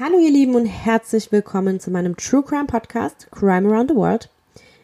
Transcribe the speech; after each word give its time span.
Hallo 0.00 0.16
ihr 0.20 0.30
Lieben 0.30 0.54
und 0.54 0.66
herzlich 0.66 1.32
willkommen 1.32 1.80
zu 1.80 1.90
meinem 1.90 2.16
True 2.16 2.44
Crime 2.44 2.66
Podcast 2.66 3.26
Crime 3.32 3.68
Around 3.68 3.90
the 3.90 3.96
World. 3.96 4.30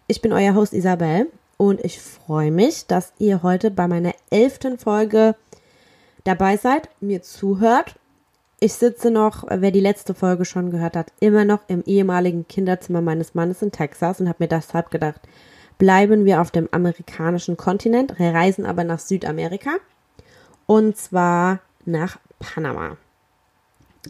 Ich 0.08 0.21
bin 0.21 0.33
euer 0.33 0.56
Host 0.56 0.72
Isabel 0.72 1.29
und 1.56 1.84
ich 1.84 2.00
freue 2.00 2.51
mich, 2.51 2.88
dass 2.88 3.12
ihr 3.21 3.45
heute 3.45 3.71
bei 3.71 3.87
meiner 3.87 4.12
elften 4.30 4.77
Folge 4.77 5.37
dabei 6.24 6.56
seid, 6.56 6.88
mir 7.00 7.22
zuhört. 7.22 7.95
Ich 8.58 8.72
sitze 8.72 9.12
noch, 9.12 9.45
wer 9.48 9.71
die 9.71 9.79
letzte 9.79 10.14
Folge 10.14 10.45
schon 10.45 10.72
gehört 10.72 10.96
hat, 10.96 11.13
immer 11.21 11.44
noch 11.44 11.60
im 11.69 11.85
ehemaligen 11.85 12.49
Kinderzimmer 12.49 13.01
meines 13.01 13.37
Mannes 13.37 13.62
in 13.62 13.71
Texas 13.71 14.21
und 14.21 14.28
habe 14.28 14.42
mir 14.42 14.49
deshalb 14.49 14.90
gedacht, 14.90 15.21
bleiben 15.78 16.24
wir 16.24 16.41
auf 16.41 16.51
dem 16.51 16.69
amerikanischen 16.73 17.56
Kontinent, 17.56 18.19
reisen 18.19 18.66
aber 18.66 18.83
nach 18.83 18.98
Südamerika 18.98 19.77
und 20.66 20.96
zwar 20.96 21.60
nach 21.84 22.19
Panama. 22.41 22.96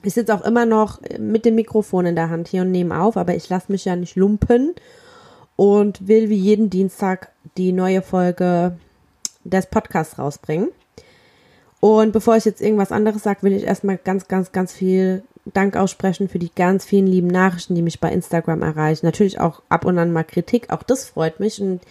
Ich 0.03 0.15
sitze 0.15 0.35
auch 0.35 0.43
immer 0.43 0.67
noch 0.67 1.01
mit 1.19 1.45
dem 1.45 1.55
Mikrofon 1.55 2.07
in 2.07 2.17
der 2.17 2.31
Hand 2.31 2.49
hier 2.49 2.63
und 2.63 2.71
nehme 2.71 3.01
auf, 3.01 3.17
aber 3.17 3.35
ich 3.35 3.49
lasse 3.49 3.71
mich 3.71 3.85
ja 3.85 3.97
nicht 3.97 4.17
lumpen 4.17 4.75
und 5.57 6.09
will 6.09 6.29
wie 6.29 6.37
jeden 6.37 6.71
Dienstag 6.71 7.31
die 7.57 7.73
neue 7.73 8.03
Folge 8.03 8.77
des 9.45 9.67
Podcasts 9.67 10.19
rausbringen. 10.19 10.69
Und 11.81 12.13
bevor 12.13 12.37
ich 12.37 12.45
jetzt 12.45 12.63
irgendwas 12.63 12.93
anderes 12.93 13.23
sage, 13.23 13.43
will 13.43 13.53
ich 13.53 13.65
erstmal 13.65 13.99
ganz, 13.99 14.27
ganz, 14.27 14.53
ganz 14.53 14.73
viel 14.73 15.23
Dank 15.53 15.77
aussprechen 15.77 16.29
für 16.29 16.39
die 16.39 16.51
ganz 16.55 16.85
vielen 16.87 17.07
lieben 17.07 17.29
Nachrichten, 17.29 17.75
die 17.75 17.83
mich 17.83 18.01
bei 18.01 18.11
Instagram 18.11 18.63
erreichen. 18.63 19.05
Natürlich 19.05 19.39
auch 19.39 19.61
ab 19.69 19.85
und 19.85 19.99
an 19.99 20.11
mal 20.11 20.25
Kritik, 20.25 20.71
auch 20.71 20.83
das 20.83 21.05
freut 21.05 21.41
mich 21.41 21.61
und 21.61 21.83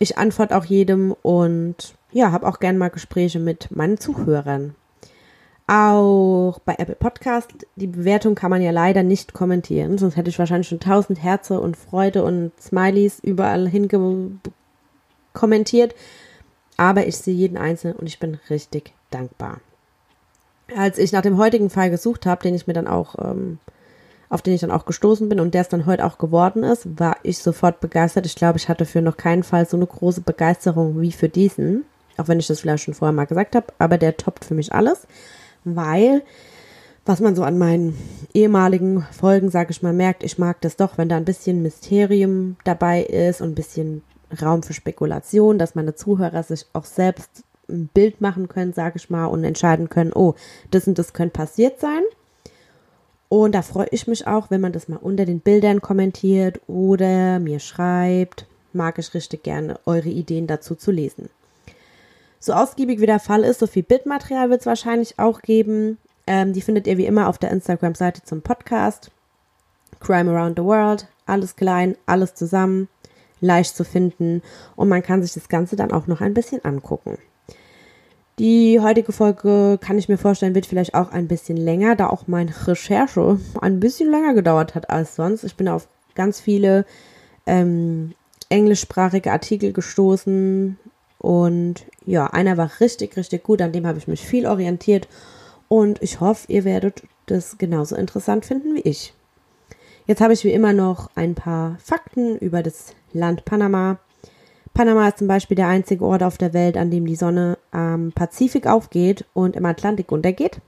ich 0.00 0.18
antworte 0.18 0.56
auch 0.56 0.64
jedem 0.64 1.14
und 1.22 1.94
ja, 2.10 2.32
habe 2.32 2.46
auch 2.48 2.58
gern 2.58 2.76
mal 2.76 2.90
Gespräche 2.90 3.38
mit 3.38 3.70
meinen 3.70 3.98
Zuhörern. 3.98 4.74
Auch 5.66 6.58
bei 6.66 6.74
Apple 6.76 6.94
Podcast, 6.94 7.50
die 7.76 7.86
Bewertung 7.86 8.34
kann 8.34 8.50
man 8.50 8.60
ja 8.60 8.70
leider 8.70 9.02
nicht 9.02 9.32
kommentieren, 9.32 9.96
sonst 9.96 10.16
hätte 10.16 10.28
ich 10.28 10.38
wahrscheinlich 10.38 10.68
schon 10.68 10.80
tausend 10.80 11.22
Herze 11.22 11.58
und 11.58 11.78
Freude 11.78 12.22
und 12.22 12.52
Smileys 12.60 13.18
überall 13.20 13.66
hinge 13.66 14.32
kommentiert. 15.32 15.94
Aber 16.76 17.06
ich 17.06 17.16
sehe 17.16 17.34
jeden 17.34 17.56
einzelnen 17.56 17.96
und 17.96 18.06
ich 18.06 18.18
bin 18.18 18.38
richtig 18.50 18.92
dankbar. 19.10 19.60
Als 20.76 20.98
ich 20.98 21.12
nach 21.12 21.22
dem 21.22 21.38
heutigen 21.38 21.70
Fall 21.70 21.88
gesucht 21.88 22.26
habe, 22.26 22.42
den 22.42 22.54
ich 22.54 22.66
mir 22.66 22.74
dann 22.74 22.88
auch, 22.88 23.14
ähm, 23.18 23.58
auf 24.28 24.42
den 24.42 24.54
ich 24.54 24.60
dann 24.60 24.70
auch 24.70 24.84
gestoßen 24.84 25.30
bin 25.30 25.40
und 25.40 25.54
der 25.54 25.62
es 25.62 25.68
dann 25.68 25.86
heute 25.86 26.04
auch 26.04 26.18
geworden 26.18 26.62
ist, 26.62 26.98
war 26.98 27.16
ich 27.22 27.38
sofort 27.38 27.80
begeistert. 27.80 28.26
Ich 28.26 28.34
glaube, 28.34 28.58
ich 28.58 28.68
hatte 28.68 28.84
für 28.84 29.00
noch 29.00 29.16
keinen 29.16 29.44
Fall 29.44 29.66
so 29.66 29.78
eine 29.78 29.86
große 29.86 30.22
Begeisterung 30.22 31.00
wie 31.00 31.12
für 31.12 31.28
diesen. 31.30 31.84
Auch 32.18 32.28
wenn 32.28 32.38
ich 32.38 32.48
das 32.48 32.60
vielleicht 32.60 32.84
schon 32.84 32.94
vorher 32.94 33.12
mal 33.12 33.24
gesagt 33.24 33.56
habe, 33.56 33.66
aber 33.78 33.96
der 33.96 34.16
toppt 34.16 34.44
für 34.44 34.54
mich 34.54 34.74
alles 34.74 35.06
weil 35.64 36.22
was 37.06 37.20
man 37.20 37.36
so 37.36 37.42
an 37.42 37.58
meinen 37.58 37.96
ehemaligen 38.32 39.02
Folgen, 39.12 39.50
sage 39.50 39.72
ich 39.72 39.82
mal, 39.82 39.92
merkt, 39.92 40.24
ich 40.24 40.38
mag 40.38 40.60
das 40.62 40.76
doch, 40.76 40.96
wenn 40.96 41.08
da 41.08 41.16
ein 41.16 41.26
bisschen 41.26 41.62
Mysterium 41.62 42.56
dabei 42.64 43.02
ist 43.02 43.40
und 43.42 43.50
ein 43.50 43.54
bisschen 43.54 44.02
Raum 44.40 44.62
für 44.62 44.72
Spekulation, 44.72 45.58
dass 45.58 45.74
meine 45.74 45.94
Zuhörer 45.94 46.42
sich 46.42 46.66
auch 46.72 46.86
selbst 46.86 47.44
ein 47.68 47.88
Bild 47.92 48.20
machen 48.20 48.48
können, 48.48 48.72
sage 48.72 48.96
ich 48.96 49.10
mal, 49.10 49.26
und 49.26 49.44
entscheiden 49.44 49.88
können, 49.88 50.12
oh, 50.14 50.34
das 50.70 50.86
und 50.86 50.98
das 50.98 51.12
könnte 51.12 51.32
passiert 51.38 51.78
sein. 51.78 52.02
Und 53.28 53.54
da 53.54 53.62
freue 53.62 53.88
ich 53.90 54.06
mich 54.06 54.26
auch, 54.26 54.50
wenn 54.50 54.60
man 54.60 54.72
das 54.72 54.88
mal 54.88 54.96
unter 54.96 55.24
den 55.24 55.40
Bildern 55.40 55.80
kommentiert 55.80 56.60
oder 56.68 57.38
mir 57.38 57.58
schreibt. 57.58 58.46
Mag 58.72 58.98
ich 58.98 59.12
richtig 59.14 59.42
gerne, 59.42 59.78
eure 59.86 60.08
Ideen 60.08 60.46
dazu 60.46 60.74
zu 60.74 60.90
lesen. 60.90 61.28
So 62.44 62.52
ausgiebig 62.52 63.00
wie 63.00 63.06
der 63.06 63.20
Fall 63.20 63.42
ist, 63.42 63.60
so 63.60 63.66
viel 63.66 63.82
Bildmaterial 63.82 64.50
wird 64.50 64.60
es 64.60 64.66
wahrscheinlich 64.66 65.18
auch 65.18 65.40
geben. 65.40 65.96
Ähm, 66.26 66.52
die 66.52 66.60
findet 66.60 66.86
ihr 66.86 66.98
wie 66.98 67.06
immer 67.06 67.30
auf 67.30 67.38
der 67.38 67.50
Instagram-Seite 67.50 68.22
zum 68.22 68.42
Podcast. 68.42 69.10
Crime 69.98 70.30
Around 70.30 70.58
the 70.58 70.64
World. 70.64 71.06
Alles 71.24 71.56
klein, 71.56 71.96
alles 72.04 72.34
zusammen, 72.34 72.88
leicht 73.40 73.74
zu 73.74 73.82
finden 73.82 74.42
und 74.76 74.90
man 74.90 75.02
kann 75.02 75.22
sich 75.22 75.32
das 75.32 75.48
Ganze 75.48 75.74
dann 75.74 75.90
auch 75.90 76.06
noch 76.06 76.20
ein 76.20 76.34
bisschen 76.34 76.62
angucken. 76.66 77.16
Die 78.38 78.78
heutige 78.78 79.12
Folge 79.12 79.78
kann 79.80 79.96
ich 79.96 80.10
mir 80.10 80.18
vorstellen, 80.18 80.54
wird 80.54 80.66
vielleicht 80.66 80.94
auch 80.94 81.12
ein 81.12 81.28
bisschen 81.28 81.56
länger, 81.56 81.96
da 81.96 82.10
auch 82.10 82.26
meine 82.26 82.52
Recherche 82.66 83.40
ein 83.62 83.80
bisschen 83.80 84.10
länger 84.10 84.34
gedauert 84.34 84.74
hat 84.74 84.90
als 84.90 85.16
sonst. 85.16 85.44
Ich 85.44 85.56
bin 85.56 85.66
auf 85.66 85.88
ganz 86.14 86.40
viele 86.40 86.84
ähm, 87.46 88.12
englischsprachige 88.50 89.32
Artikel 89.32 89.72
gestoßen, 89.72 90.78
und 91.24 91.86
ja, 92.04 92.26
einer 92.26 92.58
war 92.58 92.70
richtig, 92.80 93.16
richtig 93.16 93.44
gut, 93.44 93.62
an 93.62 93.72
dem 93.72 93.86
habe 93.86 93.96
ich 93.96 94.06
mich 94.06 94.20
viel 94.20 94.46
orientiert 94.46 95.08
und 95.68 96.02
ich 96.02 96.20
hoffe, 96.20 96.52
ihr 96.52 96.64
werdet 96.64 97.02
das 97.24 97.56
genauso 97.56 97.96
interessant 97.96 98.44
finden 98.44 98.74
wie 98.74 98.82
ich. 98.82 99.14
Jetzt 100.06 100.20
habe 100.20 100.34
ich 100.34 100.44
wie 100.44 100.52
immer 100.52 100.74
noch 100.74 101.08
ein 101.14 101.34
paar 101.34 101.78
Fakten 101.82 102.36
über 102.36 102.62
das 102.62 102.94
Land 103.14 103.46
Panama. 103.46 103.96
Panama 104.74 105.08
ist 105.08 105.16
zum 105.16 105.26
Beispiel 105.26 105.54
der 105.54 105.68
einzige 105.68 106.04
Ort 106.04 106.22
auf 106.22 106.36
der 106.36 106.52
Welt, 106.52 106.76
an 106.76 106.90
dem 106.90 107.06
die 107.06 107.16
Sonne 107.16 107.56
am 107.70 108.12
Pazifik 108.12 108.66
aufgeht 108.66 109.24
und 109.32 109.56
im 109.56 109.64
Atlantik 109.64 110.12
untergeht. 110.12 110.60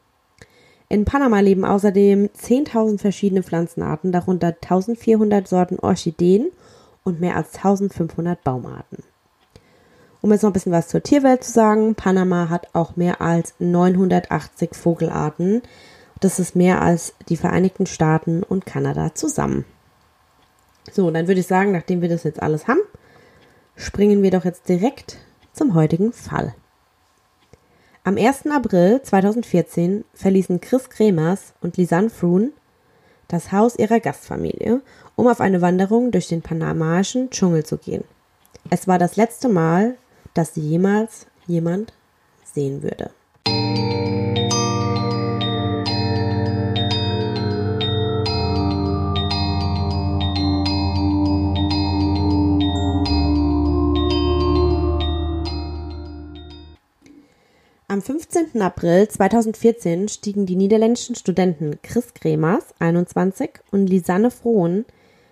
In 0.89 1.05
Panama 1.05 1.41
leben 1.41 1.67
außerdem 1.67 2.29
10.000 2.29 2.99
verschiedene 2.99 3.43
Pflanzenarten, 3.43 4.11
darunter 4.11 4.49
1.400 4.49 5.47
Sorten 5.47 5.79
Orchideen 5.81 6.51
und 7.05 7.21
mehr 7.21 7.37
als 7.37 7.59
1.500 7.59 8.39
Baumarten. 8.43 9.05
Um 10.27 10.33
jetzt 10.33 10.43
noch 10.43 10.51
ein 10.51 10.55
bisschen 10.55 10.73
was 10.73 10.89
zur 10.89 11.05
Tierwelt 11.05 11.45
zu 11.45 11.53
sagen, 11.53 11.95
Panama 11.95 12.49
hat 12.49 12.67
auch 12.73 12.97
mehr 12.97 13.21
als 13.21 13.55
980 13.61 14.75
Vogelarten. 14.75 15.63
Das 16.19 16.41
ist 16.41 16.57
mehr 16.57 16.83
als 16.83 17.15
die 17.29 17.37
Vereinigten 17.37 17.87
Staaten 17.87 18.43
und 18.43 18.67
Kanada 18.67 19.15
zusammen. 19.15 19.65
So, 20.91 21.13
dann 21.13 21.29
würde 21.29 21.39
ich 21.39 21.47
sagen, 21.47 21.71
nachdem 21.71 22.03
wir 22.03 22.09
das 22.09 22.25
jetzt 22.25 22.43
alles 22.43 22.67
haben, 22.67 22.81
springen 23.77 24.25
wir 24.25 24.33
doch 24.33 24.45
jetzt 24.45 24.69
direkt 24.69 25.19
zum 25.53 25.75
heutigen 25.75 26.13
Fall. 26.13 26.57
Am 28.03 28.17
1. 28.17 28.47
April 28.51 29.01
2014 29.03 30.05
verließen 30.13 30.61
Chris 30.61 30.91
Kremers 30.91 31.55
und 31.61 31.77
Lisanne 31.77 32.11
Froon 32.11 32.53
das 33.29 33.53
Haus 33.53 33.77
ihrer 33.77 34.01
Gastfamilie, 34.01 34.81
um 35.15 35.29
auf 35.29 35.41
eine 35.41 35.63
Wanderung 35.63 36.11
durch 36.11 36.27
den 36.27 36.43
panamaischen 36.43 37.31
Dschungel 37.31 37.65
zu 37.65 37.79
gehen. 37.79 38.03
Es 38.71 38.89
war 38.89 38.99
das 38.99 39.15
letzte 39.15 39.49
Mal, 39.49 39.97
das 40.37 40.57
jemals 40.57 41.27
jemand 41.47 41.93
sehen 42.45 42.83
würde. 42.83 43.11
Am 57.89 58.03
15. 58.03 58.61
April 58.61 59.09
2014 59.09 60.09
stiegen 60.09 60.45
die 60.45 60.57
niederländischen 60.57 61.15
Studenten 61.15 61.79
Chris 61.83 62.13
Kremers, 62.13 62.75
21, 62.79 63.53
und 63.71 63.87
Lisanne 63.87 64.31
Frohn, 64.31 64.85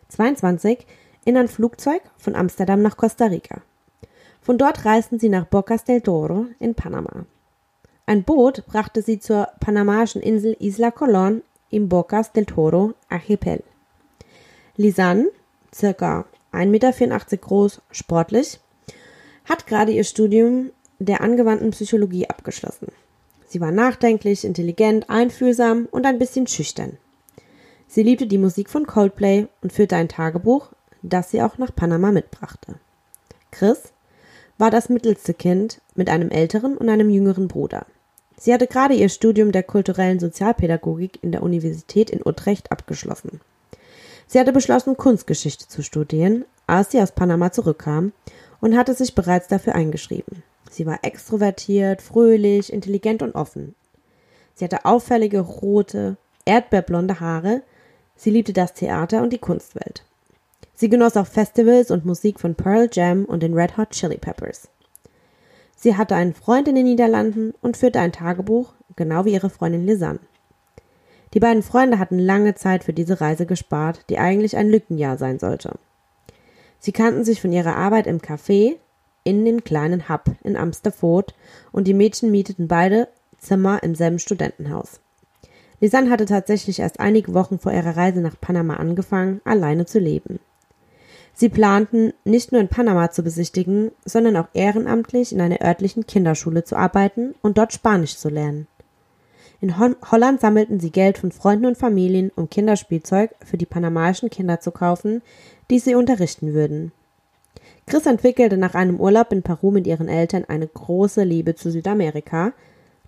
22, 0.09 0.87
in 1.27 1.37
ein 1.37 1.49
Flugzeug 1.49 2.01
von 2.17 2.35
Amsterdam 2.35 2.81
nach 2.81 2.97
Costa 2.97 3.27
Rica. 3.27 3.61
Von 4.45 4.59
dort 4.59 4.85
reisten 4.85 5.19
sie 5.19 5.31
nach 5.31 5.47
Bocas 5.47 5.85
del 5.85 6.03
Toro 6.03 6.47
in 6.61 6.75
Panama. 6.75 7.25
Ein 8.05 8.25
Boot 8.25 8.67
brachte 8.67 9.01
sie 9.01 9.19
zur 9.19 9.49
panamaischen 9.59 10.21
Insel 10.21 10.55
Isla 10.61 10.89
Colón 10.89 11.41
im 11.71 11.89
Bocas 11.89 12.31
del 12.33 12.45
Toro 12.45 12.93
Archipel. 13.09 13.63
Lisanne, 14.77 15.31
circa 15.75 16.27
1,84 16.53 16.67
Meter 16.67 17.37
groß, 17.39 17.81
sportlich, 17.91 18.61
hat 19.47 19.67
gerade 19.67 19.93
ihr 19.93 20.05
Studium 20.05 20.73
der 20.99 21.23
angewandten 21.23 21.71
Psychologie 21.71 22.29
abgeschlossen. 22.29 22.89
Sie 23.47 23.63
war 23.63 23.71
nachdenklich, 23.71 24.45
intelligent, 24.45 25.09
einfühlsam 25.09 25.89
und 25.91 26.05
ein 26.05 26.19
bisschen 26.19 26.47
schüchtern. 26.47 26.99
Sie 27.89 28.03
liebte 28.03 28.27
die 28.27 28.37
Musik 28.37 28.69
von 28.69 28.87
Coldplay 28.87 29.47
und 29.63 29.73
führte 29.73 29.97
ein 29.97 30.11
Tagebuch, 30.11 30.69
das 31.01 31.31
sie 31.31 31.41
auch 31.41 31.57
nach 31.57 31.75
Panama 31.75 32.13
mitbrachte. 32.13 32.75
Chris 33.51 33.95
war 34.59 34.71
das 34.71 34.89
mittelste 34.89 35.35
Kind 35.35 35.81
mit 35.95 36.09
einem 36.09 36.31
älteren 36.31 36.77
und 36.77 36.89
einem 36.89 37.11
jüngeren 37.11 37.49
Bruder. 37.49 37.87
Sie 38.37 38.53
hatte 38.53 38.67
gerade 38.67 38.95
ihr 38.95 39.09
Studium 39.09 39.53
der 39.53 39.63
kulturellen 39.63 40.21
Sozialpädagogik 40.21 41.19
in 41.23 41.33
der 41.33 41.43
Universität 41.43 42.11
in 42.11 42.21
Utrecht 42.25 42.73
abgeschlossen. 42.73 43.41
Sie 44.27 44.39
hatte 44.39 44.53
beschlossen, 44.53 44.97
Kunstgeschichte 44.97 45.69
zu 45.69 45.83
studieren, 45.83 46.45
als 46.67 46.91
sie 46.91 47.01
aus 47.01 47.13
Panama 47.13 47.53
zurückkam 47.53 48.13
und 48.61 48.77
hatte 48.77 48.95
sich 48.95 49.15
bereits 49.15 49.49
dafür 49.49 49.75
eingeschrieben. 49.75 50.43
Sie 50.71 50.87
war 50.87 50.99
extrovertiert, 51.03 52.03
fröhlich, 52.03 52.73
intelligent 52.73 53.23
und 53.23 53.35
offen. 53.35 53.75
Sie 54.55 54.65
hatte 54.65 54.85
auffällige 54.85 55.41
rote, 55.41 56.17
erdbeerblonde 56.45 57.21
Haare. 57.21 57.63
Sie 58.17 58.31
liebte 58.31 58.53
das 58.53 58.75
Theater 58.75 59.23
und 59.23 59.33
die 59.33 59.39
Kunstwelt. 59.39 60.05
Sie 60.75 60.89
genoss 60.89 61.17
auch 61.17 61.27
Festivals 61.27 61.91
und 61.91 62.05
Musik 62.05 62.41
von 62.41 62.57
Pearl 62.57 62.89
Jam 62.93 63.25
und 63.25 63.43
den 63.43 63.55
Red 63.55 63.77
Hot 63.77 63.91
Chili 63.91 64.19
Peppers. 64.19 64.69
Sie 65.77 65.97
hatte 65.97 66.17
einen 66.17 66.35
Freund 66.35 66.67
in 66.67 66.75
den 66.75 66.85
Niederlanden 66.85 67.55
und 67.61 67.77
führte 67.77 68.01
ein 68.01 68.13
Tagebuch, 68.13 68.73
genau 68.97 69.25
wie 69.25 69.33
ihre 69.33 69.51
Freundin 69.51 69.87
Lisanne. 69.87 70.19
Die 71.33 71.41
beiden 71.41 71.63
Freunde 71.63 71.99
hatten 71.99 72.19
lange 72.19 72.55
Zeit 72.55 72.85
für 72.85 72.93
diese 72.93 73.21
Reise 73.21 73.47
gespart, 73.47 74.05
die 74.09 74.19
eigentlich 74.19 74.57
ein 74.57 74.69
Lückenjahr 74.69 75.17
sein 75.17 75.39
sollte. 75.39 75.79
Sie 76.79 76.93
kannten 76.93 77.25
sich 77.25 77.41
von 77.41 77.53
ihrer 77.53 77.77
Arbeit 77.77 78.07
im 78.07 78.21
Café 78.21 78.77
in 79.25 79.45
den 79.45 79.65
kleinen 79.65 80.09
Hub 80.09 80.25
in 80.43 80.57
Amsterford 80.57 81.35
und 81.73 81.87
die 81.87 81.95
Mädchen 81.95 82.31
mieteten 82.31 82.69
beide 82.69 83.09
Zimmer 83.39 83.83
im 83.83 83.95
selben 83.95 84.19
Studentenhaus. 84.19 85.01
Lisanne 85.81 86.11
hatte 86.11 86.25
tatsächlich 86.25 86.81
erst 86.81 87.01
einige 87.01 87.35
Wochen 87.35 87.59
vor 87.59 87.73
ihrer 87.73 87.97
Reise 87.97 88.21
nach 88.21 88.41
Panama 88.41 88.77
angefangen, 88.77 89.41
alleine 89.45 89.87
zu 89.87 89.99
leben. 89.99 90.41
Sie 91.37 91.49
planten, 91.49 92.13
nicht 92.25 92.53
nur 92.53 92.61
in 92.61 92.69
Panama 92.69 93.11
zu 93.11 93.25
besichtigen, 93.25 93.91
sondern 94.05 94.37
auch 94.37 94.49
ehrenamtlich 94.55 95.33
in 95.33 95.41
einer 95.41 95.61
örtlichen 95.61 96.07
Kinderschule 96.07 96.63
zu 96.63 96.77
arbeiten 96.77 97.35
und 97.43 97.59
dort 97.59 97.73
Spanisch 97.73 98.17
zu 98.17 98.29
lernen. 98.29 98.69
In 99.61 99.79
Holland 99.79 100.41
sammelten 100.41 100.79
sie 100.79 100.91
Geld 100.91 101.19
von 101.19 101.33
Freunden 101.33 101.67
und 101.67 101.79
Familien, 101.79 102.31
um 102.37 102.51
Kinderspielzeug 102.51 103.35
für 103.45 103.57
die 103.57 103.67
panamaischen 103.67 104.31
Kinder 104.31 104.61
zu 104.61 104.71
kaufen, 104.71 105.23
die 105.71 105.79
sie 105.79 105.95
unterrichten 105.95 106.55
würden. 106.55 106.93
Chris 107.87 108.07
entwickelte 108.07 108.57
nach 108.57 108.75
einem 108.75 109.01
Urlaub 109.01 109.33
in 109.33 109.43
Peru 109.43 109.71
mit 109.71 109.87
ihren 109.87 110.09
Eltern 110.09 110.45
eine 110.47 110.67
große 110.67 111.25
Liebe 111.25 111.55
zu 111.55 111.71
Südamerika. 111.71 112.53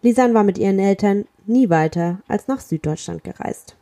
Lisanne 0.03 0.35
war 0.35 0.45
mit 0.45 0.59
ihren 0.59 0.79
Eltern 0.79 1.27
nie 1.47 1.71
weiter 1.71 2.21
als 2.27 2.49
nach 2.49 2.61
Süddeutschland 2.61 3.23
gereist. 3.23 3.77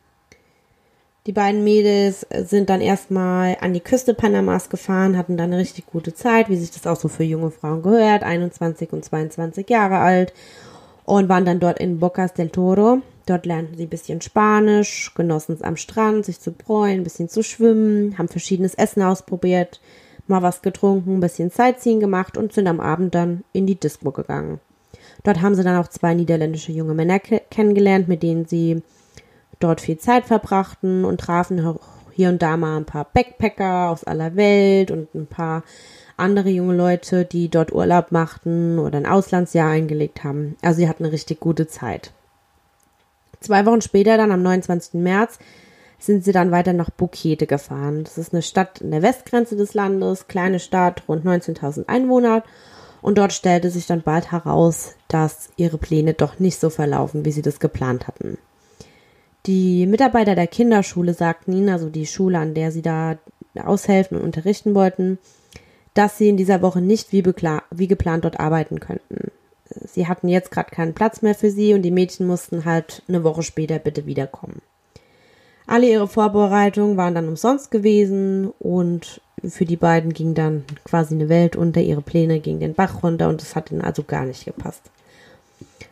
Die 1.26 1.32
beiden 1.32 1.64
Mädels 1.64 2.26
sind 2.44 2.68
dann 2.68 2.82
erstmal 2.82 3.56
an 3.62 3.72
die 3.72 3.80
Küste 3.80 4.12
Panamas 4.12 4.68
gefahren, 4.68 5.16
hatten 5.16 5.38
dann 5.38 5.52
eine 5.52 5.58
richtig 5.58 5.86
gute 5.86 6.12
Zeit, 6.12 6.50
wie 6.50 6.56
sich 6.56 6.70
das 6.70 6.86
auch 6.86 7.00
so 7.00 7.08
für 7.08 7.24
junge 7.24 7.50
Frauen 7.50 7.80
gehört, 7.80 8.22
21 8.22 8.92
und 8.92 9.06
22 9.06 9.70
Jahre 9.70 10.00
alt 10.00 10.34
und 11.06 11.30
waren 11.30 11.46
dann 11.46 11.60
dort 11.60 11.78
in 11.78 11.98
Bocas 11.98 12.34
del 12.34 12.50
Toro. 12.50 12.98
Dort 13.24 13.46
lernten 13.46 13.74
sie 13.74 13.84
ein 13.84 13.88
bisschen 13.88 14.20
Spanisch, 14.20 15.14
genossen 15.14 15.54
es 15.54 15.62
am 15.62 15.78
Strand, 15.78 16.26
sich 16.26 16.40
zu 16.40 16.52
bräuen, 16.52 17.00
ein 17.00 17.04
bisschen 17.04 17.30
zu 17.30 17.42
schwimmen, 17.42 18.18
haben 18.18 18.28
verschiedenes 18.28 18.74
Essen 18.74 19.02
ausprobiert, 19.02 19.80
mal 20.26 20.42
was 20.42 20.60
getrunken, 20.60 21.16
ein 21.16 21.20
bisschen 21.20 21.48
Sightseeing 21.48 22.00
gemacht 22.00 22.36
und 22.36 22.52
sind 22.52 22.66
am 22.66 22.80
Abend 22.80 23.14
dann 23.14 23.44
in 23.54 23.66
die 23.66 23.80
Disco 23.80 24.10
gegangen. 24.10 24.60
Dort 25.22 25.40
haben 25.40 25.54
sie 25.54 25.64
dann 25.64 25.82
auch 25.82 25.88
zwei 25.88 26.12
niederländische 26.12 26.72
junge 26.72 26.92
Männer 26.92 27.18
kennengelernt, 27.18 28.08
mit 28.08 28.22
denen 28.22 28.44
sie 28.44 28.82
dort 29.60 29.80
viel 29.80 29.98
Zeit 29.98 30.26
verbrachten 30.26 31.04
und 31.04 31.20
trafen 31.20 31.78
hier 32.12 32.28
und 32.28 32.42
da 32.42 32.56
mal 32.56 32.76
ein 32.76 32.84
paar 32.84 33.06
Backpacker 33.12 33.90
aus 33.90 34.04
aller 34.04 34.36
Welt 34.36 34.90
und 34.90 35.14
ein 35.14 35.26
paar 35.26 35.62
andere 36.16 36.48
junge 36.48 36.76
Leute, 36.76 37.24
die 37.24 37.48
dort 37.48 37.72
Urlaub 37.72 38.12
machten 38.12 38.78
oder 38.78 38.98
ein 38.98 39.06
Auslandsjahr 39.06 39.70
eingelegt 39.70 40.22
haben. 40.22 40.56
Also 40.62 40.78
sie 40.78 40.88
hatten 40.88 41.04
eine 41.04 41.12
richtig 41.12 41.40
gute 41.40 41.66
Zeit. 41.66 42.12
Zwei 43.40 43.66
Wochen 43.66 43.82
später, 43.82 44.16
dann 44.16 44.32
am 44.32 44.42
29. 44.42 44.94
März, 44.94 45.38
sind 45.98 46.24
sie 46.24 46.32
dann 46.32 46.50
weiter 46.50 46.72
nach 46.72 46.90
Bukete 46.90 47.46
gefahren. 47.46 48.04
Das 48.04 48.18
ist 48.18 48.32
eine 48.32 48.42
Stadt 48.42 48.80
in 48.80 48.90
der 48.90 49.02
Westgrenze 49.02 49.56
des 49.56 49.74
Landes, 49.74 50.28
kleine 50.28 50.60
Stadt, 50.60 51.02
rund 51.08 51.24
19.000 51.24 51.88
Einwohner. 51.88 52.42
Und 53.02 53.18
dort 53.18 53.32
stellte 53.32 53.70
sich 53.70 53.86
dann 53.86 54.02
bald 54.02 54.32
heraus, 54.32 54.94
dass 55.08 55.50
ihre 55.56 55.78
Pläne 55.78 56.14
doch 56.14 56.38
nicht 56.38 56.58
so 56.58 56.70
verlaufen, 56.70 57.24
wie 57.24 57.32
sie 57.32 57.42
das 57.42 57.60
geplant 57.60 58.06
hatten. 58.06 58.38
Die 59.46 59.86
Mitarbeiter 59.86 60.34
der 60.34 60.46
Kinderschule 60.46 61.12
sagten 61.12 61.52
ihnen, 61.52 61.68
also 61.68 61.90
die 61.90 62.06
Schule, 62.06 62.38
an 62.38 62.54
der 62.54 62.72
sie 62.72 62.82
da 62.82 63.18
aushelfen 63.62 64.16
und 64.16 64.24
unterrichten 64.24 64.74
wollten, 64.74 65.18
dass 65.92 66.18
sie 66.18 66.28
in 66.28 66.36
dieser 66.36 66.62
Woche 66.62 66.80
nicht 66.80 67.12
wie, 67.12 67.24
wie 67.24 67.86
geplant 67.86 68.24
dort 68.24 68.40
arbeiten 68.40 68.80
könnten. 68.80 69.30
Sie 69.86 70.08
hatten 70.08 70.28
jetzt 70.28 70.50
gerade 70.50 70.70
keinen 70.70 70.94
Platz 70.94 71.22
mehr 71.22 71.34
für 71.34 71.50
sie 71.50 71.74
und 71.74 71.82
die 71.82 71.90
Mädchen 71.90 72.26
mussten 72.26 72.64
halt 72.64 73.02
eine 73.08 73.22
Woche 73.22 73.42
später 73.42 73.78
bitte 73.78 74.06
wiederkommen. 74.06 74.60
Alle 75.66 75.88
ihre 75.88 76.08
Vorbereitungen 76.08 76.96
waren 76.96 77.14
dann 77.14 77.28
umsonst 77.28 77.70
gewesen 77.70 78.52
und 78.58 79.20
für 79.42 79.64
die 79.64 79.76
beiden 79.76 80.12
ging 80.12 80.34
dann 80.34 80.64
quasi 80.84 81.14
eine 81.14 81.28
Welt 81.28 81.56
unter, 81.56 81.80
ihre 81.80 82.02
Pläne 82.02 82.40
gingen 82.40 82.60
den 82.60 82.74
Bach 82.74 83.02
runter 83.02 83.28
und 83.28 83.42
es 83.42 83.54
hat 83.54 83.70
ihnen 83.70 83.82
also 83.82 84.02
gar 84.02 84.24
nicht 84.24 84.44
gepasst. 84.44 84.82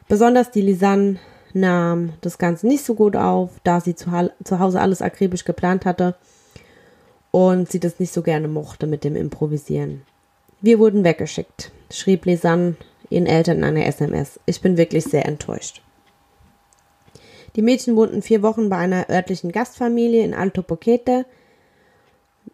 Besonders 0.08 0.50
die 0.50 0.62
Lisanne 0.62 1.18
nahm 1.54 2.12
das 2.20 2.38
Ganze 2.38 2.66
nicht 2.66 2.84
so 2.84 2.94
gut 2.94 3.16
auf, 3.16 3.50
da 3.64 3.80
sie 3.80 3.94
zu, 3.94 4.10
zu 4.44 4.58
Hause 4.58 4.80
alles 4.80 5.02
akribisch 5.02 5.44
geplant 5.44 5.84
hatte 5.84 6.14
und 7.30 7.70
sie 7.70 7.80
das 7.80 7.98
nicht 7.98 8.12
so 8.12 8.22
gerne 8.22 8.48
mochte 8.48 8.86
mit 8.86 9.04
dem 9.04 9.16
Improvisieren. 9.16 10.02
Wir 10.60 10.78
wurden 10.78 11.04
weggeschickt, 11.04 11.72
schrieb 11.90 12.24
Lisanne 12.26 12.76
ihren 13.10 13.26
Eltern 13.26 13.58
in 13.58 13.64
einer 13.64 13.86
SMS. 13.86 14.40
Ich 14.46 14.60
bin 14.60 14.76
wirklich 14.76 15.04
sehr 15.04 15.26
enttäuscht. 15.26 15.82
Die 17.56 17.62
Mädchen 17.62 17.96
wohnten 17.96 18.22
vier 18.22 18.42
Wochen 18.42 18.68
bei 18.68 18.76
einer 18.76 19.10
örtlichen 19.10 19.52
Gastfamilie 19.52 20.24
in 20.24 20.34
Alto 20.34 20.62
Boquete. 20.62 21.26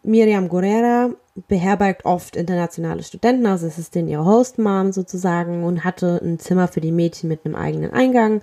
Miriam 0.03 0.49
Guerrera 0.49 1.11
beherbergt 1.47 2.05
oft 2.05 2.35
internationale 2.35 3.03
Studenten, 3.03 3.47
also 3.47 3.67
es 3.67 3.79
ist 3.79 3.95
denn 3.95 4.09
ihre 4.09 4.25
Hostmom 4.25 4.93
sozusagen 4.93 5.65
und 5.65 5.85
hatte 5.85 6.21
ein 6.23 6.39
Zimmer 6.39 6.67
für 6.67 6.81
die 6.81 6.93
Mädchen 6.93 7.29
mit 7.29 7.45
einem 7.45 7.55
eigenen 7.55 7.93
Eingang, 7.93 8.43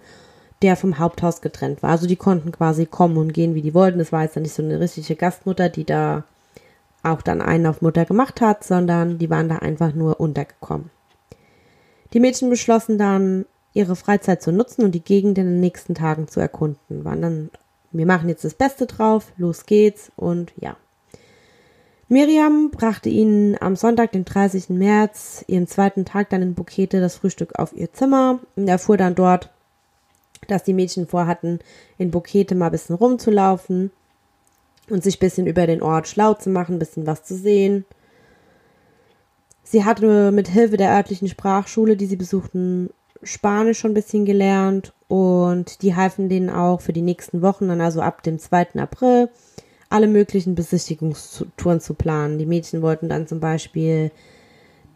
der 0.62 0.76
vom 0.76 1.00
Haupthaus 1.00 1.42
getrennt 1.42 1.84
war. 1.84 1.92
Also 1.92 2.08
die 2.08 2.16
konnten 2.16 2.52
quasi 2.52 2.86
kommen 2.86 3.18
und 3.18 3.34
gehen, 3.34 3.56
wie 3.56 3.62
die 3.62 3.74
wollten. 3.74 4.00
Das 4.00 4.12
war 4.12 4.24
jetzt 4.24 4.36
nicht 4.38 4.54
so 4.54 4.64
eine 4.64 4.80
richtige 4.80 5.16
Gastmutter, 5.16 5.70
die 5.70 5.84
da 5.84 6.24
auch 7.04 7.22
dann 7.22 7.42
einen 7.42 7.68
auf 7.68 7.82
Mutter 7.82 8.06
gemacht 8.06 8.42
hat, 8.42 8.64
sondern 8.64 9.20
die 9.20 9.30
waren 9.30 9.50
da 9.50 9.58
einfach 9.58 9.94
nur 9.94 10.20
untergekommen. 10.20 10.90
Die 12.14 12.20
Mädchen 12.20 12.50
beschlossen 12.50 12.98
dann, 12.98 13.46
ihre 13.74 13.96
Freizeit 13.96 14.42
zu 14.42 14.52
nutzen 14.52 14.84
und 14.84 14.94
die 14.94 15.04
Gegend 15.04 15.38
in 15.38 15.46
den 15.46 15.60
nächsten 15.60 15.96
Tagen 15.96 16.28
zu 16.28 16.40
erkunden. 16.40 17.04
Waren 17.04 17.22
dann, 17.22 17.50
wir 17.92 18.06
machen 18.06 18.30
jetzt 18.30 18.46
das 18.46 18.54
Beste 18.54 18.88
drauf, 18.88 19.34
los 19.38 19.66
geht's 19.66 20.12
und 20.16 20.54
ja. 20.58 20.78
Miriam 22.08 22.70
brachte 22.72 23.10
ihnen 23.10 23.58
am 23.60 23.76
Sonntag, 23.76 24.12
den 24.12 24.26
30. 24.26 24.70
März, 24.70 25.44
ihren 25.48 25.68
zweiten 25.68 26.06
Tag 26.06 26.30
dann 26.30 26.42
in 26.42 26.54
Bukete 26.54 27.02
das 27.02 27.16
Frühstück 27.16 27.58
auf 27.58 27.74
ihr 27.74 27.92
Zimmer 27.92 28.40
und 28.56 28.68
erfuhr 28.68 28.96
dann 28.96 29.16
dort, 29.16 29.50
dass 30.52 30.64
die 30.64 30.74
Mädchen 30.74 31.08
vorhatten, 31.08 31.60
in 31.98 32.12
Bukete 32.12 32.56
mal 32.56 32.68
ein 32.68 32.72
bisschen 32.72 32.96
rumzulaufen 32.96 33.92
und 34.90 35.04
sich 35.04 35.18
ein 35.18 35.20
bisschen 35.20 35.48
über 35.48 35.68
den 35.68 35.82
Ort 35.82 36.08
schlau 36.08 36.34
zu 36.34 36.50
machen, 36.50 36.76
ein 36.76 36.80
bisschen 36.80 37.08
was 37.08 37.24
zu 37.24 37.36
sehen. 37.36 37.86
Sie 39.64 39.84
hatte 39.84 40.32
mit 40.32 40.48
Hilfe 40.48 40.78
der 40.78 40.92
örtlichen 40.92 41.28
Sprachschule, 41.28 41.98
die 41.98 42.06
sie 42.06 42.16
besuchten, 42.16 42.90
Spanisch 43.24 43.80
schon 43.80 43.92
ein 43.92 43.96
bisschen 43.96 44.26
gelernt 44.26 44.94
und 45.08 45.82
die 45.82 45.96
halfen 45.96 46.30
denen 46.30 46.50
auch 46.50 46.82
für 46.82 46.94
die 46.94 47.02
nächsten 47.02 47.42
Wochen, 47.42 47.68
dann 47.68 47.82
also 47.82 48.02
ab 48.02 48.22
dem 48.22 48.38
2. 48.38 48.76
April, 48.76 49.30
alle 49.90 50.08
möglichen 50.08 50.54
Besichtigungstouren 50.54 51.80
zu 51.80 51.96
planen. 51.96 52.38
Die 52.38 52.46
Mädchen 52.46 52.84
wollten 52.84 53.10
dann 53.10 53.28
zum 53.28 53.40
Beispiel 53.40 54.12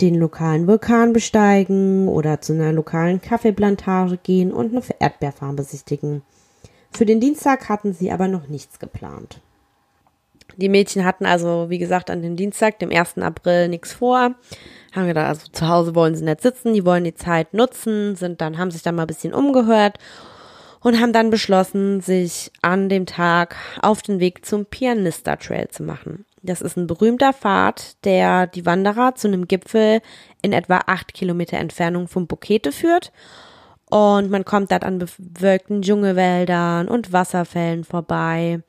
den 0.01 0.15
lokalen 0.15 0.67
Vulkan 0.67 1.13
besteigen 1.13 2.07
oder 2.07 2.41
zu 2.41 2.53
einer 2.53 2.71
lokalen 2.71 3.21
Kaffeeplantage 3.21 4.17
gehen 4.17 4.51
und 4.53 4.71
eine 4.71 4.83
Erdbeerfarm 4.99 5.55
besichtigen. 5.55 6.21
Für 6.91 7.05
den 7.05 7.19
Dienstag 7.19 7.69
hatten 7.69 7.93
sie 7.93 8.11
aber 8.11 8.27
noch 8.27 8.47
nichts 8.47 8.79
geplant. 8.79 9.41
Die 10.57 10.69
Mädchen 10.69 11.05
hatten 11.05 11.25
also, 11.25 11.69
wie 11.69 11.77
gesagt, 11.77 12.09
an 12.09 12.21
dem 12.21 12.35
Dienstag, 12.35 12.79
dem 12.79 12.91
1. 12.91 13.19
April, 13.19 13.69
nichts 13.69 13.93
vor. 13.93 14.35
Haben 14.93 15.07
gedacht, 15.07 15.27
also 15.27 15.47
zu 15.51 15.67
Hause 15.67 15.95
wollen 15.95 16.15
sie 16.15 16.25
nicht 16.25 16.41
sitzen, 16.41 16.73
die 16.73 16.85
wollen 16.85 17.03
die 17.03 17.13
Zeit 17.13 17.53
nutzen, 17.53 18.15
sind 18.15 18.41
dann, 18.41 18.57
haben 18.57 18.71
sich 18.71 18.81
dann 18.81 18.95
mal 18.95 19.03
ein 19.03 19.07
bisschen 19.07 19.33
umgehört 19.33 19.99
und 20.81 20.99
haben 20.99 21.13
dann 21.13 21.29
beschlossen, 21.29 22.01
sich 22.01 22.51
an 22.61 22.89
dem 22.89 23.05
Tag 23.05 23.55
auf 23.81 24.01
den 24.01 24.19
Weg 24.19 24.45
zum 24.45 24.65
Pianista 24.65 25.35
Trail 25.35 25.67
zu 25.69 25.83
machen. 25.83 26.25
Das 26.41 26.61
ist 26.61 26.77
ein 26.77 26.87
berühmter 26.87 27.33
Pfad, 27.33 28.03
der 28.05 28.47
die 28.47 28.65
Wanderer 28.65 29.15
zu 29.15 29.27
einem 29.27 29.47
Gipfel 29.47 30.01
in 30.41 30.53
etwa 30.53 30.81
acht 30.87 31.13
Kilometer 31.13 31.57
Entfernung 31.57 32.07
vom 32.07 32.27
Bukete 32.27 32.71
führt. 32.71 33.11
Und 33.89 34.29
man 34.29 34.45
kommt 34.45 34.71
dort 34.71 34.83
an 34.83 34.99
bewölkten 34.99 35.81
Dschungelwäldern 35.81 36.87
und 36.87 37.11
Wasserfällen 37.11 37.83
vorbei. 37.83 38.61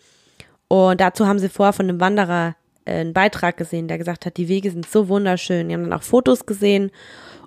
Und 0.69 1.01
dazu 1.01 1.27
haben 1.27 1.39
sie 1.39 1.49
vorher 1.49 1.73
von 1.73 1.89
einem 1.89 2.01
Wanderer 2.01 2.57
äh, 2.85 3.01
einen 3.01 3.13
Beitrag 3.13 3.57
gesehen, 3.57 3.89
der 3.89 3.99
gesagt 3.99 4.25
hat, 4.25 4.37
die 4.37 4.49
Wege 4.49 4.71
sind 4.71 4.89
so 4.89 5.09
wunderschön. 5.09 5.69
Die 5.69 5.75
haben 5.75 5.83
dann 5.83 5.93
auch 5.93 6.03
Fotos 6.03 6.47
gesehen 6.47 6.91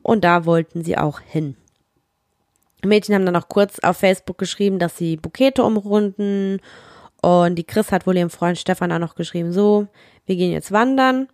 und 0.04 0.24
da 0.24 0.46
wollten 0.46 0.84
sie 0.84 0.98
auch 0.98 1.20
hin. 1.20 1.56
Mädchen 2.86 3.16
haben 3.16 3.26
dann 3.26 3.36
auch 3.36 3.48
kurz 3.48 3.80
auf 3.80 3.98
Facebook 3.98 4.38
geschrieben, 4.38 4.78
dass 4.78 4.98
sie 4.98 5.16
Bukete 5.16 5.64
umrunden. 5.64 6.60
Und 7.24 7.56
die 7.56 7.64
Chris 7.64 7.94
hat 7.94 8.06
wohl 8.06 8.18
ihrem 8.18 8.30
Freund 8.30 8.58
Stefan 8.58 8.92
auch 8.92 9.00
noch 9.00 9.16
geschrieben, 9.16 9.54
so, 9.54 9.88
wir 10.26 10.36
gehen 10.36 10.52
jetzt 10.52 10.74
wandern. 10.74 11.30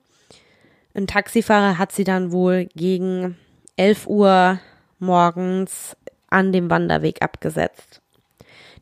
Ein 0.94 1.08
Taxifahrer 1.08 1.80
hat 1.80 1.92
sie 1.92 2.04
dann 2.04 2.32
wohl 2.32 2.68
gegen 2.76 3.38
11 3.76 4.06
Uhr 4.06 4.60
morgens 5.00 5.98
an 6.30 6.54
dem 6.54 6.70
Wanderweg 6.70 7.24
abgesetzt. 7.24 8.02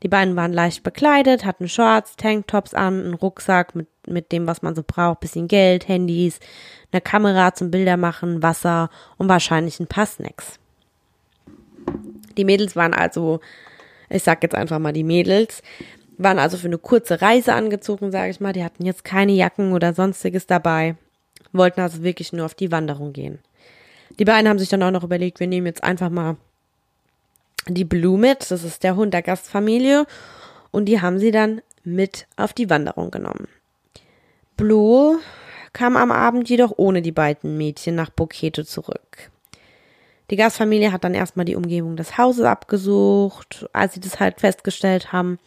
Die 0.04 0.10
beiden 0.10 0.36
waren 0.36 0.52
leicht 0.52 0.84
bekleidet, 0.84 1.46
hatten 1.46 1.70
Shorts, 1.70 2.18
Tanktops 2.18 2.74
an, 2.74 3.06
einen 3.06 3.14
Rucksack 3.14 3.74
mit, 3.74 3.88
mit 4.06 4.34
dem, 4.34 4.46
was 4.46 4.62
man 4.62 4.76
so 4.76 4.84
braucht, 4.86 5.22
bisschen 5.22 5.48
Geld, 5.48 5.88
Handys, 5.88 6.42
eine 6.92 7.00
Kamera 7.00 7.54
zum 7.54 7.72
Bildermachen, 7.72 8.44
Wasser 8.44 8.90
und 9.16 9.30
wahrscheinlich 9.30 9.80
ein 9.80 9.88
paar 9.88 10.08
Snacks. 10.08 10.60
Die 12.36 12.44
Mädels 12.44 12.76
waren 12.76 12.94
also, 12.94 13.40
ich 14.10 14.24
sag 14.24 14.44
jetzt 14.44 14.56
einfach 14.56 14.78
mal 14.78 14.92
die 14.92 15.06
Mädels, 15.06 15.64
waren 16.18 16.40
also 16.40 16.58
für 16.58 16.68
eine 16.68 16.78
kurze 16.78 17.22
Reise 17.22 17.54
angezogen, 17.54 18.12
sage 18.12 18.32
ich 18.32 18.40
mal. 18.40 18.54
Die 18.54 18.64
hatten 18.64 18.86
jetzt 18.86 19.04
keine 19.04 19.34
Jacken 19.34 19.74
oder 19.74 19.94
sonstiges 19.94 20.48
dabei, 20.48 20.96
wollten 21.54 21.82
also 21.82 22.04
wirklich 22.04 22.34
nur 22.34 22.46
auf 22.46 22.56
die 22.56 22.72
Wanderung 22.72 23.14
gehen. 23.14 23.40
Die 24.20 24.26
beiden 24.26 24.50
haben 24.50 24.60
sich 24.60 24.70
dann 24.70 24.84
auch 24.84 24.92
noch 24.92 25.04
überlegt, 25.04 25.40
wir 25.40 25.48
nehmen 25.48 25.68
jetzt 25.68 25.84
einfach 25.84 26.10
mal 26.10 26.38
die 27.68 27.86
Blue 27.86 28.18
mit, 28.18 28.50
das 28.50 28.64
ist 28.64 28.84
der 28.84 28.96
Hund 28.96 29.14
der 29.14 29.22
Gastfamilie, 29.22 30.06
und 30.72 30.86
die 30.86 31.02
haben 31.02 31.20
sie 31.20 31.32
dann 31.32 31.62
mit 31.84 32.28
auf 32.36 32.54
die 32.54 32.70
Wanderung 32.70 33.12
genommen. 33.12 33.48
Blue 34.56 35.20
kam 35.74 35.98
am 35.98 36.12
Abend 36.12 36.50
jedoch 36.50 36.74
ohne 36.78 37.02
die 37.02 37.12
beiden 37.12 37.58
Mädchen 37.58 37.96
nach 37.96 38.10
Bokete 38.10 38.66
zurück. 38.66 39.30
Die 40.30 40.36
Gastfamilie 40.36 40.92
hat 40.92 41.04
dann 41.04 41.14
erstmal 41.14 41.46
die 41.46 41.56
Umgebung 41.56 41.96
des 41.96 42.18
Hauses 42.18 42.44
abgesucht, 42.44 43.68
als 43.72 43.94
sie 43.94 44.00
das 44.00 44.20
halt 44.20 44.40
festgestellt 44.40 45.14
haben, 45.14 45.40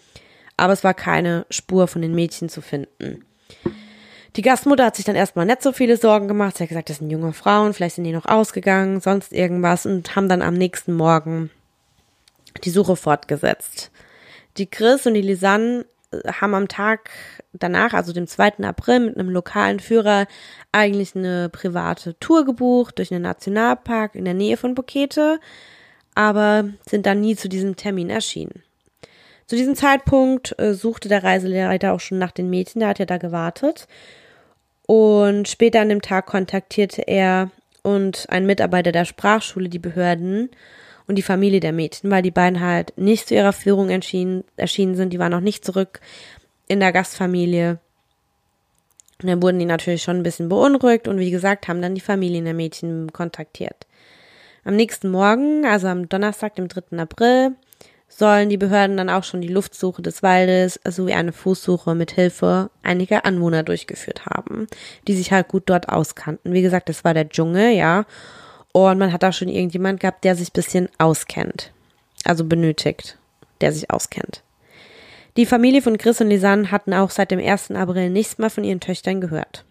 aber 0.60 0.74
es 0.74 0.84
war 0.84 0.94
keine 0.94 1.46
Spur 1.50 1.88
von 1.88 2.02
den 2.02 2.14
Mädchen 2.14 2.48
zu 2.48 2.60
finden. 2.60 3.24
Die 4.36 4.42
Gastmutter 4.42 4.84
hat 4.84 4.96
sich 4.96 5.04
dann 5.04 5.16
erstmal 5.16 5.46
nicht 5.46 5.62
so 5.62 5.72
viele 5.72 5.96
Sorgen 5.96 6.28
gemacht. 6.28 6.56
Sie 6.56 6.62
hat 6.62 6.68
gesagt, 6.68 6.90
das 6.90 6.98
sind 6.98 7.10
junge 7.10 7.32
Frauen, 7.32 7.72
vielleicht 7.72 7.96
sind 7.96 8.04
die 8.04 8.12
noch 8.12 8.26
ausgegangen, 8.26 9.00
sonst 9.00 9.32
irgendwas 9.32 9.86
und 9.86 10.14
haben 10.14 10.28
dann 10.28 10.42
am 10.42 10.54
nächsten 10.54 10.94
Morgen 10.94 11.50
die 12.62 12.70
Suche 12.70 12.94
fortgesetzt. 12.94 13.90
Die 14.58 14.66
Chris 14.66 15.06
und 15.06 15.14
die 15.14 15.22
Lisanne 15.22 15.86
äh, 16.12 16.32
haben 16.32 16.54
am 16.54 16.68
Tag 16.68 17.10
danach, 17.52 17.94
also 17.94 18.12
dem 18.12 18.26
2. 18.26 18.58
April, 18.62 19.00
mit 19.00 19.18
einem 19.18 19.30
lokalen 19.30 19.80
Führer 19.80 20.26
eigentlich 20.72 21.16
eine 21.16 21.48
private 21.48 22.18
Tour 22.20 22.44
gebucht 22.44 22.98
durch 22.98 23.10
einen 23.12 23.22
Nationalpark 23.22 24.14
in 24.14 24.24
der 24.26 24.34
Nähe 24.34 24.56
von 24.56 24.74
Bokete, 24.74 25.40
aber 26.14 26.68
sind 26.88 27.06
dann 27.06 27.20
nie 27.20 27.34
zu 27.34 27.48
diesem 27.48 27.76
Termin 27.76 28.10
erschienen. 28.10 28.62
Zu 29.50 29.57
diesem 29.57 29.75
Zeitpunkt 29.75 30.57
äh, 30.61 30.75
suchte 30.75 31.09
der 31.09 31.25
Reiseleiter 31.25 31.92
auch 31.92 31.99
schon 31.99 32.19
nach 32.19 32.30
den 32.30 32.50
Mädchen, 32.50 32.78
der 32.78 32.90
hat 32.90 33.00
ja 33.00 33.04
da 33.04 33.19
gewartet. 33.19 33.88
Und 34.87 35.49
später 35.49 35.80
an 35.80 35.88
dem 35.88 36.02
Tag 36.02 36.26
kontaktierte 36.26 37.02
er 37.02 37.50
und 37.83 38.26
ein 38.28 38.47
Mitarbeiter 38.47 38.92
der 38.92 39.04
Sprachschule 39.04 39.69
die 39.69 39.80
Behörden 39.80 40.50
und 41.09 41.16
die 41.16 41.23
Familie 41.23 41.59
der 41.59 41.73
Mädchen, 41.73 42.12
weil 42.12 42.23
die 42.23 42.30
beiden 42.30 42.61
halt 42.61 42.97
nicht 42.97 43.26
zu 43.26 43.35
ihrer 43.35 43.52
Führung 43.52 43.90
erschienen, 43.90 44.45
erschienen 44.57 44.95
sind. 44.95 45.12
Die 45.12 45.19
waren 45.19 45.33
noch 45.33 45.40
nicht 45.40 45.64
zurück 45.64 45.99
in 46.69 46.78
der 46.78 46.92
Gastfamilie. 46.92 47.80
Und 49.21 49.30
dann 49.30 49.42
wurden 49.42 49.59
die 49.59 49.64
natürlich 49.64 50.04
schon 50.04 50.19
ein 50.19 50.23
bisschen 50.23 50.49
beunruhigt 50.49 51.09
und 51.09 51.19
wie 51.19 51.33
gesagt, 51.33 51.66
haben 51.66 51.83
dann 51.83 51.97
die 51.97 52.00
Familien 52.00 52.45
der 52.45 52.54
Mädchen 52.54 53.12
kontaktiert. 53.12 53.88
Am 54.62 54.76
nächsten 54.76 55.11
Morgen, 55.11 55.66
also 55.66 55.88
am 55.88 56.09
Donnerstag, 56.09 56.54
dem 56.54 56.69
3. 56.69 56.99
April, 56.99 57.57
sollen 58.10 58.50
die 58.50 58.56
Behörden 58.56 58.96
dann 58.96 59.08
auch 59.08 59.24
schon 59.24 59.40
die 59.40 59.48
Luftsuche 59.48 60.02
des 60.02 60.22
Waldes 60.22 60.78
sowie 60.86 61.14
eine 61.14 61.32
Fußsuche 61.32 61.94
mit 61.94 62.10
Hilfe 62.10 62.70
einiger 62.82 63.24
Anwohner 63.24 63.62
durchgeführt 63.62 64.26
haben, 64.26 64.66
die 65.06 65.14
sich 65.14 65.32
halt 65.32 65.48
gut 65.48 65.62
dort 65.66 65.88
auskannten. 65.88 66.52
Wie 66.52 66.62
gesagt, 66.62 66.88
das 66.88 67.04
war 67.04 67.14
der 67.14 67.28
Dschungel, 67.28 67.70
ja. 67.70 68.04
Und 68.72 68.98
man 68.98 69.12
hat 69.12 69.22
da 69.22 69.32
schon 69.32 69.48
irgendjemand 69.48 70.00
gehabt, 70.00 70.24
der 70.24 70.36
sich 70.36 70.52
bisschen 70.52 70.88
auskennt. 70.98 71.72
Also 72.24 72.44
benötigt, 72.44 73.16
der 73.60 73.72
sich 73.72 73.90
auskennt. 73.90 74.42
Die 75.36 75.46
Familie 75.46 75.80
von 75.80 75.96
Chris 75.96 76.20
und 76.20 76.28
Lisanne 76.28 76.70
hatten 76.70 76.92
auch 76.92 77.10
seit 77.10 77.30
dem 77.30 77.38
1. 77.38 77.70
April 77.70 78.10
nichts 78.10 78.38
mehr 78.38 78.50
von 78.50 78.64
ihren 78.64 78.80
Töchtern 78.80 79.20
gehört. 79.20 79.64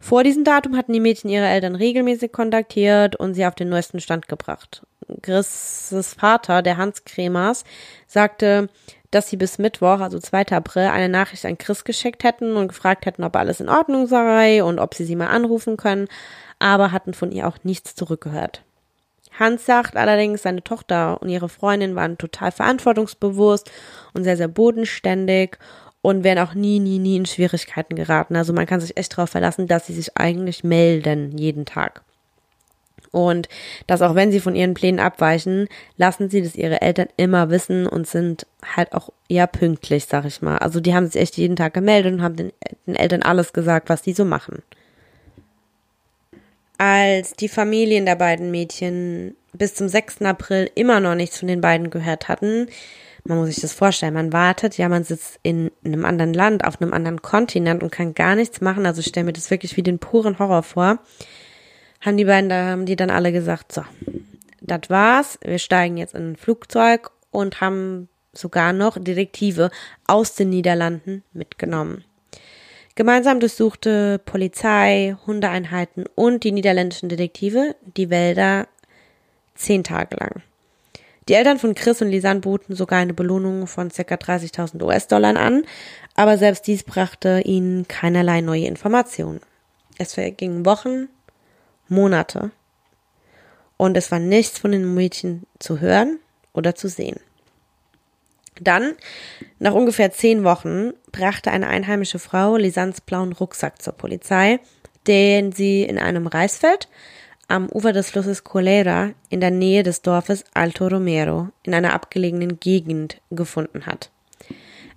Vor 0.00 0.24
diesem 0.24 0.44
Datum 0.44 0.76
hatten 0.76 0.92
die 0.92 1.00
Mädchen 1.00 1.30
ihre 1.30 1.46
Eltern 1.46 1.74
regelmäßig 1.74 2.32
kontaktiert 2.32 3.16
und 3.16 3.34
sie 3.34 3.46
auf 3.46 3.54
den 3.54 3.68
neuesten 3.68 4.00
Stand 4.00 4.28
gebracht. 4.28 4.82
Chris' 5.22 6.14
Vater, 6.18 6.62
der 6.62 6.76
Hans 6.76 7.04
Kremers, 7.04 7.64
sagte, 8.06 8.68
dass 9.10 9.30
sie 9.30 9.36
bis 9.36 9.58
Mittwoch, 9.58 10.00
also 10.00 10.18
2. 10.18 10.48
April, 10.48 10.88
eine 10.88 11.08
Nachricht 11.08 11.46
an 11.46 11.58
Chris 11.58 11.84
geschickt 11.84 12.24
hätten 12.24 12.56
und 12.56 12.68
gefragt 12.68 13.06
hätten, 13.06 13.24
ob 13.24 13.34
alles 13.36 13.60
in 13.60 13.70
Ordnung 13.70 14.06
sei 14.06 14.62
und 14.62 14.78
ob 14.78 14.94
sie 14.94 15.04
sie 15.04 15.16
mal 15.16 15.28
anrufen 15.28 15.76
können 15.76 16.08
aber 16.58 16.92
hatten 16.92 17.14
von 17.14 17.32
ihr 17.32 17.46
auch 17.46 17.58
nichts 17.62 17.94
zurückgehört. 17.94 18.62
Hans 19.38 19.66
sagt 19.66 19.96
allerdings, 19.96 20.42
seine 20.42 20.64
Tochter 20.64 21.22
und 21.22 21.28
ihre 21.28 21.48
Freundin 21.48 21.94
waren 21.94 22.18
total 22.18 22.50
verantwortungsbewusst 22.50 23.70
und 24.12 24.24
sehr, 24.24 24.36
sehr 24.36 24.48
bodenständig 24.48 25.58
und 26.02 26.24
wären 26.24 26.38
auch 26.38 26.54
nie, 26.54 26.78
nie, 26.78 26.98
nie 26.98 27.16
in 27.16 27.26
Schwierigkeiten 27.26 27.96
geraten. 27.96 28.36
Also 28.36 28.52
man 28.52 28.66
kann 28.66 28.80
sich 28.80 28.96
echt 28.96 29.12
darauf 29.12 29.30
verlassen, 29.30 29.66
dass 29.66 29.86
sie 29.86 29.94
sich 29.94 30.16
eigentlich 30.16 30.64
melden 30.64 31.36
jeden 31.36 31.64
Tag. 31.64 32.02
Und 33.10 33.48
dass 33.86 34.02
auch 34.02 34.14
wenn 34.14 34.30
sie 34.30 34.40
von 34.40 34.54
ihren 34.54 34.74
Plänen 34.74 35.00
abweichen, 35.00 35.68
lassen 35.96 36.28
sie 36.28 36.42
das 36.42 36.54
ihre 36.54 36.82
Eltern 36.82 37.08
immer 37.16 37.50
wissen 37.50 37.86
und 37.86 38.06
sind 38.06 38.46
halt 38.76 38.92
auch 38.92 39.10
eher 39.28 39.46
pünktlich, 39.46 40.06
sag 40.06 40.24
ich 40.24 40.42
mal. 40.42 40.58
Also 40.58 40.80
die 40.80 40.94
haben 40.94 41.06
sich 41.06 41.20
echt 41.20 41.36
jeden 41.36 41.56
Tag 41.56 41.74
gemeldet 41.74 42.12
und 42.12 42.22
haben 42.22 42.36
den, 42.36 42.52
den 42.86 42.96
Eltern 42.96 43.22
alles 43.22 43.52
gesagt, 43.52 43.88
was 43.88 44.02
die 44.02 44.12
so 44.12 44.24
machen. 44.24 44.62
Als 46.76 47.32
die 47.32 47.48
Familien 47.48 48.06
der 48.06 48.14
beiden 48.14 48.50
Mädchen 48.50 49.34
bis 49.52 49.74
zum 49.74 49.88
6. 49.88 50.22
April 50.22 50.70
immer 50.74 51.00
noch 51.00 51.14
nichts 51.14 51.38
von 51.38 51.48
den 51.48 51.60
beiden 51.60 51.90
gehört 51.90 52.28
hatten, 52.28 52.68
man 53.24 53.38
muss 53.38 53.48
sich 53.48 53.60
das 53.60 53.72
vorstellen, 53.72 54.14
man 54.14 54.32
wartet, 54.32 54.78
ja, 54.78 54.88
man 54.88 55.04
sitzt 55.04 55.38
in, 55.42 55.70
einem 55.84 56.04
anderen 56.04 56.34
Land, 56.34 56.64
auf 56.64 56.80
einem 56.80 56.92
anderen 56.92 57.22
Kontinent 57.22 57.82
und 57.82 57.92
kann 57.92 58.14
gar 58.14 58.34
nichts 58.34 58.60
machen, 58.60 58.86
also 58.86 59.00
ich 59.00 59.06
stelle 59.06 59.26
mir 59.26 59.32
das 59.32 59.50
wirklich 59.50 59.76
wie 59.76 59.82
den 59.82 59.98
puren 59.98 60.38
Horror 60.38 60.62
vor, 60.62 60.98
haben 62.00 62.16
die 62.16 62.24
beiden, 62.24 62.48
da 62.48 62.66
haben 62.66 62.86
die 62.86 62.96
dann 62.96 63.10
alle 63.10 63.32
gesagt, 63.32 63.72
so, 63.72 63.82
das 64.60 64.82
war's, 64.88 65.38
wir 65.42 65.58
steigen 65.58 65.96
jetzt 65.96 66.14
in 66.14 66.32
ein 66.32 66.36
Flugzeug 66.36 67.10
und 67.30 67.60
haben 67.60 68.08
sogar 68.32 68.72
noch 68.72 68.98
Detektive 68.98 69.70
aus 70.06 70.34
den 70.34 70.50
Niederlanden 70.50 71.24
mitgenommen. 71.32 72.04
Gemeinsam 72.94 73.38
durchsuchte 73.38 74.18
Polizei, 74.18 75.16
Hundeeinheiten 75.26 76.04
und 76.14 76.42
die 76.42 76.52
niederländischen 76.52 77.08
Detektive 77.08 77.76
die 77.96 78.10
Wälder 78.10 78.66
zehn 79.54 79.84
Tage 79.84 80.16
lang. 80.16 80.42
Die 81.28 81.34
Eltern 81.34 81.58
von 81.58 81.74
Chris 81.74 82.00
und 82.00 82.08
Lisanne 82.08 82.40
boten 82.40 82.74
sogar 82.74 83.00
eine 83.00 83.12
Belohnung 83.12 83.66
von 83.66 83.90
ca. 83.90 84.02
30.000 84.02 84.82
US-Dollar 84.82 85.36
an, 85.36 85.64
aber 86.14 86.38
selbst 86.38 86.66
dies 86.66 86.82
brachte 86.82 87.42
ihnen 87.44 87.86
keinerlei 87.86 88.40
neue 88.40 88.64
Informationen. 88.64 89.40
Es 89.98 90.14
vergingen 90.14 90.64
Wochen, 90.64 91.08
Monate 91.88 92.50
und 93.76 93.96
es 93.96 94.10
war 94.10 94.18
nichts 94.18 94.58
von 94.58 94.72
den 94.72 94.94
Mädchen 94.94 95.46
zu 95.58 95.80
hören 95.80 96.18
oder 96.54 96.74
zu 96.74 96.88
sehen. 96.88 97.20
Dann, 98.60 98.94
nach 99.58 99.74
ungefähr 99.74 100.10
zehn 100.10 100.44
Wochen, 100.44 100.92
brachte 101.12 101.50
eine 101.50 101.68
einheimische 101.68 102.18
Frau 102.18 102.56
Lisans 102.56 103.00
blauen 103.02 103.32
Rucksack 103.32 103.82
zur 103.82 103.92
Polizei, 103.92 104.60
den 105.06 105.52
sie 105.52 105.82
in 105.82 105.98
einem 105.98 106.26
Reisfeld 106.26 106.88
am 107.48 107.70
Ufer 107.70 107.94
des 107.94 108.10
Flusses 108.10 108.44
Colera 108.44 109.12
in 109.30 109.40
der 109.40 109.50
Nähe 109.50 109.82
des 109.82 110.02
Dorfes 110.02 110.44
Alto 110.52 110.86
Romero 110.86 111.48
in 111.62 111.74
einer 111.74 111.94
abgelegenen 111.94 112.60
Gegend 112.60 113.20
gefunden 113.30 113.86
hat. 113.86 114.10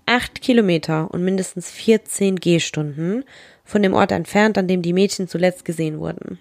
Acht 0.05 0.41
Kilometer 0.41 1.09
und 1.11 1.23
mindestens 1.23 1.71
14 1.71 2.35
Gehstunden 2.35 3.23
von 3.63 3.81
dem 3.81 3.93
Ort 3.93 4.11
entfernt, 4.11 4.57
an 4.57 4.67
dem 4.67 4.81
die 4.81 4.91
Mädchen 4.91 5.29
zuletzt 5.29 5.63
gesehen 5.63 5.99
wurden. 5.99 6.39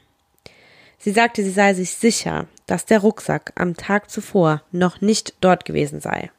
Sie 0.98 1.12
sagte, 1.12 1.44
sie 1.44 1.50
sei 1.50 1.74
sich 1.74 1.92
sicher, 1.92 2.46
dass 2.66 2.86
der 2.86 2.98
Rucksack 2.98 3.52
am 3.54 3.76
Tag 3.76 4.10
zuvor 4.10 4.62
noch 4.72 5.00
nicht 5.00 5.34
dort 5.40 5.64
gewesen 5.64 6.00
sei. 6.00 6.30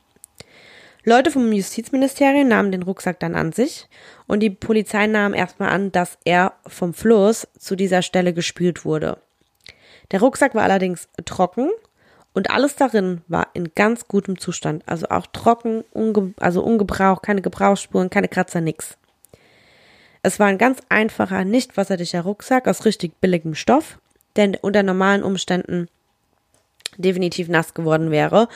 Leute 1.04 1.32
vom 1.32 1.52
Justizministerium 1.52 2.48
nahmen 2.48 2.72
den 2.72 2.84
Rucksack 2.84 3.20
dann 3.22 3.36
an 3.36 3.54
sich 3.54 3.88
und 4.28 4.42
die 4.42 4.52
Polizei 4.52 5.08
nahm 5.08 5.34
erstmal 5.34 5.70
an, 5.70 5.92
dass 5.92 6.18
er 6.26 6.54
vom 6.68 6.94
Fluss 6.94 7.48
zu 7.58 7.76
dieser 7.76 8.02
Stelle 8.02 8.34
gespült 8.34 8.86
wurde. 8.86 9.18
Der 10.12 10.20
Rucksack 10.20 10.56
war 10.56 10.64
allerdings 10.64 11.08
trocken 11.26 11.70
und 12.34 12.52
alles 12.52 12.76
darin 12.76 13.22
war 13.28 13.48
in 13.54 13.74
ganz 13.76 14.08
gutem 14.08 14.40
Zustand, 14.40 14.84
also 14.88 15.08
auch 15.10 15.28
trocken, 15.28 15.84
unge 15.92 16.34
also 16.40 16.64
ungebraucht, 16.64 17.24
keine 17.24 17.42
Gebrauchsspuren, 17.42 18.10
keine 18.10 18.28
Kratzer, 18.28 18.62
nix. 18.62 18.98
Es 20.24 20.40
war 20.40 20.48
ein 20.48 20.58
ganz 20.58 20.80
einfacher, 20.90 21.46
nicht 21.46 21.78
wasserdichter 21.78 22.22
Rucksack 22.22 22.68
aus 22.68 22.86
richtig 22.86 23.20
billigem 23.22 23.56
Stoff, 23.56 24.00
der 24.36 24.64
unter 24.64 24.84
normalen 24.84 25.24
Umständen 25.24 25.88
definitiv 26.98 27.48
nass 27.48 27.74
geworden 27.74 28.12
wäre 28.12 28.48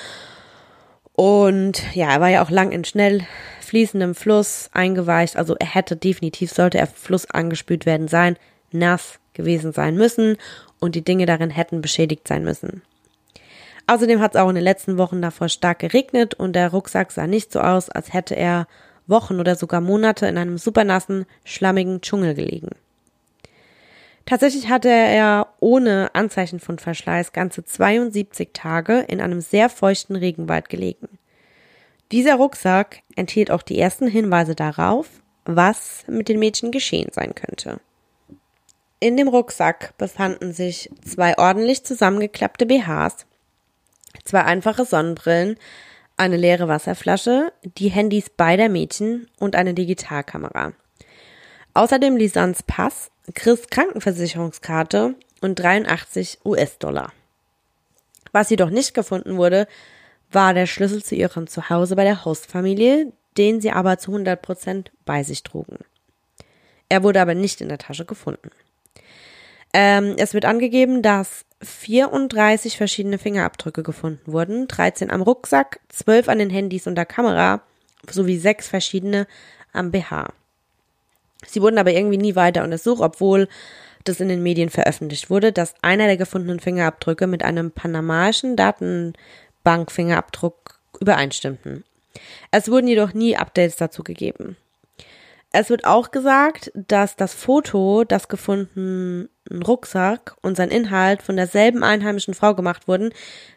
und 1.15 1.95
ja, 1.95 2.11
er 2.11 2.21
war 2.21 2.29
ja 2.29 2.43
auch 2.43 2.49
lang 2.49 2.71
in 2.71 2.83
schnell 2.83 3.25
fließendem 3.61 4.15
Fluss 4.15 4.69
eingeweicht. 4.73 5.37
Also 5.37 5.55
er 5.57 5.73
hätte 5.73 5.95
definitiv, 5.95 6.51
sollte 6.51 6.77
er 6.77 6.87
Fluss 6.87 7.29
angespült 7.29 7.85
werden 7.85 8.09
sein, 8.09 8.37
nass 8.71 9.19
gewesen 9.35 9.71
sein 9.71 9.95
müssen 9.95 10.37
und 10.79 10.95
die 10.95 11.03
Dinge 11.03 11.25
darin 11.25 11.49
hätten 11.49 11.81
beschädigt 11.81 12.27
sein 12.27 12.43
müssen. 12.43 12.81
Außerdem 13.87 14.19
hat 14.19 14.33
es 14.33 14.41
auch 14.41 14.49
in 14.49 14.55
den 14.55 14.63
letzten 14.63 14.97
Wochen 14.97 15.21
davor 15.21 15.49
stark 15.49 15.79
geregnet 15.79 16.33
und 16.33 16.53
der 16.53 16.69
Rucksack 16.69 17.11
sah 17.11 17.27
nicht 17.27 17.51
so 17.51 17.59
aus, 17.59 17.89
als 17.89 18.13
hätte 18.13 18.35
er 18.35 18.67
Wochen 19.07 19.39
oder 19.39 19.55
sogar 19.55 19.81
Monate 19.81 20.25
in 20.25 20.37
einem 20.37 20.57
supernassen, 20.57 21.25
schlammigen 21.43 22.01
Dschungel 22.01 22.33
gelegen. 22.33 22.69
Tatsächlich 24.25 24.69
hatte 24.69 24.89
er 24.89 25.49
ohne 25.59 26.09
Anzeichen 26.13 26.59
von 26.59 26.79
Verschleiß 26.79 27.31
ganze 27.31 27.63
72 27.63 28.49
Tage 28.53 29.01
in 29.07 29.21
einem 29.21 29.41
sehr 29.41 29.69
feuchten 29.69 30.15
Regenwald 30.15 30.69
gelegen. 30.69 31.07
Dieser 32.11 32.35
Rucksack 32.35 33.01
enthielt 33.15 33.51
auch 33.51 33.61
die 33.61 33.77
ersten 33.79 34.07
Hinweise 34.07 34.55
darauf, 34.55 35.07
was 35.45 36.05
mit 36.07 36.27
den 36.27 36.39
Mädchen 36.39 36.71
geschehen 36.71 37.09
sein 37.11 37.35
könnte. 37.35 37.79
In 39.05 39.17
dem 39.17 39.27
Rucksack 39.27 39.95
befanden 39.99 40.51
sich 40.51 40.89
zwei 41.07 41.37
ordentlich 41.37 41.83
zusammengeklappte 41.83 42.65
BHs, 42.65 43.27
zwei 44.23 44.41
einfache 44.41 44.83
Sonnenbrillen, 44.83 45.57
eine 46.17 46.37
leere 46.37 46.67
Wasserflasche, 46.67 47.53
die 47.77 47.89
Handys 47.89 48.31
beider 48.31 48.67
Mädchen 48.67 49.29
und 49.37 49.55
eine 49.55 49.75
Digitalkamera. 49.75 50.73
Außerdem 51.75 52.17
Lisans 52.17 52.63
Pass, 52.63 53.11
Chris 53.35 53.67
Krankenversicherungskarte 53.67 55.13
und 55.39 55.53
83 55.53 56.39
US-Dollar. 56.43 57.13
Was 58.31 58.49
jedoch 58.49 58.71
nicht 58.71 58.95
gefunden 58.95 59.37
wurde, 59.37 59.67
war 60.31 60.55
der 60.55 60.65
Schlüssel 60.65 61.03
zu 61.03 61.13
ihrem 61.13 61.45
Zuhause 61.45 61.95
bei 61.95 62.05
der 62.05 62.25
Hostfamilie, 62.25 63.13
den 63.37 63.61
sie 63.61 63.69
aber 63.69 63.99
zu 63.99 64.09
100 64.09 64.41
Prozent 64.41 64.91
bei 65.05 65.21
sich 65.21 65.43
trugen. 65.43 65.77
Er 66.89 67.03
wurde 67.03 67.21
aber 67.21 67.35
nicht 67.35 67.61
in 67.61 67.69
der 67.69 67.77
Tasche 67.77 68.05
gefunden. 68.05 68.49
Ähm, 69.77 70.15
es 70.17 70.33
wird 70.33 70.45
angegeben, 70.45 71.01
dass 71.01 71.43
34 71.61 72.77
verschiedene 72.77 73.17
Fingerabdrücke 73.17 73.83
gefunden 73.83 74.31
wurden, 74.31 74.69
13 74.69 75.11
am 75.11 75.21
Rucksack, 75.21 75.81
12 75.89 76.29
an 76.29 76.39
den 76.39 76.49
Handys 76.49 76.87
und 76.87 76.95
der 76.95 77.05
Kamera 77.05 77.59
sowie 78.09 78.37
sechs 78.37 78.69
verschiedene 78.69 79.27
am 79.73 79.91
BH. 79.91 80.31
Sie 81.45 81.61
wurden 81.61 81.77
aber 81.77 81.91
irgendwie 81.91 82.15
nie 82.15 82.37
weiter 82.37 82.63
untersucht, 82.63 83.01
obwohl 83.01 83.49
das 84.05 84.21
in 84.21 84.29
den 84.29 84.41
Medien 84.41 84.69
veröffentlicht 84.69 85.29
wurde, 85.29 85.51
dass 85.51 85.75
einer 85.81 86.05
der 86.05 86.15
gefundenen 86.15 86.61
Fingerabdrücke 86.61 87.27
mit 87.27 87.43
einem 87.43 87.71
panamaischen 87.71 88.55
Datenbankfingerabdruck 88.55 90.79
übereinstimmten. 91.01 91.83
Es 92.49 92.71
wurden 92.71 92.87
jedoch 92.87 93.13
nie 93.13 93.35
Updates 93.35 93.75
dazu 93.75 94.03
gegeben. 94.03 94.55
Es 95.57 95.69
wird 95.69 95.85
auch 95.85 96.11
gesagt, 96.11 96.69
dass 96.75 97.15
das 97.15 97.33
Foto, 97.33 98.03
das 98.03 98.27
gefundenen 98.27 99.29
Rucksack 99.49 100.35
und 100.41 100.57
sein 100.57 100.69
Inhalt 100.69 101.21
von 101.21 101.37
derselben 101.37 101.81
einheimischen 101.81 102.33
Frau 102.33 102.55
gemacht 102.55 102.89
wurden, 102.89 103.13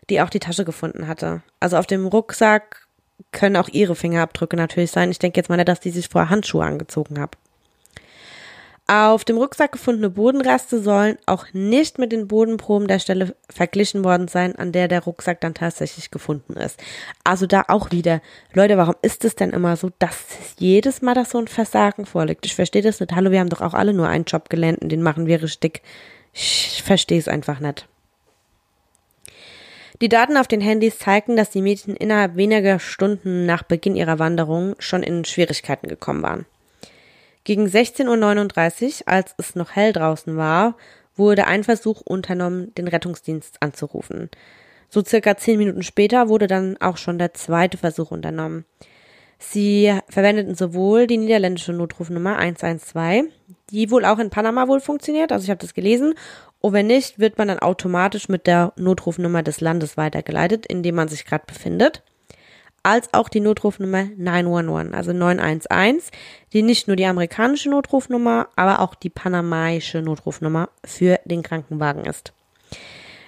die 0.09 0.21
auch 0.21 0.31
die 0.31 0.39
Tasche 0.39 0.65
gefunden 0.65 1.09
hatte. 1.09 1.43
Also 1.59 1.77
auf 1.77 1.89
dem 1.89 2.07
Rucksack 2.07 2.87
können 3.33 3.57
auch 3.57 3.69
ihre 3.69 3.97
Fingerabdrücke 3.97 4.55
natürlich 4.57 4.93
sein. 4.93 5.11
Ich 5.11 5.19
denke 5.19 5.41
jetzt 5.41 5.49
mal 5.49 5.65
dass 5.65 5.81
die 5.81 5.91
sich 5.91 6.09
vorher 6.09 6.31
Handschuhe 6.31 6.65
angezogen 6.65 7.19
hat. 7.19 7.37
Auf 8.91 9.27
dem 9.27 9.37
Rucksack 9.37 9.73
gefundene 9.73 10.09
Bodenreste 10.09 10.81
sollen 10.81 11.19
auch 11.27 11.45
nicht 11.53 11.99
mit 11.99 12.11
den 12.11 12.27
Bodenproben 12.27 12.89
der 12.89 13.01
Stelle 13.01 13.37
verglichen 13.51 14.03
worden 14.03 14.29
sein, 14.29 14.57
an 14.57 14.73
der 14.73 14.89
der 14.89 15.03
Rucksack 15.03 15.43
dann 15.43 15.53
tatsächlich 15.53 16.11
gefunden 16.11 16.55
ist. 16.55 16.81
Also 17.23 17.47
da 17.47 17.67
auch 17.69 17.91
wieder, 17.91 18.23
Leute, 18.55 18.79
warum 18.79 18.95
ist 19.03 19.27
es 19.27 19.37
denn 19.37 19.51
immer 19.51 19.77
so, 19.77 19.91
dass 19.99 20.25
jedes 20.57 21.03
Mal 21.03 21.13
das 21.13 21.29
so 21.33 21.39
ein 21.39 21.49
Versagen 21.49 22.07
vorliegt? 22.07 22.47
Ich 22.47 22.55
verstehe 22.55 22.81
das 22.81 22.99
nicht. 22.99 23.13
Hallo, 23.15 23.31
wir 23.31 23.41
haben 23.41 23.51
doch 23.51 23.61
auch 23.61 23.75
alle 23.75 23.93
nur 23.93 24.09
einen 24.09 24.25
Job 24.25 24.49
gelernt 24.49 24.81
und 24.81 24.89
den 24.89 25.03
machen 25.03 25.27
wir 25.27 25.43
richtig. 25.43 25.83
Ich 26.33 26.83
verstehe 26.83 27.19
es 27.19 27.29
einfach 27.29 27.61
nicht. 27.61 27.87
Die 30.01 30.09
Daten 30.09 30.39
auf 30.39 30.49
den 30.49 30.63
Handys 30.63 30.99
zeigten, 30.99 31.37
dass 31.37 31.51
die 31.51 31.61
Mädchen 31.61 31.95
innerhalb 31.95 32.37
weniger 32.37 32.79
Stunden 32.79 33.45
nach 33.45 33.65
Beginn 33.65 33.97
ihrer 33.97 34.19
Wanderung 34.19 34.77
schon 34.79 35.03
in 35.03 35.27
Schwierigkeiten 35.27 35.89
gekommen 35.89 36.23
waren. 36.23 36.47
Gegen 37.49 37.67
16.39 37.67 38.85
Uhr, 38.85 38.93
als 39.07 39.35
es 39.39 39.55
noch 39.55 39.75
hell 39.75 39.95
draußen 39.95 40.37
war, 40.37 40.77
wurde 41.17 41.47
ein 41.47 41.65
Versuch 41.65 42.03
unternommen, 42.03 42.75
den 42.75 42.89
Rettungsdienst 42.89 43.63
anzurufen. 43.63 44.29
So 44.91 45.03
circa 45.03 45.35
zehn 45.35 45.57
Minuten 45.57 45.83
später 45.83 46.29
wurde 46.29 46.47
dann 46.47 46.77
auch 46.77 46.99
schon 46.99 47.17
der 47.17 47.33
zweite 47.33 47.79
Versuch 47.79 48.11
unternommen. 48.11 48.67
Sie 49.39 49.99
verwendeten 50.11 50.57
sowohl 50.57 51.07
die 51.07 51.17
niederländische 51.17 51.73
Notrufnummer 51.73 52.37
112, 52.37 53.29
die 53.71 53.91
wohl 53.91 54.05
auch 54.05 54.19
in 54.19 54.29
Panama 54.29 54.69
wohl 54.69 54.81
funktioniert, 54.81 55.33
also 55.33 55.45
ich 55.45 55.51
habe 55.51 55.63
das 55.63 55.73
gelesen, 55.73 56.17
und 56.61 56.75
wenn 56.75 56.87
nicht, 56.87 57.19
wird 57.19 57.39
man 57.39 57.49
dann 57.49 57.61
automatisch 57.61 58.29
mit 58.29 58.47
der 58.47 58.75
Notrufnummer 58.77 59.43
des 59.43 59.63
Landes 59.63 59.97
weitergeleitet, 59.97 60.67
in 60.67 60.83
dem 60.83 60.97
man 60.97 61.09
sich 61.09 61.25
gerade 61.25 61.45
befindet 61.47 62.03
als 62.83 63.13
auch 63.13 63.29
die 63.29 63.41
Notrufnummer 63.41 64.07
911, 64.17 64.95
also 64.95 65.13
911, 65.13 66.11
die 66.53 66.63
nicht 66.63 66.87
nur 66.87 66.97
die 66.97 67.07
amerikanische 67.07 67.71
Notrufnummer, 67.71 68.49
aber 68.57 68.81
auch 68.81 68.95
die 68.95 69.11
panamaische 69.11 70.01
Notrufnummer 70.01 70.69
für 70.85 71.19
den 71.25 71.43
Krankenwagen 71.43 72.05
ist. 72.05 72.33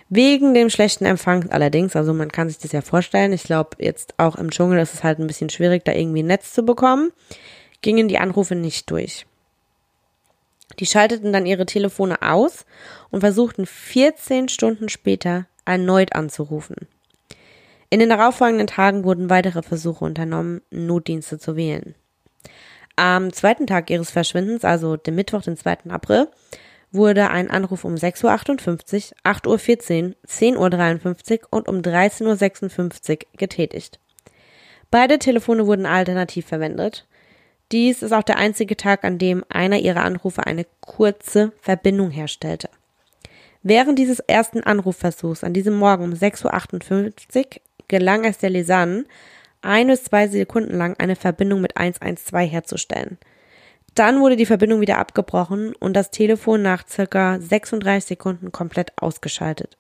Wegen 0.09 0.55
dem 0.55 0.71
schlechten 0.71 1.05
Empfang 1.05 1.51
allerdings, 1.51 1.95
also 1.95 2.13
man 2.13 2.33
kann 2.33 2.49
sich 2.49 2.59
das 2.59 2.73
ja 2.73 2.81
vorstellen, 2.81 3.33
ich 3.33 3.45
glaube 3.45 3.77
jetzt 3.79 4.15
auch 4.17 4.35
im 4.35 4.51
Dschungel 4.51 4.81
ist 4.81 4.95
es 4.95 5.05
halt 5.05 5.21
ein 5.21 5.27
bisschen 5.29 5.51
schwierig, 5.51 5.85
da 5.85 5.93
irgendwie 5.93 6.23
ein 6.23 6.27
Netz 6.27 6.53
zu 6.53 6.65
bekommen, 6.65 7.13
gingen 7.81 8.09
die 8.09 8.19
Anrufe 8.19 8.57
nicht 8.57 8.91
durch. 8.91 9.27
Die 10.79 10.87
schalteten 10.87 11.33
dann 11.33 11.47
ihre 11.47 11.67
Telefone 11.67 12.23
aus 12.23 12.65
und 13.11 13.21
versuchten 13.21 13.67
14 13.67 14.49
Stunden 14.49 14.89
später 14.89 15.47
erneut 15.65 16.15
anzurufen. 16.15 16.89
In 17.91 17.99
den 17.99 18.09
darauffolgenden 18.09 18.69
Tagen 18.69 19.03
wurden 19.03 19.31
weitere 19.31 19.63
Versuche 19.63 20.05
unternommen, 20.05 20.63
Notdienste 20.71 21.39
zu 21.39 21.57
wählen. 21.57 21.97
Am 22.95 23.33
zweiten 23.33 23.67
Tag 23.67 23.91
ihres 23.91 24.11
Verschwindens, 24.11 24.65
also 24.65 24.97
dem 24.97 25.17
Mittwoch, 25.17 25.43
den 25.43 25.57
2. 25.57 25.91
April, 25.91 26.29
wurde 26.93 27.31
ein 27.31 27.51
Anruf 27.51 27.85
um 27.85 27.95
6.58 27.95 29.13
Uhr, 29.13 29.17
8.14 29.25 30.09
Uhr, 30.09 30.15
10.53 30.27 31.41
Uhr 31.43 31.49
und 31.51 31.69
um 31.69 31.79
13.56 31.79 33.11
Uhr 33.11 33.19
getätigt. 33.37 33.99
Beide 34.91 35.19
Telefone 35.19 35.67
wurden 35.67 35.87
alternativ 35.87 36.47
verwendet. 36.47 37.07
Dies 37.73 38.03
ist 38.03 38.13
auch 38.13 38.25
der 38.25 38.39
einzige 38.39 38.77
Tag, 38.77 39.05
an 39.05 39.19
dem 39.19 39.45
einer 39.49 39.79
ihrer 39.79 40.03
Anrufe 40.03 40.47
eine 40.47 40.67
kurze 40.81 41.53
Verbindung 41.61 42.11
herstellte. 42.11 42.69
Während 43.63 43.99
dieses 43.99 44.21
ersten 44.21 44.63
Anrufversuchs 44.63 45.45
an 45.45 45.53
diesem 45.53 45.75
Morgen 45.75 46.05
um 46.05 46.13
6.58 46.13 46.45
Uhr 47.39 47.61
gelang 47.91 48.25
es 48.25 48.39
der 48.39 48.49
Lisanne, 48.49 49.05
ein 49.61 49.89
bis 49.89 50.05
zwei 50.05 50.29
Sekunden 50.29 50.77
lang 50.77 50.97
eine 50.99 51.17
Verbindung 51.17 51.61
mit 51.61 51.77
112 51.77 52.51
herzustellen. 52.51 53.19
Dann 53.95 54.21
wurde 54.21 54.37
die 54.37 54.47
Verbindung 54.47 54.81
wieder 54.81 54.99
abgebrochen 54.99 55.75
und 55.75 55.95
das 55.95 56.11
Telefon 56.11 56.63
nach 56.63 56.87
circa 56.89 57.39
36 57.39 58.09
Sekunden 58.09 58.53
komplett 58.53 58.93
ausgeschaltet. 58.97 59.77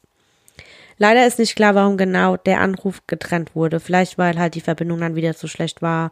Leider 0.98 1.26
ist 1.26 1.38
nicht 1.38 1.56
klar, 1.56 1.74
warum 1.74 1.96
genau 1.96 2.36
der 2.36 2.60
Anruf 2.60 3.06
getrennt 3.06 3.54
wurde. 3.54 3.80
Vielleicht 3.80 4.18
weil 4.18 4.38
halt 4.38 4.54
die 4.54 4.60
Verbindung 4.60 5.00
dann 5.00 5.14
wieder 5.14 5.34
zu 5.34 5.48
schlecht 5.48 5.80
war 5.80 6.10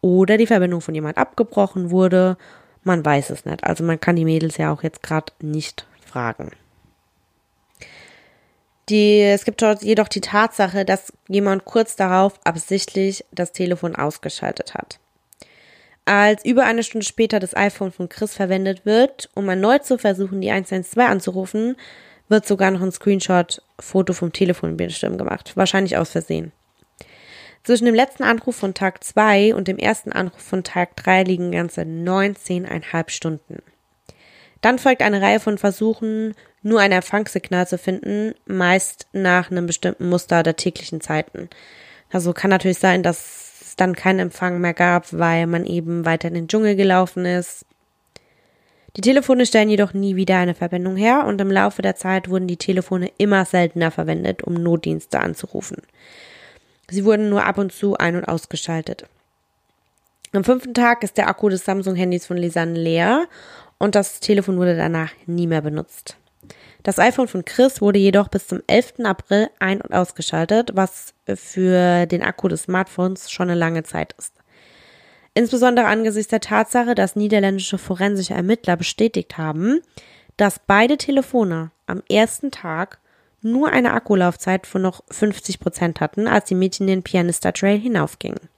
oder 0.00 0.36
die 0.36 0.48
Verbindung 0.48 0.80
von 0.80 0.94
jemand 0.94 1.18
abgebrochen 1.18 1.90
wurde. 1.90 2.36
Man 2.82 3.04
weiß 3.04 3.30
es 3.30 3.44
nicht. 3.44 3.62
Also 3.62 3.84
man 3.84 4.00
kann 4.00 4.16
die 4.16 4.24
Mädels 4.24 4.56
ja 4.56 4.72
auch 4.72 4.82
jetzt 4.82 5.02
gerade 5.02 5.32
nicht 5.40 5.86
fragen. 6.04 6.50
Die, 8.88 9.20
es 9.20 9.44
gibt 9.44 9.62
dort 9.62 9.82
jedoch 9.82 10.08
die 10.08 10.20
Tatsache, 10.20 10.84
dass 10.84 11.12
jemand 11.28 11.64
kurz 11.64 11.96
darauf 11.96 12.34
absichtlich 12.44 13.24
das 13.32 13.52
Telefon 13.52 13.96
ausgeschaltet 13.96 14.74
hat. 14.74 14.98
Als 16.04 16.44
über 16.44 16.64
eine 16.64 16.82
Stunde 16.82 17.06
später 17.06 17.40
das 17.40 17.56
iPhone 17.56 17.90
von 17.90 18.10
Chris 18.10 18.34
verwendet 18.34 18.84
wird, 18.84 19.30
um 19.34 19.48
erneut 19.48 19.86
zu 19.86 19.96
versuchen, 19.96 20.42
die 20.42 20.50
112 20.50 21.08
anzurufen, 21.08 21.76
wird 22.28 22.46
sogar 22.46 22.70
noch 22.70 22.82
ein 22.82 22.92
Screenshot-Foto 22.92 24.12
vom 24.12 24.32
Telefonbildschirm 24.32 25.16
gemacht. 25.16 25.52
Wahrscheinlich 25.54 25.96
aus 25.96 26.10
Versehen. 26.10 26.52
Zwischen 27.62 27.86
dem 27.86 27.94
letzten 27.94 28.24
Anruf 28.24 28.56
von 28.56 28.74
Tag 28.74 29.02
2 29.02 29.54
und 29.54 29.68
dem 29.68 29.78
ersten 29.78 30.12
Anruf 30.12 30.42
von 30.42 30.62
Tag 30.62 30.96
3 30.96 31.22
liegen 31.22 31.52
ganze 31.52 31.82
19,5 31.82 33.08
Stunden. 33.08 33.62
Dann 34.60 34.78
folgt 34.78 35.00
eine 35.00 35.22
Reihe 35.22 35.40
von 35.40 35.56
Versuchen, 35.56 36.34
nur 36.64 36.80
ein 36.80 36.92
Empfangssignal 36.92 37.68
zu 37.68 37.78
finden, 37.78 38.34
meist 38.46 39.06
nach 39.12 39.50
einem 39.50 39.66
bestimmten 39.66 40.08
Muster 40.08 40.42
der 40.42 40.56
täglichen 40.56 41.00
Zeiten. 41.00 41.48
Also 42.10 42.32
kann 42.32 42.50
natürlich 42.50 42.78
sein, 42.78 43.02
dass 43.02 43.60
es 43.60 43.76
dann 43.76 43.94
keinen 43.94 44.18
Empfang 44.18 44.60
mehr 44.60 44.74
gab, 44.74 45.12
weil 45.12 45.46
man 45.46 45.66
eben 45.66 46.04
weiter 46.04 46.28
in 46.28 46.34
den 46.34 46.48
Dschungel 46.48 46.74
gelaufen 46.74 47.26
ist. 47.26 47.66
Die 48.96 49.00
Telefone 49.00 49.44
stellen 49.44 49.70
jedoch 49.70 49.92
nie 49.92 50.16
wieder 50.16 50.38
eine 50.38 50.54
Verbindung 50.54 50.96
her 50.96 51.24
und 51.26 51.40
im 51.40 51.50
Laufe 51.50 51.82
der 51.82 51.96
Zeit 51.96 52.30
wurden 52.30 52.46
die 52.46 52.56
Telefone 52.56 53.10
immer 53.18 53.44
seltener 53.44 53.90
verwendet, 53.90 54.42
um 54.42 54.54
Notdienste 54.54 55.20
anzurufen. 55.20 55.78
Sie 56.88 57.04
wurden 57.04 57.28
nur 57.28 57.44
ab 57.44 57.58
und 57.58 57.72
zu 57.72 57.96
ein- 57.96 58.16
und 58.16 58.24
ausgeschaltet. 58.24 59.06
Am 60.32 60.44
fünften 60.44 60.74
Tag 60.74 61.02
ist 61.02 61.18
der 61.18 61.28
Akku 61.28 61.48
des 61.48 61.64
Samsung-Handys 61.64 62.26
von 62.26 62.36
Lisanne 62.36 62.78
leer 62.78 63.26
und 63.78 63.94
das 63.94 64.20
Telefon 64.20 64.56
wurde 64.56 64.76
danach 64.76 65.10
nie 65.26 65.46
mehr 65.46 65.62
benutzt. 65.62 66.16
Das 66.84 66.98
iPhone 66.98 67.28
von 67.28 67.46
Chris 67.46 67.80
wurde 67.80 67.98
jedoch 67.98 68.28
bis 68.28 68.46
zum 68.46 68.60
11. 68.66 69.04
April 69.04 69.48
ein- 69.58 69.80
und 69.80 69.94
ausgeschaltet, 69.94 70.72
was 70.74 71.14
für 71.34 72.04
den 72.04 72.22
Akku 72.22 72.46
des 72.46 72.64
Smartphones 72.64 73.30
schon 73.30 73.48
eine 73.48 73.58
lange 73.58 73.84
Zeit 73.84 74.14
ist. 74.18 74.34
Insbesondere 75.32 75.86
angesichts 75.86 76.28
der 76.28 76.40
Tatsache, 76.40 76.94
dass 76.94 77.16
niederländische 77.16 77.78
forensische 77.78 78.34
Ermittler 78.34 78.76
bestätigt 78.76 79.38
haben, 79.38 79.80
dass 80.36 80.60
beide 80.60 80.98
Telefone 80.98 81.70
am 81.86 82.02
ersten 82.10 82.50
Tag 82.50 82.98
nur 83.40 83.70
eine 83.70 83.94
Akkulaufzeit 83.94 84.66
von 84.66 84.82
noch 84.82 85.02
50 85.10 85.60
Prozent 85.60 86.00
hatten, 86.00 86.28
als 86.28 86.44
die 86.44 86.54
Mädchen 86.54 86.86
den 86.86 87.02
Pianista 87.02 87.52
Trail 87.52 87.78
hinaufgingen. 87.78 88.50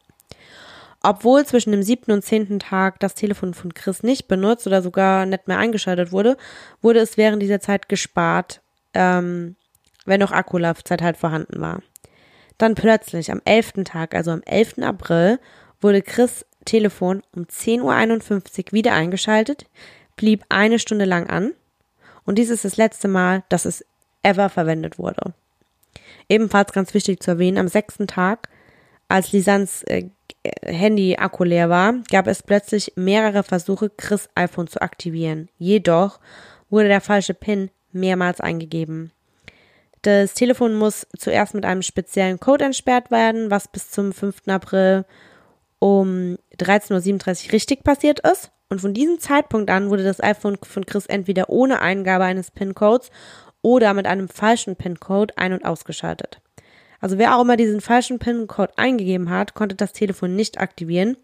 Obwohl 1.08 1.46
zwischen 1.46 1.70
dem 1.70 1.84
siebten 1.84 2.10
und 2.10 2.24
zehnten 2.24 2.58
Tag 2.58 2.98
das 2.98 3.14
Telefon 3.14 3.54
von 3.54 3.72
Chris 3.74 4.02
nicht 4.02 4.26
benutzt 4.26 4.66
oder 4.66 4.82
sogar 4.82 5.24
nicht 5.24 5.46
mehr 5.46 5.56
eingeschaltet 5.56 6.10
wurde, 6.10 6.36
wurde 6.82 6.98
es 6.98 7.16
während 7.16 7.40
dieser 7.40 7.60
Zeit 7.60 7.88
gespart, 7.88 8.60
ähm, 8.92 9.54
wenn 10.04 10.18
noch 10.18 10.32
Akkulaufzeit 10.32 11.02
halt 11.02 11.16
vorhanden 11.16 11.60
war. 11.60 11.80
Dann 12.58 12.74
plötzlich 12.74 13.30
am 13.30 13.40
elften 13.44 13.84
Tag, 13.84 14.16
also 14.16 14.32
am 14.32 14.42
11. 14.42 14.78
April, 14.82 15.38
wurde 15.80 16.02
Chris 16.02 16.44
Telefon 16.64 17.22
um 17.36 17.44
10.51 17.44 18.66
Uhr 18.66 18.72
wieder 18.72 18.92
eingeschaltet, 18.92 19.66
blieb 20.16 20.42
eine 20.48 20.80
Stunde 20.80 21.04
lang 21.04 21.28
an 21.28 21.52
und 22.24 22.36
dies 22.36 22.50
ist 22.50 22.64
das 22.64 22.76
letzte 22.76 23.06
Mal, 23.06 23.44
dass 23.48 23.64
es 23.64 23.84
ever 24.24 24.48
verwendet 24.48 24.98
wurde. 24.98 25.34
Ebenfalls 26.28 26.72
ganz 26.72 26.94
wichtig 26.94 27.22
zu 27.22 27.30
erwähnen, 27.30 27.58
am 27.58 27.68
sechsten 27.68 28.08
Tag, 28.08 28.48
als 29.06 29.30
Lisans 29.30 29.84
äh, 29.84 30.08
Handy-Akku 30.64 31.44
leer 31.44 31.68
war, 31.70 31.94
gab 32.10 32.26
es 32.26 32.42
plötzlich 32.42 32.92
mehrere 32.96 33.42
Versuche, 33.42 33.90
Chris 33.90 34.28
iPhone 34.34 34.66
zu 34.66 34.80
aktivieren. 34.80 35.48
Jedoch 35.58 36.20
wurde 36.70 36.88
der 36.88 37.00
falsche 37.00 37.34
PIN 37.34 37.70
mehrmals 37.92 38.40
eingegeben. 38.40 39.12
Das 40.02 40.34
Telefon 40.34 40.74
muss 40.74 41.06
zuerst 41.18 41.54
mit 41.54 41.64
einem 41.64 41.82
speziellen 41.82 42.38
Code 42.38 42.66
entsperrt 42.66 43.10
werden, 43.10 43.50
was 43.50 43.68
bis 43.68 43.90
zum 43.90 44.12
5. 44.12 44.42
April 44.46 45.04
um 45.78 46.38
13.37 46.58 47.46
Uhr 47.46 47.52
richtig 47.52 47.82
passiert 47.84 48.20
ist. 48.20 48.50
Und 48.68 48.80
von 48.80 48.94
diesem 48.94 49.20
Zeitpunkt 49.20 49.70
an 49.70 49.90
wurde 49.90 50.04
das 50.04 50.22
iPhone 50.22 50.58
von 50.62 50.86
Chris 50.86 51.06
entweder 51.06 51.48
ohne 51.50 51.80
Eingabe 51.80 52.24
eines 52.24 52.50
PIN-Codes 52.50 53.10
oder 53.62 53.94
mit 53.94 54.06
einem 54.06 54.28
falschen 54.28 54.76
PIN-Code 54.76 55.36
ein- 55.36 55.52
und 55.52 55.64
ausgeschaltet. 55.64 56.40
Also 57.00 57.18
wer 57.18 57.36
auch 57.36 57.42
immer 57.42 57.56
diesen 57.56 57.80
falschen 57.80 58.18
PIN-Code 58.18 58.72
eingegeben 58.76 59.30
hat, 59.30 59.54
konnte 59.54 59.74
das 59.74 59.92
Telefon 59.92 60.34
nicht 60.36 60.58
aktivieren. 60.58 61.16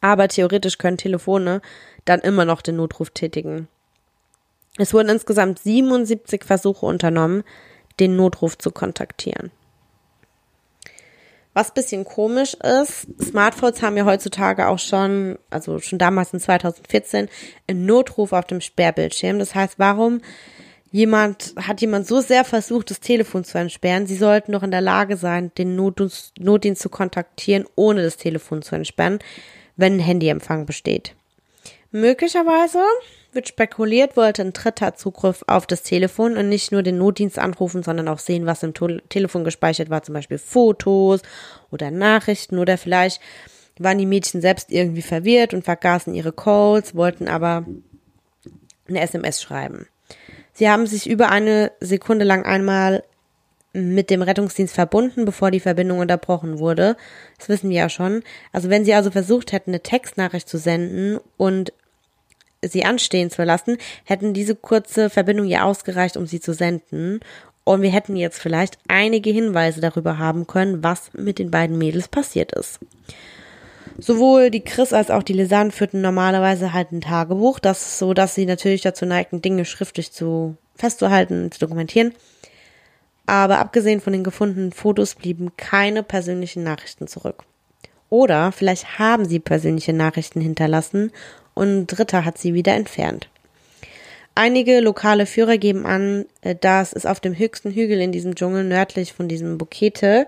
Aber 0.00 0.28
theoretisch 0.28 0.78
können 0.78 0.98
Telefone 0.98 1.60
dann 2.04 2.20
immer 2.20 2.44
noch 2.44 2.62
den 2.62 2.76
Notruf 2.76 3.10
tätigen. 3.10 3.68
Es 4.78 4.92
wurden 4.92 5.08
insgesamt 5.08 5.58
77 5.60 6.44
Versuche 6.44 6.86
unternommen, 6.86 7.44
den 7.98 8.16
Notruf 8.16 8.58
zu 8.58 8.70
kontaktieren. 8.70 9.50
Was 11.54 11.72
bisschen 11.72 12.04
komisch 12.04 12.52
ist, 12.52 13.06
Smartphones 13.22 13.80
haben 13.80 13.96
ja 13.96 14.04
heutzutage 14.04 14.68
auch 14.68 14.78
schon, 14.78 15.38
also 15.48 15.78
schon 15.78 15.98
damals 15.98 16.34
in 16.34 16.40
2014, 16.40 17.30
einen 17.66 17.86
Notruf 17.86 18.34
auf 18.34 18.44
dem 18.44 18.60
Sperrbildschirm. 18.60 19.38
Das 19.38 19.54
heißt, 19.54 19.78
warum 19.78 20.20
jemand, 20.90 21.54
hat 21.56 21.80
jemand 21.80 22.06
so 22.06 22.20
sehr 22.20 22.44
versucht, 22.44 22.90
das 22.90 23.00
Telefon 23.00 23.44
zu 23.44 23.58
entsperren? 23.58 24.06
Sie 24.06 24.16
sollten 24.16 24.52
doch 24.52 24.62
in 24.62 24.70
der 24.70 24.80
Lage 24.80 25.16
sein, 25.16 25.52
den 25.58 25.76
Notdienst, 25.76 26.82
zu 26.82 26.88
kontaktieren, 26.88 27.66
ohne 27.74 28.02
das 28.02 28.16
Telefon 28.16 28.62
zu 28.62 28.74
entsperren, 28.74 29.18
wenn 29.76 29.96
ein 29.96 30.00
Handyempfang 30.00 30.66
besteht. 30.66 31.14
Möglicherweise 31.90 32.80
wird 33.32 33.48
spekuliert, 33.48 34.16
wollte 34.16 34.42
ein 34.42 34.52
dritter 34.52 34.94
Zugriff 34.94 35.44
auf 35.46 35.66
das 35.66 35.82
Telefon 35.82 36.36
und 36.36 36.48
nicht 36.48 36.72
nur 36.72 36.82
den 36.82 36.98
Notdienst 36.98 37.38
anrufen, 37.38 37.82
sondern 37.82 38.08
auch 38.08 38.18
sehen, 38.18 38.46
was 38.46 38.62
im 38.62 38.74
to 38.74 38.88
Telefon 39.08 39.44
gespeichert 39.44 39.90
war, 39.90 40.02
zum 40.02 40.14
Beispiel 40.14 40.38
Fotos 40.38 41.22
oder 41.70 41.90
Nachrichten 41.90 42.58
oder 42.58 42.78
vielleicht 42.78 43.20
waren 43.78 43.98
die 43.98 44.06
Mädchen 44.06 44.40
selbst 44.40 44.72
irgendwie 44.72 45.02
verwirrt 45.02 45.54
und 45.54 45.64
vergaßen 45.64 46.14
ihre 46.14 46.32
Calls, 46.32 46.94
wollten 46.94 47.28
aber 47.28 47.66
eine 48.88 49.00
SMS 49.00 49.42
schreiben. 49.42 49.86
Sie 50.56 50.70
haben 50.70 50.86
sich 50.86 51.06
über 51.06 51.28
eine 51.28 51.70
Sekunde 51.80 52.24
lang 52.24 52.46
einmal 52.46 53.02
mit 53.74 54.08
dem 54.08 54.22
Rettungsdienst 54.22 54.74
verbunden, 54.74 55.26
bevor 55.26 55.50
die 55.50 55.60
Verbindung 55.60 55.98
unterbrochen 55.98 56.58
wurde. 56.58 56.96
Das 57.36 57.50
wissen 57.50 57.68
wir 57.68 57.76
ja 57.76 57.88
schon. 57.90 58.22
Also 58.52 58.70
wenn 58.70 58.86
sie 58.86 58.94
also 58.94 59.10
versucht 59.10 59.52
hätten, 59.52 59.70
eine 59.70 59.82
Textnachricht 59.82 60.48
zu 60.48 60.56
senden 60.56 61.20
und 61.36 61.74
sie 62.62 62.86
anstehen 62.86 63.30
zu 63.30 63.44
lassen, 63.44 63.76
hätten 64.04 64.32
diese 64.32 64.56
kurze 64.56 65.10
Verbindung 65.10 65.46
ja 65.46 65.64
ausgereicht, 65.64 66.16
um 66.16 66.26
sie 66.26 66.40
zu 66.40 66.54
senden. 66.54 67.20
Und 67.64 67.82
wir 67.82 67.90
hätten 67.90 68.16
jetzt 68.16 68.40
vielleicht 68.40 68.78
einige 68.88 69.28
Hinweise 69.28 69.82
darüber 69.82 70.16
haben 70.16 70.46
können, 70.46 70.82
was 70.82 71.10
mit 71.12 71.38
den 71.38 71.50
beiden 71.50 71.76
Mädels 71.76 72.08
passiert 72.08 72.52
ist. 72.52 72.78
Sowohl 73.98 74.50
die 74.50 74.62
Chris 74.62 74.92
als 74.92 75.10
auch 75.10 75.22
die 75.22 75.32
Lisanne 75.32 75.70
führten 75.70 76.00
normalerweise 76.00 76.72
halt 76.72 76.92
ein 76.92 77.00
Tagebuch, 77.00 77.58
das 77.58 77.98
so, 77.98 78.12
dass 78.12 78.34
sie 78.34 78.46
natürlich 78.46 78.82
dazu 78.82 79.06
neigten, 79.06 79.40
Dinge 79.40 79.64
schriftlich 79.64 80.12
zu 80.12 80.56
festzuhalten, 80.74 81.50
zu 81.50 81.60
dokumentieren. 81.60 82.12
Aber 83.24 83.58
abgesehen 83.58 84.00
von 84.00 84.12
den 84.12 84.22
gefundenen 84.22 84.72
Fotos 84.72 85.14
blieben 85.14 85.56
keine 85.56 86.02
persönlichen 86.02 86.62
Nachrichten 86.62 87.08
zurück. 87.08 87.44
Oder 88.08 88.52
vielleicht 88.52 88.98
haben 88.98 89.24
sie 89.24 89.40
persönliche 89.40 89.92
Nachrichten 89.92 90.40
hinterlassen 90.40 91.10
und 91.54 91.68
ein 91.68 91.86
Dritter 91.86 92.24
hat 92.24 92.38
sie 92.38 92.54
wieder 92.54 92.74
entfernt. 92.74 93.28
Einige 94.34 94.80
lokale 94.80 95.24
Führer 95.24 95.56
geben 95.56 95.86
an, 95.86 96.26
äh, 96.42 96.54
dass 96.54 96.92
es 96.92 97.06
auf 97.06 97.20
dem 97.20 97.36
höchsten 97.36 97.72
Hügel 97.72 98.00
in 98.00 98.12
diesem 98.12 98.34
Dschungel 98.34 98.64
nördlich 98.64 99.14
von 99.14 99.28
diesem 99.28 99.56
Bukete 99.56 100.26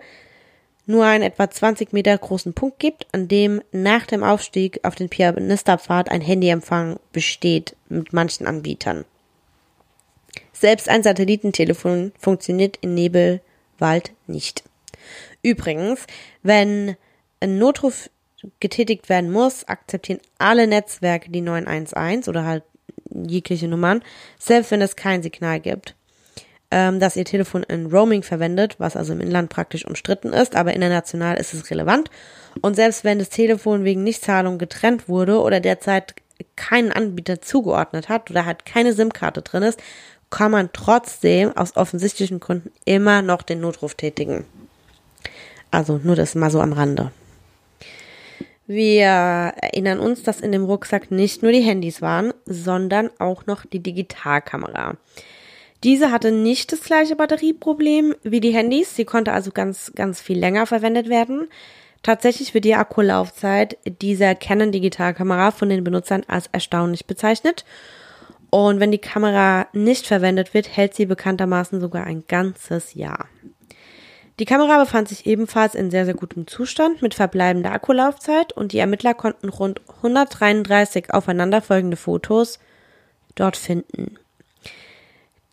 nur 0.88 1.04
einen 1.04 1.22
etwa 1.22 1.50
20 1.50 1.92
Meter 1.92 2.16
großen 2.16 2.54
Punkt 2.54 2.78
gibt, 2.78 3.06
an 3.12 3.28
dem 3.28 3.60
nach 3.72 4.06
dem 4.06 4.24
Aufstieg 4.24 4.80
auf 4.84 4.94
den 4.94 5.10
Pianistapfad 5.10 6.10
ein 6.10 6.22
Handyempfang 6.22 6.98
besteht 7.12 7.76
mit 7.88 8.12
manchen 8.12 8.46
Anbietern. 8.46 9.04
Selbst 10.52 10.88
ein 10.88 11.02
Satellitentelefon 11.02 12.12
funktioniert 12.18 12.78
in 12.80 12.94
Nebelwald 12.94 14.12
nicht. 14.26 14.64
Übrigens, 15.42 16.06
wenn 16.42 16.96
ein 17.40 17.58
Notruf 17.58 18.08
getätigt 18.58 19.10
werden 19.10 19.30
muss, 19.30 19.68
akzeptieren 19.68 20.20
alle 20.38 20.66
Netzwerke 20.66 21.30
die 21.30 21.42
911 21.42 22.28
oder 22.28 22.44
halt 22.44 22.64
jegliche 23.10 23.68
Nummern, 23.68 24.02
selbst 24.38 24.70
wenn 24.70 24.80
es 24.80 24.96
kein 24.96 25.22
Signal 25.22 25.60
gibt. 25.60 25.94
Ähm, 26.70 27.00
dass 27.00 27.16
ihr 27.16 27.24
Telefon 27.24 27.62
in 27.62 27.86
Roaming 27.86 28.22
verwendet, 28.22 28.76
was 28.78 28.94
also 28.94 29.14
im 29.14 29.22
Inland 29.22 29.48
praktisch 29.48 29.86
umstritten 29.86 30.34
ist, 30.34 30.54
aber 30.54 30.74
international 30.74 31.36
ist 31.38 31.54
es 31.54 31.70
relevant. 31.70 32.10
Und 32.60 32.76
selbst 32.76 33.04
wenn 33.04 33.18
das 33.18 33.30
Telefon 33.30 33.84
wegen 33.84 34.04
Nichtzahlung 34.04 34.58
getrennt 34.58 35.08
wurde 35.08 35.40
oder 35.40 35.60
derzeit 35.60 36.14
keinen 36.56 36.92
Anbieter 36.92 37.40
zugeordnet 37.40 38.10
hat 38.10 38.30
oder 38.30 38.44
halt 38.44 38.66
keine 38.66 38.92
SIM-Karte 38.92 39.40
drin 39.40 39.62
ist, 39.62 39.80
kann 40.30 40.50
man 40.50 40.70
trotzdem 40.74 41.56
aus 41.56 41.76
offensichtlichen 41.76 42.38
Gründen 42.38 42.70
immer 42.84 43.22
noch 43.22 43.40
den 43.40 43.60
Notruf 43.60 43.94
tätigen. 43.94 44.44
Also 45.70 46.00
nur 46.02 46.16
das 46.16 46.34
mal 46.34 46.50
so 46.50 46.60
am 46.60 46.74
Rande. 46.74 47.12
Wir 48.66 49.06
erinnern 49.06 49.98
uns, 49.98 50.22
dass 50.22 50.42
in 50.42 50.52
dem 50.52 50.64
Rucksack 50.64 51.10
nicht 51.10 51.42
nur 51.42 51.52
die 51.52 51.62
Handys 51.62 52.02
waren, 52.02 52.34
sondern 52.44 53.08
auch 53.18 53.46
noch 53.46 53.64
die 53.64 53.82
Digitalkamera. 53.82 54.96
Diese 55.84 56.10
hatte 56.10 56.32
nicht 56.32 56.72
das 56.72 56.82
gleiche 56.82 57.14
Batterieproblem 57.14 58.14
wie 58.22 58.40
die 58.40 58.52
Handys. 58.52 58.96
Sie 58.96 59.04
konnte 59.04 59.32
also 59.32 59.52
ganz, 59.52 59.92
ganz 59.94 60.20
viel 60.20 60.38
länger 60.38 60.66
verwendet 60.66 61.08
werden. 61.08 61.48
Tatsächlich 62.02 62.54
wird 62.54 62.64
die 62.64 62.74
Akkulaufzeit 62.74 63.78
dieser 64.02 64.34
Canon 64.34 64.72
Digitalkamera 64.72 65.50
von 65.50 65.68
den 65.68 65.84
Benutzern 65.84 66.24
als 66.26 66.48
erstaunlich 66.48 67.06
bezeichnet. 67.06 67.64
Und 68.50 68.80
wenn 68.80 68.90
die 68.90 68.98
Kamera 68.98 69.66
nicht 69.72 70.06
verwendet 70.06 70.54
wird, 70.54 70.74
hält 70.76 70.94
sie 70.94 71.06
bekanntermaßen 71.06 71.80
sogar 71.80 72.04
ein 72.04 72.24
ganzes 72.26 72.94
Jahr. 72.94 73.28
Die 74.38 74.44
Kamera 74.44 74.78
befand 74.78 75.08
sich 75.08 75.26
ebenfalls 75.26 75.74
in 75.74 75.90
sehr, 75.90 76.04
sehr 76.04 76.14
gutem 76.14 76.46
Zustand 76.46 77.02
mit 77.02 77.14
verbleibender 77.14 77.72
Akkulaufzeit 77.72 78.52
und 78.52 78.72
die 78.72 78.78
Ermittler 78.78 79.14
konnten 79.14 79.48
rund 79.48 79.80
133 79.96 81.12
aufeinanderfolgende 81.12 81.96
Fotos 81.96 82.60
dort 83.34 83.56
finden. 83.56 84.16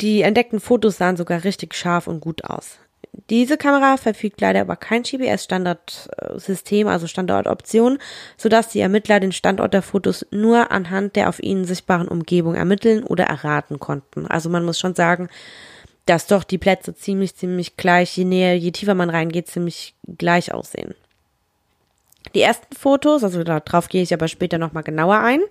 Die 0.01 0.21
entdeckten 0.21 0.60
Fotos 0.60 0.97
sahen 0.97 1.17
sogar 1.17 1.43
richtig 1.43 1.73
scharf 1.73 2.08
und 2.08 2.19
gut 2.19 2.43
aus. 2.43 2.79
Diese 3.29 3.58
Kamera 3.58 3.97
verfügt 3.97 4.41
leider 4.41 4.62
über 4.62 4.75
kein 4.75 5.03
GPS-Standardsystem, 5.03 6.88
also 6.88 7.08
Standortoption, 7.08 7.97
sodass 8.38 8.69
die 8.69 8.81
Ermittler 8.81 9.21
den 9.21 9.31
Standort 9.31 9.73
der 9.73 9.81
Fotos 9.81 10.25
nur 10.31 10.71
anhand 10.71 11.15
der 11.15 11.29
auf 11.29 11.41
ihnen 11.41 11.65
sichtbaren 11.65 12.10
Umgebung 12.10 12.55
ermitteln 12.55 13.03
oder 13.03 13.25
erraten 13.25 13.79
konnten. 13.79 14.27
Also 14.27 14.49
man 14.49 14.65
muss 14.65 14.79
schon 14.79 14.95
sagen, 14.95 15.29
dass 16.05 16.27
doch 16.27 16.43
die 16.43 16.58
Plätze 16.58 16.93
ziemlich, 16.93 17.36
ziemlich 17.36 17.77
gleich, 17.77 18.15
je 18.17 18.25
näher, 18.25 18.58
je 18.58 18.71
tiefer 18.71 18.95
man 18.95 19.10
reingeht, 19.10 19.47
ziemlich 19.47 19.95
gleich 20.17 20.53
aussehen. 20.53 20.93
Die 22.36 22.41
ersten 22.41 22.75
Fotos, 22.75 23.23
also 23.23 23.43
darauf 23.43 23.88
gehe 23.88 24.03
ich 24.03 24.13
aber 24.13 24.27
später 24.27 24.58
nochmal 24.58 24.84
genauer 24.84 25.19
ein, 25.19 25.41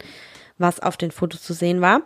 was 0.59 0.81
auf 0.81 0.97
den 0.97 1.11
Fotos 1.11 1.43
zu 1.43 1.55
sehen 1.55 1.81
war. 1.81 2.03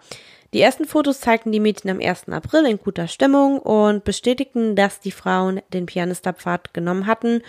Die 0.55 0.63
ersten 0.63 0.87
Fotos 0.87 1.21
zeigten 1.21 1.53
die 1.53 1.61
Mädchen 1.61 1.91
am 1.91 2.01
1. 2.01 2.31
April 2.31 2.65
in 2.65 2.79
guter 2.79 3.07
Stimmung 3.07 3.59
und 3.59 4.05
bestätigten, 4.05 4.77
dass 4.77 4.99
die 4.99 5.11
Frauen 5.11 5.61
den 5.75 5.85
Pianistapfad 5.85 6.73
genommen 6.73 7.07
hatten. 7.07 7.43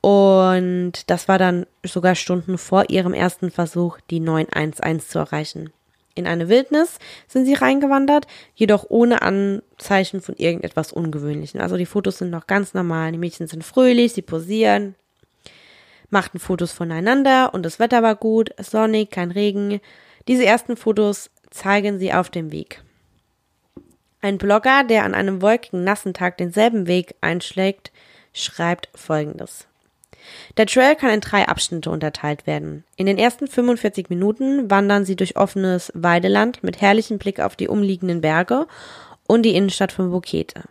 Und 0.00 1.08
das 1.08 1.28
war 1.28 1.38
dann 1.38 1.66
sogar 1.84 2.16
Stunden 2.16 2.58
vor 2.58 2.90
ihrem 2.90 3.14
ersten 3.14 3.52
Versuch, 3.52 3.98
die 4.10 4.18
911 4.18 5.08
zu 5.08 5.18
erreichen. 5.20 5.70
In 6.16 6.26
eine 6.26 6.48
Wildnis 6.48 6.98
sind 7.28 7.44
sie 7.44 7.54
reingewandert, 7.54 8.26
jedoch 8.56 8.86
ohne 8.88 9.22
Anzeichen 9.22 10.20
von 10.20 10.34
irgendetwas 10.36 10.92
Ungewöhnlichem. 10.92 11.60
Also 11.60 11.76
die 11.76 11.86
Fotos 11.86 12.18
sind 12.18 12.30
noch 12.30 12.48
ganz 12.48 12.74
normal. 12.74 13.12
Die 13.12 13.18
Mädchen 13.18 13.46
sind 13.46 13.62
fröhlich, 13.62 14.14
sie 14.14 14.22
posieren. 14.22 14.96
machten 16.08 16.40
Fotos 16.40 16.72
voneinander 16.72 17.54
und 17.54 17.62
das 17.62 17.78
Wetter 17.78 18.02
war 18.02 18.16
gut, 18.16 18.50
sonnig, 18.58 19.10
kein 19.10 19.30
Regen. 19.30 19.80
Diese 20.26 20.44
ersten 20.44 20.76
Fotos 20.76 21.30
zeigen 21.50 21.98
sie 21.98 22.12
auf 22.12 22.30
dem 22.30 22.52
Weg. 22.52 22.82
Ein 24.22 24.38
Blogger, 24.38 24.84
der 24.84 25.04
an 25.04 25.14
einem 25.14 25.40
wolkigen, 25.40 25.84
nassen 25.84 26.14
Tag 26.14 26.36
denselben 26.38 26.86
Weg 26.86 27.14
einschlägt, 27.20 27.90
schreibt 28.32 28.88
folgendes. 28.94 29.66
Der 30.56 30.66
Trail 30.66 30.94
kann 30.96 31.10
in 31.10 31.20
drei 31.20 31.48
Abschnitte 31.48 31.90
unterteilt 31.90 32.46
werden. 32.46 32.84
In 32.96 33.06
den 33.06 33.18
ersten 33.18 33.46
45 33.46 34.10
Minuten 34.10 34.70
wandern 34.70 35.04
sie 35.04 35.16
durch 35.16 35.36
offenes 35.36 35.90
Weideland 35.94 36.62
mit 36.62 36.80
herrlichem 36.80 37.18
Blick 37.18 37.40
auf 37.40 37.56
die 37.56 37.68
umliegenden 37.68 38.20
Berge 38.20 38.66
und 39.26 39.42
die 39.42 39.54
Innenstadt 39.54 39.92
von 39.92 40.10
Bukete. 40.10 40.64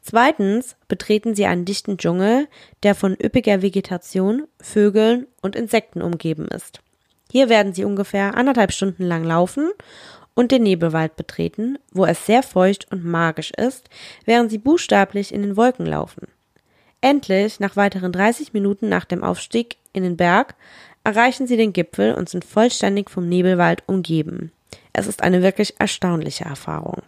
Zweitens 0.00 0.76
betreten 0.88 1.34
sie 1.34 1.44
einen 1.44 1.66
dichten 1.66 1.98
Dschungel, 1.98 2.48
der 2.82 2.94
von 2.94 3.12
üppiger 3.12 3.60
Vegetation, 3.60 4.48
Vögeln 4.58 5.26
und 5.42 5.54
Insekten 5.54 6.00
umgeben 6.00 6.48
ist. 6.48 6.80
Hier 7.30 7.48
werden 7.48 7.74
sie 7.74 7.84
ungefähr 7.84 8.36
anderthalb 8.36 8.72
Stunden 8.72 9.04
lang 9.04 9.24
laufen 9.24 9.70
und 10.34 10.52
den 10.52 10.62
Nebelwald 10.62 11.16
betreten, 11.16 11.78
wo 11.92 12.04
es 12.04 12.24
sehr 12.24 12.42
feucht 12.42 12.90
und 12.90 13.04
magisch 13.04 13.50
ist, 13.56 13.88
während 14.24 14.50
sie 14.50 14.58
buchstäblich 14.58 15.34
in 15.34 15.42
den 15.42 15.56
Wolken 15.56 15.86
laufen. 15.86 16.28
Endlich, 17.00 17.60
nach 17.60 17.76
weiteren 17.76 18.12
30 18.12 18.52
Minuten 18.52 18.88
nach 18.88 19.04
dem 19.04 19.22
Aufstieg 19.22 19.76
in 19.92 20.02
den 20.02 20.16
Berg, 20.16 20.54
erreichen 21.04 21.46
sie 21.46 21.56
den 21.56 21.72
Gipfel 21.72 22.14
und 22.14 22.28
sind 22.28 22.44
vollständig 22.44 23.10
vom 23.10 23.28
Nebelwald 23.28 23.82
umgeben. 23.86 24.52
Es 24.92 25.06
ist 25.06 25.22
eine 25.22 25.42
wirklich 25.42 25.78
erstaunliche 25.78 26.44
Erfahrung. 26.44 27.02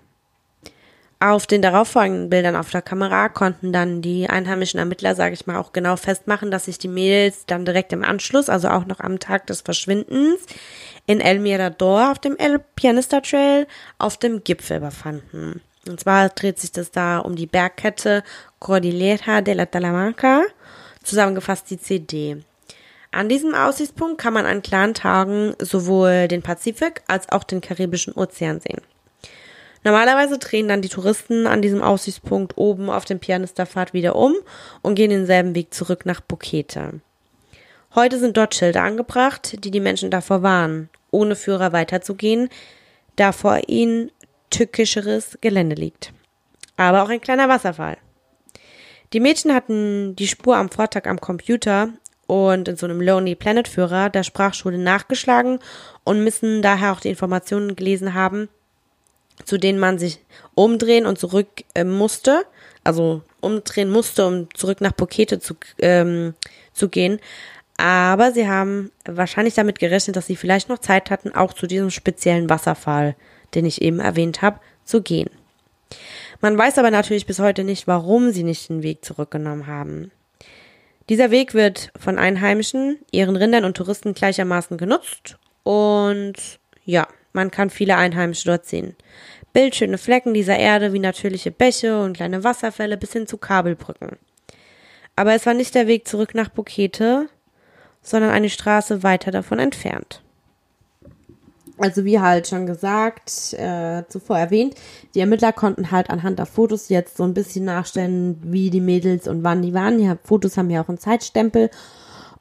Auf 1.22 1.46
den 1.46 1.60
darauffolgenden 1.60 2.30
Bildern 2.30 2.56
auf 2.56 2.70
der 2.70 2.80
Kamera 2.80 3.28
konnten 3.28 3.74
dann 3.74 4.00
die 4.00 4.30
einheimischen 4.30 4.80
Ermittler, 4.80 5.14
sage 5.14 5.34
ich 5.34 5.46
mal, 5.46 5.58
auch 5.58 5.74
genau 5.74 5.96
festmachen, 5.96 6.50
dass 6.50 6.64
sich 6.64 6.78
die 6.78 6.88
Mädels 6.88 7.44
dann 7.44 7.66
direkt 7.66 7.92
im 7.92 8.02
Anschluss, 8.02 8.48
also 8.48 8.68
auch 8.68 8.86
noch 8.86 9.00
am 9.00 9.18
Tag 9.18 9.46
des 9.46 9.60
Verschwindens, 9.60 10.46
in 11.06 11.20
El 11.20 11.38
Mirador 11.40 12.10
auf 12.10 12.18
dem 12.18 12.38
El 12.38 12.58
Pianista 12.74 13.20
Trail 13.20 13.66
auf 13.98 14.16
dem 14.16 14.42
Gipfel 14.44 14.80
befanden. 14.80 15.60
Und 15.86 16.00
zwar 16.00 16.30
dreht 16.30 16.58
sich 16.58 16.72
das 16.72 16.90
da 16.90 17.18
um 17.18 17.36
die 17.36 17.46
Bergkette 17.46 18.22
Cordillera 18.58 19.42
de 19.42 19.52
la 19.52 19.66
Talamanca, 19.66 20.44
zusammengefasst 21.02 21.68
die 21.68 21.78
CD. 21.78 22.38
An 23.10 23.28
diesem 23.28 23.54
Aussichtspunkt 23.54 24.18
kann 24.18 24.32
man 24.32 24.46
an 24.46 24.62
klaren 24.62 24.94
Tagen 24.94 25.54
sowohl 25.58 26.28
den 26.28 26.40
Pazifik 26.40 27.02
als 27.08 27.28
auch 27.30 27.44
den 27.44 27.60
Karibischen 27.60 28.14
Ozean 28.14 28.60
sehen. 28.60 28.80
Normalerweise 29.82 30.38
drehen 30.38 30.68
dann 30.68 30.82
die 30.82 30.88
Touristen 30.88 31.46
an 31.46 31.62
diesem 31.62 31.82
Aussichtspunkt 31.82 32.58
oben 32.58 32.90
auf 32.90 33.04
dem 33.04 33.18
Pianistapfad 33.18 33.94
wieder 33.94 34.14
um 34.14 34.34
und 34.82 34.94
gehen 34.94 35.10
denselben 35.10 35.54
Weg 35.54 35.72
zurück 35.72 36.04
nach 36.04 36.20
Bukete. 36.20 37.00
Heute 37.94 38.18
sind 38.18 38.36
dort 38.36 38.54
Schilder 38.54 38.82
angebracht, 38.82 39.64
die 39.64 39.70
die 39.70 39.80
Menschen 39.80 40.10
davor 40.10 40.42
warnen, 40.42 40.90
ohne 41.10 41.34
Führer 41.34 41.72
weiterzugehen, 41.72 42.48
da 43.16 43.32
vor 43.32 43.60
ihnen 43.68 44.12
tückischeres 44.50 45.38
Gelände 45.40 45.76
liegt. 45.76 46.12
Aber 46.76 47.02
auch 47.02 47.08
ein 47.08 47.20
kleiner 47.20 47.48
Wasserfall. 47.48 47.96
Die 49.12 49.20
Mädchen 49.20 49.52
hatten 49.52 50.14
die 50.14 50.28
Spur 50.28 50.56
am 50.56 50.70
Vortag 50.70 51.06
am 51.06 51.20
Computer 51.20 51.88
und 52.26 52.68
in 52.68 52.76
so 52.76 52.86
einem 52.86 53.00
Lonely 53.00 53.34
Planet 53.34 53.66
Führer 53.66 54.08
der 54.08 54.22
Sprachschule 54.22 54.78
nachgeschlagen 54.78 55.58
und 56.04 56.22
müssen 56.22 56.62
daher 56.62 56.92
auch 56.92 57.00
die 57.00 57.08
Informationen 57.08 57.74
gelesen 57.74 58.14
haben, 58.14 58.48
zu 59.44 59.58
denen 59.58 59.78
man 59.78 59.98
sich 59.98 60.20
umdrehen 60.54 61.06
und 61.06 61.18
zurück 61.18 61.48
äh, 61.74 61.84
musste, 61.84 62.44
also 62.84 63.22
umdrehen 63.40 63.90
musste, 63.90 64.26
um 64.26 64.48
zurück 64.54 64.80
nach 64.80 64.96
Pokete 64.96 65.38
zu, 65.38 65.54
ähm, 65.78 66.34
zu 66.72 66.88
gehen. 66.88 67.20
Aber 67.76 68.32
sie 68.32 68.46
haben 68.46 68.90
wahrscheinlich 69.06 69.54
damit 69.54 69.78
gerechnet, 69.78 70.16
dass 70.16 70.26
sie 70.26 70.36
vielleicht 70.36 70.68
noch 70.68 70.78
Zeit 70.78 71.10
hatten, 71.10 71.34
auch 71.34 71.54
zu 71.54 71.66
diesem 71.66 71.90
speziellen 71.90 72.50
Wasserfall, 72.50 73.16
den 73.54 73.64
ich 73.64 73.80
eben 73.80 74.00
erwähnt 74.00 74.42
habe, 74.42 74.60
zu 74.84 75.02
gehen. 75.02 75.30
Man 76.40 76.56
weiß 76.56 76.78
aber 76.78 76.90
natürlich 76.90 77.26
bis 77.26 77.38
heute 77.38 77.64
nicht, 77.64 77.86
warum 77.86 78.32
sie 78.32 78.42
nicht 78.42 78.68
den 78.68 78.82
Weg 78.82 79.04
zurückgenommen 79.04 79.66
haben. 79.66 80.10
Dieser 81.08 81.30
Weg 81.30 81.54
wird 81.54 81.90
von 81.98 82.18
Einheimischen, 82.18 82.98
ihren 83.10 83.36
Rindern 83.36 83.64
und 83.64 83.76
Touristen 83.76 84.14
gleichermaßen 84.14 84.78
genutzt 84.78 85.38
und 85.64 86.34
ja, 86.84 87.08
man 87.32 87.50
kann 87.50 87.70
viele 87.70 87.96
Einheimische 87.96 88.46
dort 88.46 88.66
sehen. 88.66 88.96
Bildschöne 89.52 89.98
Flecken 89.98 90.34
dieser 90.34 90.58
Erde 90.58 90.92
wie 90.92 90.98
natürliche 90.98 91.50
Bäche 91.50 92.00
und 92.00 92.16
kleine 92.16 92.44
Wasserfälle 92.44 92.96
bis 92.96 93.12
hin 93.12 93.26
zu 93.26 93.36
Kabelbrücken. 93.36 94.16
Aber 95.16 95.34
es 95.34 95.44
war 95.46 95.54
nicht 95.54 95.74
der 95.74 95.86
Weg 95.86 96.06
zurück 96.06 96.34
nach 96.34 96.48
Bukete, 96.48 97.28
sondern 98.02 98.30
eine 98.30 98.48
Straße 98.48 99.02
weiter 99.02 99.30
davon 99.30 99.58
entfernt. 99.58 100.22
Also 101.78 102.04
wie 102.04 102.20
halt 102.20 102.46
schon 102.46 102.66
gesagt, 102.66 103.54
äh, 103.54 104.04
zuvor 104.08 104.38
erwähnt, 104.38 104.74
die 105.14 105.20
Ermittler 105.20 105.52
konnten 105.52 105.90
halt 105.90 106.10
anhand 106.10 106.38
der 106.38 106.44
Fotos 106.44 106.90
jetzt 106.90 107.16
so 107.16 107.24
ein 107.24 107.32
bisschen 107.32 107.64
nachstellen, 107.64 108.38
wie 108.42 108.68
die 108.68 108.82
Mädels 108.82 109.26
und 109.26 109.44
wann 109.44 109.62
die 109.62 109.72
waren. 109.72 109.96
Die 109.96 110.12
Fotos 110.22 110.58
haben 110.58 110.68
ja 110.68 110.82
auch 110.82 110.88
einen 110.90 110.98
Zeitstempel 110.98 111.70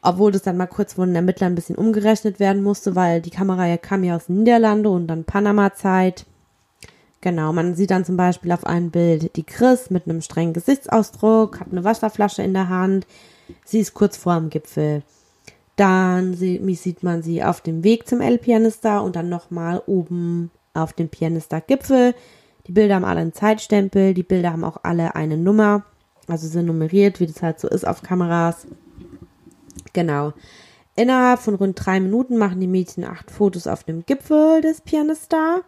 obwohl 0.01 0.31
das 0.31 0.43
dann 0.43 0.57
mal 0.57 0.67
kurz 0.67 0.93
von 0.93 1.09
den 1.09 1.15
Ermittlern 1.15 1.53
ein 1.53 1.55
bisschen 1.55 1.75
umgerechnet 1.75 2.39
werden 2.39 2.63
musste, 2.63 2.95
weil 2.95 3.21
die 3.21 3.31
Kamera 3.31 3.67
ja 3.67 3.77
kam 3.77 4.03
ja 4.03 4.15
aus 4.15 4.27
den 4.27 4.39
Niederlande 4.39 4.89
und 4.89 5.07
dann 5.07 5.25
Panama-Zeit. 5.25 6.25
Genau, 7.21 7.51
man 7.51 7.75
sieht 7.75 7.91
dann 7.91 8.05
zum 8.05 8.15
Beispiel 8.15 8.51
auf 8.53 8.65
einem 8.65 8.91
Bild 8.91 9.35
die 9.35 9.43
Chris 9.43 9.89
mit 9.89 10.07
einem 10.07 10.21
strengen 10.21 10.53
Gesichtsausdruck, 10.53 11.59
hat 11.59 11.67
eine 11.71 11.83
Wasserflasche 11.83 12.43
in 12.43 12.53
der 12.53 12.69
Hand. 12.69 13.05
Sie 13.65 13.79
ist 13.79 13.93
kurz 13.93 14.15
vor 14.15 14.35
dem 14.35 14.49
Gipfel. 14.49 15.03
Dann 15.75 16.33
sieht 16.33 17.03
man 17.03 17.21
sie 17.21 17.43
auf 17.43 17.61
dem 17.61 17.83
Weg 17.83 18.07
zum 18.07 18.21
El 18.21 18.37
Pianista 18.37 18.99
und 18.99 19.15
dann 19.15 19.29
nochmal 19.29 19.81
oben 19.85 20.51
auf 20.73 20.93
dem 20.93 21.09
Pianista-Gipfel. 21.09 22.13
Die 22.67 22.71
Bilder 22.71 22.95
haben 22.95 23.05
alle 23.05 23.21
einen 23.21 23.33
Zeitstempel, 23.33 24.13
die 24.13 24.23
Bilder 24.23 24.51
haben 24.51 24.63
auch 24.63 24.77
alle 24.83 25.15
eine 25.15 25.37
Nummer, 25.37 25.83
also 26.27 26.47
sind 26.47 26.67
nummeriert, 26.67 27.19
wie 27.19 27.27
das 27.27 27.41
halt 27.41 27.59
so 27.59 27.67
ist 27.67 27.87
auf 27.87 28.01
Kameras. 28.03 28.67
Genau. 29.93 30.33
Innerhalb 30.95 31.39
von 31.39 31.55
rund 31.55 31.79
drei 31.83 31.99
Minuten 31.99 32.37
machen 32.37 32.59
die 32.59 32.67
Mädchen 32.67 33.05
acht 33.05 33.31
Fotos 33.31 33.67
auf 33.67 33.83
dem 33.83 34.05
Gipfel 34.05 34.61
des 34.61 34.81
Pianista. 34.81 35.61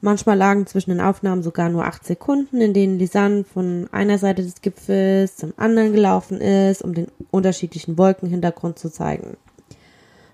Manchmal 0.00 0.36
lagen 0.36 0.66
zwischen 0.66 0.90
den 0.90 1.00
Aufnahmen 1.00 1.42
sogar 1.42 1.68
nur 1.68 1.84
acht 1.84 2.04
Sekunden, 2.04 2.60
in 2.60 2.74
denen 2.74 2.98
Lisanne 2.98 3.44
von 3.44 3.88
einer 3.92 4.18
Seite 4.18 4.42
des 4.42 4.60
Gipfels 4.60 5.36
zum 5.36 5.52
anderen 5.56 5.92
gelaufen 5.92 6.40
ist, 6.40 6.82
um 6.82 6.94
den 6.94 7.08
unterschiedlichen 7.30 7.98
Wolkenhintergrund 7.98 8.78
zu 8.78 8.90
zeigen. 8.90 9.36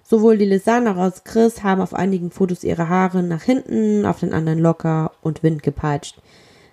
Sowohl 0.03 0.37
die 0.37 0.45
Lisanne 0.45 0.95
als 0.97 1.21
auch 1.21 1.25
Chris 1.25 1.63
haben 1.63 1.81
auf 1.81 1.95
einigen 1.95 2.31
Fotos 2.31 2.65
ihre 2.65 2.89
Haare 2.89 3.23
nach 3.23 3.43
hinten, 3.43 4.05
auf 4.05 4.21
den 4.21 4.35
anderen 4.35 4.59
locker 4.59 5.13
und 5.23 5.43
Wind 5.43 5.63
gepeitscht. 5.63 6.21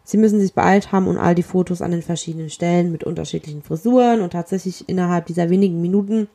Sie 0.03 0.17
müssen 0.17 0.39
sich 0.39 0.53
beeilt 0.53 0.91
haben 0.91 1.07
und 1.07 1.17
all 1.17 1.35
die 1.35 1.43
Fotos 1.43 1.81
an 1.81 1.91
den 1.91 2.01
verschiedenen 2.01 2.49
Stellen 2.49 2.91
mit 2.91 3.03
unterschiedlichen 3.03 3.61
Frisuren 3.61 4.21
und 4.21 4.31
tatsächlich 4.31 4.89
innerhalb 4.89 5.25
dieser 5.27 5.49
wenigen 5.49 5.81
Minuten 5.81 6.27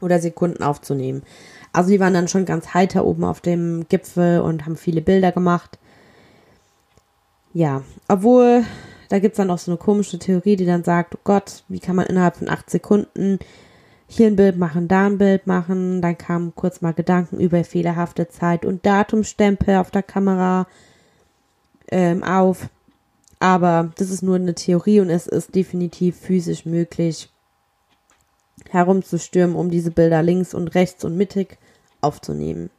oder 0.00 0.18
Sekunden 0.18 0.62
aufzunehmen. 0.62 1.22
Also 1.72 1.90
die 1.90 2.00
waren 2.00 2.14
dann 2.14 2.28
schon 2.28 2.44
ganz 2.44 2.74
heiter 2.74 3.04
oben 3.04 3.24
auf 3.24 3.40
dem 3.40 3.86
Gipfel 3.88 4.40
und 4.40 4.66
haben 4.66 4.76
viele 4.76 5.02
Bilder 5.02 5.32
gemacht. 5.32 5.78
Ja, 7.52 7.82
obwohl, 8.08 8.64
da 9.08 9.18
gibt 9.18 9.32
es 9.32 9.36
dann 9.38 9.50
auch 9.50 9.58
so 9.58 9.70
eine 9.70 9.78
komische 9.78 10.18
Theorie, 10.18 10.56
die 10.56 10.66
dann 10.66 10.84
sagt, 10.84 11.14
oh 11.14 11.20
Gott, 11.24 11.64
wie 11.68 11.80
kann 11.80 11.96
man 11.96 12.06
innerhalb 12.06 12.36
von 12.36 12.48
acht 12.48 12.70
Sekunden 12.70 13.38
hier 14.06 14.26
ein 14.26 14.36
Bild 14.36 14.58
machen, 14.58 14.88
da 14.88 15.06
ein 15.06 15.18
Bild 15.18 15.46
machen. 15.46 16.02
Dann 16.02 16.18
kamen 16.18 16.54
kurz 16.54 16.80
mal 16.80 16.92
Gedanken 16.92 17.38
über 17.38 17.62
fehlerhafte 17.64 18.28
Zeit 18.28 18.64
und 18.64 18.84
Datumstempel 18.84 19.76
auf 19.76 19.90
der 19.90 20.02
Kamera 20.02 20.66
ähm, 21.90 22.22
auf. 22.22 22.68
Aber 23.38 23.90
das 23.96 24.10
ist 24.10 24.22
nur 24.22 24.36
eine 24.36 24.54
Theorie 24.54 25.00
und 25.00 25.10
es 25.10 25.26
ist 25.26 25.54
definitiv 25.54 26.16
physisch 26.16 26.66
möglich, 26.66 27.30
herumzustürmen, 28.68 29.56
um 29.56 29.70
diese 29.70 29.90
Bilder 29.90 30.22
links 30.22 30.52
und 30.54 30.68
rechts 30.74 31.04
und 31.04 31.16
mittig 31.16 31.58
aufzunehmen. 32.02 32.70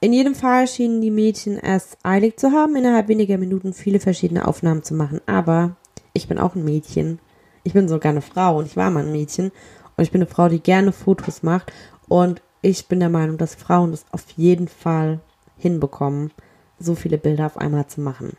In 0.00 0.12
jedem 0.12 0.34
Fall 0.34 0.68
schienen 0.68 1.00
die 1.00 1.10
Mädchen 1.10 1.58
es 1.58 1.96
eilig 2.02 2.38
zu 2.38 2.52
haben, 2.52 2.76
innerhalb 2.76 3.08
weniger 3.08 3.38
Minuten 3.38 3.72
viele 3.72 4.00
verschiedene 4.00 4.46
Aufnahmen 4.46 4.84
zu 4.84 4.94
machen. 4.94 5.20
Aber 5.26 5.76
ich 6.12 6.28
bin 6.28 6.38
auch 6.38 6.54
ein 6.54 6.64
Mädchen. 6.64 7.18
Ich 7.64 7.72
bin 7.72 7.88
sogar 7.88 8.10
eine 8.10 8.20
Frau 8.20 8.58
und 8.58 8.66
ich 8.66 8.76
war 8.76 8.90
mal 8.90 9.04
ein 9.04 9.12
Mädchen. 9.12 9.50
Und 9.96 10.04
ich 10.04 10.12
bin 10.12 10.20
eine 10.20 10.30
Frau, 10.30 10.48
die 10.48 10.60
gerne 10.60 10.92
Fotos 10.92 11.42
macht. 11.42 11.72
Und 12.08 12.42
ich 12.62 12.86
bin 12.86 13.00
der 13.00 13.10
Meinung, 13.10 13.38
dass 13.38 13.56
Frauen 13.56 13.90
das 13.90 14.04
auf 14.12 14.24
jeden 14.36 14.68
Fall 14.68 15.20
hinbekommen 15.56 16.30
so 16.78 16.94
viele 16.94 17.18
Bilder 17.18 17.46
auf 17.46 17.56
einmal 17.56 17.86
zu 17.86 18.00
machen. 18.00 18.36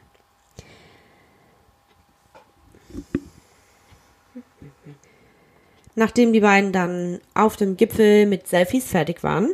Nachdem 5.95 6.32
die 6.32 6.39
beiden 6.39 6.71
dann 6.71 7.19
auf 7.34 7.58
dem 7.58 7.75
Gipfel 7.75 8.25
mit 8.25 8.47
Selfies 8.47 8.88
fertig 8.88 9.21
waren, 9.21 9.49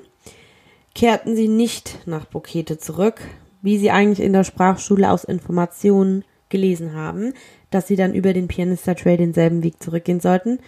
kehrten 0.93 1.35
sie 1.35 1.47
nicht 1.47 2.05
nach 2.05 2.25
Bukete 2.25 2.77
zurück, 2.77 3.21
wie 3.61 3.79
sie 3.79 3.89
eigentlich 3.89 4.23
in 4.23 4.31
der 4.31 4.43
Sprachschule 4.43 5.09
aus 5.09 5.23
Informationen 5.23 6.23
gelesen 6.49 6.93
haben, 6.93 7.33
dass 7.71 7.87
sie 7.87 7.95
dann 7.95 8.13
über 8.13 8.31
den 8.31 8.47
Pianista 8.47 8.93
Trail 8.93 9.17
denselben 9.17 9.63
Weg 9.63 9.81
zurückgehen 9.81 10.19
sollten. 10.19 10.59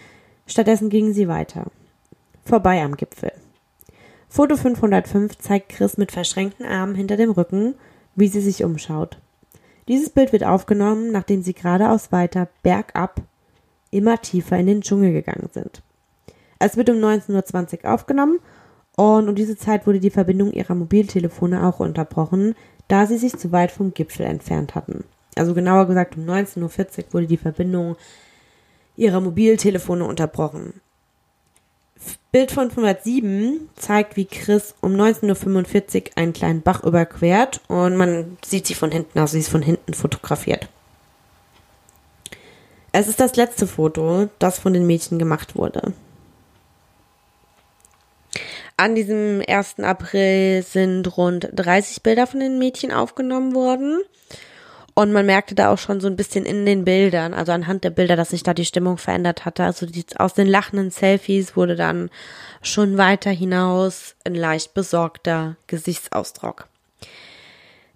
Stattdessen 0.48 0.90
gingen 0.90 1.14
sie 1.14 1.28
weiter. 1.28 1.68
vorbei 2.44 2.82
am 2.82 2.96
Gipfel. 2.96 3.32
Foto 4.30 4.58
505 4.58 5.38
zeigt 5.38 5.70
Chris 5.70 5.98
mit 5.98 6.12
verschränkten 6.12 6.66
Armen 6.66 6.96
hinter 6.96 7.18
dem 7.18 7.32
Rücken, 7.32 7.76
wie 8.18 8.28
sie 8.28 8.42
sich 8.42 8.66
umschaut. 8.66 9.18
Dieses 9.88 10.10
Bild 10.10 10.34
wird 10.34 10.44
aufgenommen, 10.44 11.14
nachdem 11.14 11.42
sie 11.44 11.54
geradeaus 11.54 12.12
weiter 12.12 12.50
bergab 12.62 13.22
immer 13.90 14.22
tiefer 14.22 14.58
in 14.58 14.68
den 14.68 14.82
Dschungel 14.82 15.14
gegangen 15.14 15.50
sind. 15.54 15.82
Es 16.60 16.76
wird 16.76 16.90
um 16.90 16.98
19.20 16.98 17.84
Uhr 17.84 17.94
aufgenommen 17.94 18.40
und 18.96 19.30
um 19.30 19.36
diese 19.36 19.58
Zeit 19.58 19.88
wurde 19.88 20.00
die 20.00 20.10
Verbindung 20.10 20.52
ihrer 20.52 20.76
Mobiltelefone 20.76 21.66
auch 21.66 21.80
unterbrochen, 21.80 22.56
da 22.88 23.06
sie 23.06 23.18
sich 23.18 23.38
zu 23.38 23.52
weit 23.52 23.72
vom 23.72 23.94
Gipfel 23.94 24.26
entfernt 24.26 24.76
hatten. 24.76 25.04
Also 25.36 25.54
genauer 25.54 25.88
gesagt 25.88 26.18
um 26.18 26.26
19.40 26.26 26.60
Uhr 26.98 27.14
wurde 27.14 27.28
die 27.28 27.38
Verbindung 27.38 27.96
ihrer 28.96 29.22
Mobiltelefone 29.22 30.04
unterbrochen. 30.04 30.82
Bild 32.32 32.52
von 32.52 32.70
507 32.70 33.70
zeigt, 33.76 34.18
wie 34.18 34.26
Chris 34.26 34.76
um 34.82 34.94
19.45 34.94 35.96
Uhr 35.96 36.18
einen 36.18 36.34
kleinen 36.34 36.62
Bach 36.62 36.84
überquert 36.84 37.62
und 37.68 37.96
man 37.96 38.38
sieht 38.46 38.68
sie 38.68 38.74
von 38.74 38.92
hinten, 38.92 39.20
also 39.20 39.34
sie 39.34 39.40
ist 39.40 39.50
von 39.50 39.62
hinten 39.62 39.94
fotografiert. 39.94 40.68
Es 42.92 43.08
ist 43.08 43.20
das 43.20 43.36
letzte 43.36 43.68
Foto, 43.68 44.30
das 44.40 44.60
von 44.60 44.74
den 44.74 44.88
Mädchen 44.88 45.20
gemacht 45.20 45.56
wurde. 45.56 45.94
An 48.76 48.94
diesem 48.94 49.42
1. 49.48 49.80
April 49.80 50.63
sind 50.63 51.18
rund 51.18 51.50
30 51.54 52.04
Bilder 52.04 52.28
von 52.28 52.40
den 52.40 52.60
Mädchen 52.60 52.92
aufgenommen 52.92 53.56
worden. 53.56 54.02
Und 54.98 55.14
man 55.14 55.28
merkte 55.28 55.54
da 55.54 55.72
auch 55.72 55.78
schon 55.78 56.02
so 56.02 56.08
ein 56.08 56.16
bisschen 56.16 56.44
in 56.44 56.66
den 56.66 56.84
Bildern, 56.84 57.36
also 57.36 57.52
anhand 57.52 57.84
der 57.84 57.92
Bilder, 57.92 58.16
dass 58.16 58.30
sich 58.30 58.42
da 58.42 58.56
die 58.56 58.66
Stimmung 58.66 58.98
verändert 58.98 59.46
hatte. 59.46 59.64
Also 59.64 59.86
die, 59.86 60.04
aus 60.18 60.34
den 60.34 60.48
lachenden 60.48 60.90
Selfies 60.90 61.56
wurde 61.56 61.76
dann 61.76 62.10
schon 62.64 62.98
weiter 62.98 63.30
hinaus 63.30 64.16
ein 64.24 64.34
leicht 64.34 64.74
besorgter 64.74 65.56
Gesichtsausdruck. 65.68 66.68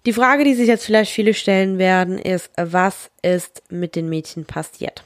Die 0.06 0.12
Frage, 0.12 0.44
die 0.44 0.54
sich 0.54 0.68
jetzt 0.68 0.86
vielleicht 0.86 1.10
viele 1.10 1.34
stellen 1.34 1.78
werden, 1.78 2.20
ist, 2.20 2.52
was 2.56 3.10
ist 3.20 3.64
mit 3.68 3.96
den 3.96 4.08
Mädchen 4.08 4.44
passiert? 4.44 5.02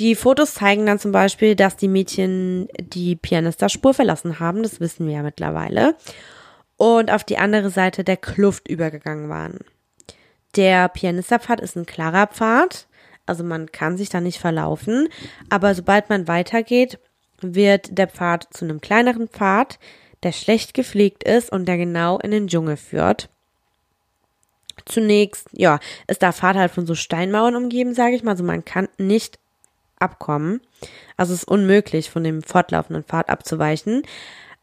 Die 0.00 0.16
Fotos 0.16 0.54
zeigen 0.54 0.86
dann 0.86 0.98
zum 0.98 1.12
Beispiel, 1.12 1.54
dass 1.54 1.76
die 1.76 1.86
Mädchen 1.86 2.66
die 2.80 3.14
Pianisterspur 3.14 3.94
verlassen 3.94 4.40
haben, 4.40 4.64
das 4.64 4.80
wissen 4.80 5.06
wir 5.06 5.14
ja 5.14 5.22
mittlerweile, 5.22 5.94
und 6.76 7.12
auf 7.12 7.22
die 7.22 7.38
andere 7.38 7.70
Seite 7.70 8.02
der 8.02 8.16
Kluft 8.16 8.66
übergegangen 8.66 9.28
waren. 9.28 9.60
Der 10.56 10.88
Pianisterpfad 10.88 11.60
ist 11.60 11.76
ein 11.76 11.86
klarer 11.86 12.26
Pfad, 12.26 12.86
also 13.26 13.44
man 13.44 13.70
kann 13.70 13.96
sich 13.96 14.08
da 14.08 14.20
nicht 14.20 14.38
verlaufen, 14.38 15.08
aber 15.50 15.74
sobald 15.74 16.08
man 16.08 16.28
weitergeht, 16.28 16.98
wird 17.40 17.98
der 17.98 18.08
Pfad 18.08 18.48
zu 18.50 18.64
einem 18.64 18.80
kleineren 18.80 19.28
Pfad, 19.28 19.78
der 20.22 20.32
schlecht 20.32 20.72
gepflegt 20.72 21.24
ist 21.24 21.52
und 21.52 21.66
der 21.66 21.76
genau 21.76 22.18
in 22.18 22.30
den 22.30 22.48
Dschungel 22.48 22.76
führt. 22.76 23.28
Zunächst, 24.86 25.48
ja, 25.52 25.78
ist 26.06 26.22
der 26.22 26.32
Pfad 26.32 26.56
halt 26.56 26.72
von 26.72 26.86
so 26.86 26.94
Steinmauern 26.94 27.56
umgeben, 27.56 27.94
sage 27.94 28.14
ich 28.14 28.22
mal, 28.22 28.32
also 28.32 28.44
man 28.44 28.64
kann 28.64 28.88
nicht 28.98 29.38
abkommen. 29.98 30.60
Also 31.16 31.34
es 31.34 31.40
ist 31.40 31.48
unmöglich, 31.48 32.10
von 32.10 32.24
dem 32.24 32.42
fortlaufenden 32.42 33.04
Pfad 33.04 33.28
abzuweichen. 33.28 34.02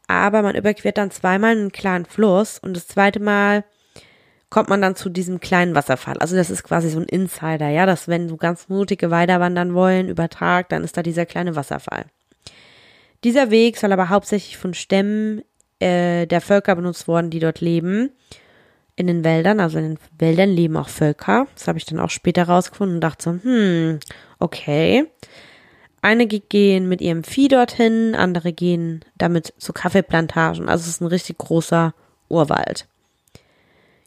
Aber 0.06 0.42
man 0.42 0.54
überquert 0.54 0.98
dann 0.98 1.10
zweimal 1.10 1.52
einen 1.52 1.72
klaren 1.72 2.04
Fluss 2.04 2.58
und 2.58 2.76
das 2.76 2.86
zweite 2.86 3.20
Mal 3.20 3.64
kommt 4.50 4.68
man 4.68 4.80
dann 4.80 4.96
zu 4.96 5.08
diesem 5.08 5.40
kleinen 5.40 5.74
Wasserfall. 5.74 6.18
Also 6.18 6.36
das 6.36 6.50
ist 6.50 6.62
quasi 6.62 6.88
so 6.88 7.00
ein 7.00 7.06
Insider, 7.06 7.68
ja, 7.68 7.86
dass 7.86 8.08
wenn 8.08 8.28
so 8.28 8.36
ganz 8.36 8.68
mutige 8.68 9.10
Weider 9.10 9.40
wandern 9.40 9.74
wollen 9.74 10.08
über 10.08 10.28
Tag, 10.28 10.68
dann 10.68 10.84
ist 10.84 10.96
da 10.96 11.02
dieser 11.02 11.26
kleine 11.26 11.56
Wasserfall. 11.56 12.06
Dieser 13.24 13.50
Weg 13.50 13.78
soll 13.78 13.92
aber 13.92 14.10
hauptsächlich 14.10 14.58
von 14.58 14.74
Stämmen 14.74 15.42
äh, 15.80 16.26
der 16.26 16.40
Völker 16.40 16.76
benutzt 16.76 17.08
worden, 17.08 17.30
die 17.30 17.40
dort 17.40 17.60
leben. 17.60 18.10
In 18.96 19.08
den 19.08 19.24
Wäldern, 19.24 19.58
also 19.58 19.78
in 19.78 19.94
den 19.94 19.98
Wäldern 20.18 20.50
leben 20.50 20.76
auch 20.76 20.88
Völker. 20.88 21.48
Das 21.54 21.66
habe 21.66 21.78
ich 21.78 21.84
dann 21.84 21.98
auch 21.98 22.10
später 22.10 22.44
rausgefunden 22.44 22.96
und 22.96 23.00
dachte 23.00 23.24
so, 23.24 23.30
hm, 23.42 23.98
okay. 24.38 25.06
Einige 26.00 26.38
gehen 26.38 26.86
mit 26.86 27.00
ihrem 27.00 27.24
Vieh 27.24 27.48
dorthin, 27.48 28.14
andere 28.14 28.52
gehen 28.52 29.04
damit 29.16 29.54
zu 29.56 29.72
Kaffeeplantagen. 29.72 30.68
Also 30.68 30.82
es 30.82 30.88
ist 30.88 31.00
ein 31.00 31.06
richtig 31.06 31.38
großer 31.38 31.94
Urwald. 32.28 32.86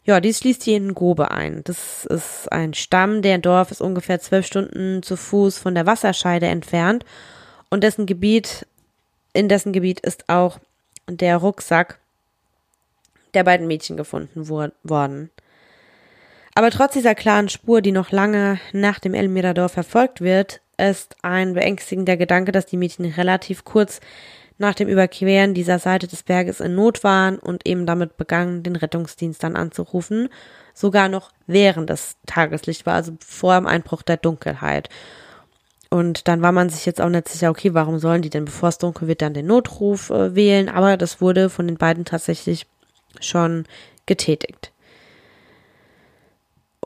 Ja, 0.08 0.20
dies 0.20 0.38
schließt 0.38 0.62
hier 0.62 0.78
in 0.78 0.94
Gobe 0.94 1.30
ein. 1.32 1.62
Das 1.64 2.06
ist 2.06 2.50
ein 2.50 2.72
Stamm, 2.72 3.20
der 3.20 3.36
Dorf 3.36 3.70
ist 3.70 3.82
ungefähr 3.82 4.18
zwölf 4.20 4.46
Stunden 4.46 5.02
zu 5.02 5.18
Fuß 5.18 5.58
von 5.58 5.74
der 5.74 5.84
Wasserscheide 5.84 6.46
entfernt 6.46 7.04
und 7.68 7.84
dessen 7.84 8.06
Gebiet, 8.06 8.66
in 9.34 9.50
dessen 9.50 9.74
Gebiet 9.74 10.00
ist 10.00 10.30
auch 10.30 10.60
der 11.10 11.36
Rucksack 11.36 11.98
der 13.34 13.44
beiden 13.44 13.66
Mädchen 13.66 13.98
gefunden 13.98 14.48
worden. 14.48 15.28
Aber 16.54 16.70
trotz 16.70 16.94
dieser 16.94 17.14
klaren 17.14 17.50
Spur, 17.50 17.82
die 17.82 17.92
noch 17.92 18.10
lange 18.10 18.58
nach 18.72 19.00
dem 19.00 19.12
El 19.12 19.28
Mirador 19.28 19.68
verfolgt 19.68 20.22
wird, 20.22 20.62
ist 20.78 21.16
ein 21.20 21.52
beängstigender 21.52 22.16
Gedanke, 22.16 22.50
dass 22.50 22.64
die 22.64 22.78
Mädchen 22.78 23.04
relativ 23.04 23.66
kurz 23.66 24.00
nach 24.58 24.74
dem 24.74 24.88
Überqueren 24.88 25.54
dieser 25.54 25.78
Seite 25.78 26.06
des 26.06 26.24
Berges 26.24 26.60
in 26.60 26.74
Not 26.74 27.04
waren 27.04 27.38
und 27.38 27.66
eben 27.66 27.86
damit 27.86 28.16
begangen, 28.16 28.62
den 28.62 28.76
Rettungsdienst 28.76 29.42
dann 29.42 29.56
anzurufen, 29.56 30.28
sogar 30.74 31.08
noch 31.08 31.30
während 31.46 31.88
das 31.88 32.16
Tageslicht 32.26 32.84
war, 32.84 32.94
also 32.94 33.12
vor 33.24 33.54
dem 33.54 33.66
Einbruch 33.66 34.02
der 34.02 34.16
Dunkelheit. 34.16 34.88
Und 35.90 36.28
dann 36.28 36.42
war 36.42 36.52
man 36.52 36.68
sich 36.68 36.84
jetzt 36.84 37.00
auch 37.00 37.08
nicht 37.08 37.28
sicher, 37.28 37.50
okay, 37.50 37.72
warum 37.72 37.98
sollen 37.98 38.20
die 38.20 38.30
denn, 38.30 38.44
bevor 38.44 38.68
es 38.68 38.78
dunkel 38.78 39.08
wird, 39.08 39.22
dann 39.22 39.32
den 39.32 39.46
Notruf 39.46 40.10
äh, 40.10 40.34
wählen? 40.34 40.68
Aber 40.68 40.96
das 40.96 41.20
wurde 41.20 41.48
von 41.48 41.66
den 41.66 41.78
beiden 41.78 42.04
tatsächlich 42.04 42.66
schon 43.20 43.64
getätigt. 44.04 44.72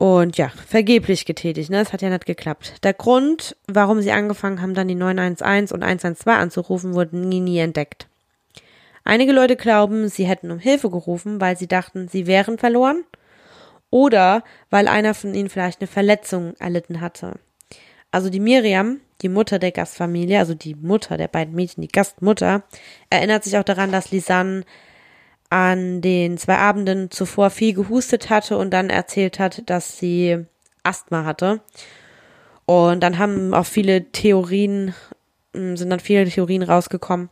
Und 0.03 0.37
ja, 0.37 0.49
vergeblich 0.49 1.27
getätigt, 1.27 1.71
ne? 1.71 1.81
Es 1.81 1.93
hat 1.93 2.03
ja 2.03 2.11
nicht 2.11 2.27
geklappt. 2.27 2.83
Der 2.83 2.93
Grund, 2.93 3.57
warum 3.69 4.03
sie 4.03 4.11
angefangen 4.11 4.61
haben, 4.61 4.75
dann 4.75 4.89
die 4.89 4.97
911 4.97 5.71
und 5.71 5.85
112 5.85 6.27
anzurufen, 6.27 6.95
wurde 6.95 7.17
nie, 7.17 7.39
nie 7.39 7.59
entdeckt. 7.59 8.09
Einige 9.05 9.31
Leute 9.31 9.55
glauben, 9.55 10.09
sie 10.09 10.27
hätten 10.27 10.51
um 10.51 10.59
Hilfe 10.59 10.91
gerufen, 10.91 11.41
weil 11.41 11.57
sie 11.57 11.69
dachten, 11.69 12.09
sie 12.09 12.27
wären 12.27 12.59
verloren. 12.59 13.05
Oder 13.91 14.43
weil 14.71 14.89
einer 14.89 15.15
von 15.15 15.37
ihnen 15.37 15.49
vielleicht 15.49 15.81
eine 15.81 15.87
Verletzung 15.87 16.57
erlitten 16.59 17.01
hatte. 17.01 17.39
Also 18.11 18.29
die 18.29 18.41
Miriam, 18.41 19.01
die 19.21 19.29
Mutter 19.29 19.61
der 19.61 19.71
Gastfamilie, 19.71 20.41
also 20.41 20.55
die 20.55 20.75
Mutter 20.75 21.17
der 21.17 21.29
beiden 21.29 21.55
Mädchen, 21.55 21.81
die 21.81 21.87
Gastmutter, 21.87 22.65
erinnert 23.09 23.45
sich 23.45 23.57
auch 23.57 23.63
daran, 23.63 23.93
dass 23.93 24.11
Lisanne 24.11 24.65
an 25.53 26.01
den 26.01 26.39
zwei 26.39 26.57
Abenden 26.57 27.11
zuvor 27.11 27.51
viel 27.51 27.75
gehustet 27.75 28.31
hatte 28.31 28.57
und 28.57 28.71
dann 28.71 28.89
erzählt 28.89 29.39
hat, 29.39 29.69
dass 29.69 29.99
sie 29.99 30.47
Asthma 30.83 31.27
hatte. 31.27 31.61
Und 32.65 33.03
dann 33.03 33.19
haben 33.19 33.53
auch 33.53 33.67
viele 33.67 34.11
Theorien, 34.13 34.95
hm, 35.55 35.77
sind 35.77 35.91
dann 35.91 36.01
viele 36.01 36.25
Theorien 36.25 36.63
rausgekommen, 36.63 37.29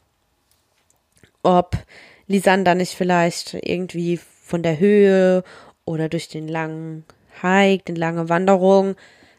ob 1.42 1.78
Lisander 2.26 2.74
nicht 2.74 2.94
vielleicht 2.94 3.54
irgendwie 3.54 4.18
von 4.44 4.62
der 4.62 4.78
Höhe 4.78 5.42
oder 5.86 6.10
durch 6.10 6.28
den 6.28 6.46
langen 6.46 7.06
Hike, 7.40 7.84
den 7.84 7.96
lange 7.96 8.28
Wanderung 8.28 8.96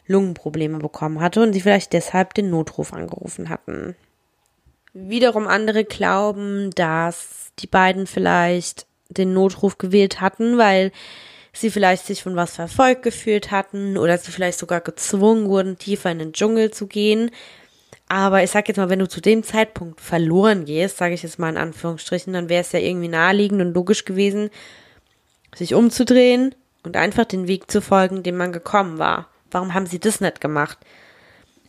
Lungenprobleme 0.08 0.80
bekommen 0.80 1.22
hatte 1.22 1.44
und 1.44 1.54
sie 1.54 1.62
vielleicht 1.62 1.94
deshalb 1.94 2.34
den 2.34 2.50
Notruf 2.50 2.94
angerufen 2.94 3.50
hatten. 3.50 3.96
Wiederum 4.94 5.48
andere 5.48 5.86
glauben, 5.86 6.72
dass 6.72 7.41
die 7.60 7.68
beiden 7.68 8.08
vielleicht 8.08 8.86
den 9.10 9.34
Notruf 9.34 9.78
gewählt 9.78 10.22
hatten, 10.22 10.58
weil 10.58 10.92
sie 11.54 11.70
vielleicht 11.70 12.06
sich 12.06 12.24
von 12.24 12.36
was 12.36 12.56
verfolgt 12.56 13.04
gefühlt 13.04 13.52
hatten 13.52 13.98
oder 13.98 14.18
sie 14.18 14.32
vielleicht 14.32 14.60
sogar 14.60 14.82
gezwungen 14.82 15.50
wurden, 15.50 15.78
tiefer 15.78 16.12
in 16.12 16.20
den 16.20 16.34
Dschungel 16.34 16.72
zu 16.72 16.88
gehen. 16.88 17.32
Aber 18.08 18.44
ich 18.44 18.52
sag 18.52 18.68
jetzt 18.68 18.78
mal, 18.78 18.90
wenn 18.90 19.00
du 19.00 19.08
zu 19.08 19.22
dem 19.22 19.44
Zeitpunkt 19.44 20.02
verloren 20.02 20.66
gehst, 20.66 20.98
sage 20.98 21.14
ich 21.14 21.24
jetzt 21.24 21.40
mal 21.40 21.50
in 21.50 21.58
Anführungsstrichen, 21.58 22.34
dann 22.34 22.50
wäre 22.50 22.62
es 22.62 22.72
ja 22.72 22.80
irgendwie 22.80 23.08
naheliegend 23.08 23.62
und 23.62 23.74
logisch 23.74 24.06
gewesen, 24.06 24.50
sich 25.56 25.74
umzudrehen 25.74 26.56
und 26.84 26.98
einfach 26.98 27.26
den 27.26 27.48
Weg 27.48 27.70
zu 27.70 27.82
folgen, 27.82 28.24
den 28.24 28.38
man 28.38 28.52
gekommen 28.52 28.98
war. 28.98 29.30
Warum 29.50 29.74
haben 29.74 29.86
sie 29.86 30.00
das 30.00 30.22
nicht 30.22 30.42
gemacht? 30.42 30.78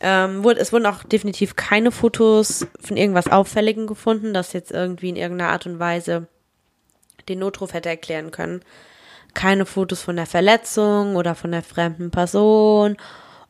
Ähm, 0.04 0.42
wurde, 0.42 0.60
es 0.60 0.72
wurden 0.72 0.86
auch 0.86 1.04
definitiv 1.04 1.54
keine 1.54 1.92
Fotos 1.92 2.66
von 2.80 2.96
irgendwas 2.96 3.28
Auffälligem 3.28 3.86
gefunden, 3.86 4.34
das 4.34 4.52
jetzt 4.52 4.72
irgendwie 4.72 5.10
in 5.10 5.16
irgendeiner 5.16 5.52
Art 5.52 5.64
und 5.64 5.78
Weise 5.78 6.26
den 7.28 7.38
Notruf 7.38 7.72
hätte 7.72 7.88
erklären 7.88 8.32
können. 8.32 8.62
Keine 9.32 9.64
Fotos 9.64 10.02
von 10.02 10.16
der 10.16 10.26
Verletzung 10.26 11.14
oder 11.14 11.36
von 11.36 11.52
der 11.52 11.62
fremden 11.62 12.10
Person 12.10 12.96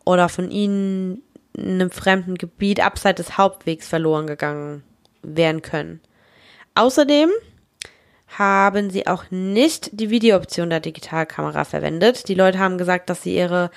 oder 0.05 0.29
von 0.29 0.51
ihnen 0.51 1.23
in 1.57 1.81
einem 1.81 1.91
fremden 1.91 2.37
Gebiet 2.37 2.85
abseits 2.85 3.17
des 3.17 3.39
Hauptwegs 3.39 3.89
verloren 3.89 4.27
gegangen 4.27 4.83
werden 5.23 5.63
können. 5.63 6.01
Außerdem 6.75 7.31
haben 8.39 8.91
sie 8.91 9.07
auch 9.07 9.25
nicht 9.31 9.91
die 9.93 10.11
Videooption 10.11 10.71
der 10.71 10.81
Digitalkamera 10.81 11.65
verwendet. 11.65 12.29
Die 12.29 12.35
Leute 12.35 12.59
haben 12.59 12.79
gesagt, 12.79 13.11
dass 13.11 13.23
sie 13.23 13.37
ihre 13.37 13.71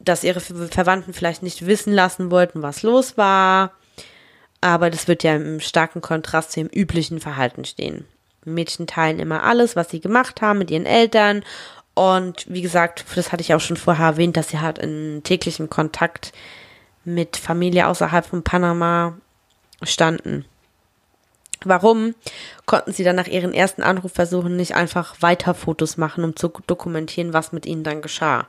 dass 0.00 0.24
ihre 0.24 0.40
Verwandten 0.40 1.12
vielleicht 1.12 1.42
nicht 1.42 1.66
wissen 1.66 1.92
lassen 1.92 2.30
wollten, 2.30 2.62
was 2.62 2.82
los 2.82 3.16
war. 3.16 3.72
aber 4.62 4.90
das 4.90 5.08
wird 5.08 5.22
ja 5.22 5.36
im 5.36 5.60
starken 5.60 6.02
Kontrast 6.02 6.52
zu 6.52 6.60
ihrem 6.60 6.68
üblichen 6.68 7.18
Verhalten 7.20 7.64
stehen. 7.64 8.04
Mädchen 8.44 8.86
teilen 8.86 9.18
immer 9.18 9.42
alles, 9.42 9.76
was 9.76 9.90
sie 9.90 10.00
gemacht 10.00 10.42
haben 10.42 10.58
mit 10.58 10.70
ihren 10.70 10.86
Eltern. 10.86 11.44
Und 11.94 12.46
wie 12.48 12.62
gesagt, 12.62 13.04
das 13.14 13.32
hatte 13.32 13.42
ich 13.42 13.54
auch 13.54 13.60
schon 13.60 13.76
vorher 13.76 14.06
erwähnt, 14.06 14.36
dass 14.36 14.48
sie 14.48 14.60
halt 14.60 14.78
in 14.78 15.22
täglichem 15.24 15.70
Kontakt 15.70 16.32
mit 17.04 17.36
Familie 17.36 17.86
außerhalb 17.86 18.24
von 18.26 18.42
Panama 18.42 19.16
standen. 19.82 20.44
Warum 21.64 22.14
konnten 22.64 22.92
sie 22.92 23.04
dann 23.04 23.16
nach 23.16 23.26
ihren 23.26 23.52
ersten 23.52 23.82
Anrufversuchen 23.82 24.56
nicht 24.56 24.74
einfach 24.74 25.20
weiter 25.20 25.54
Fotos 25.54 25.96
machen, 25.98 26.24
um 26.24 26.36
zu 26.36 26.50
dokumentieren, 26.66 27.32
was 27.34 27.52
mit 27.52 27.66
ihnen 27.66 27.84
dann 27.84 28.00
geschah? 28.00 28.46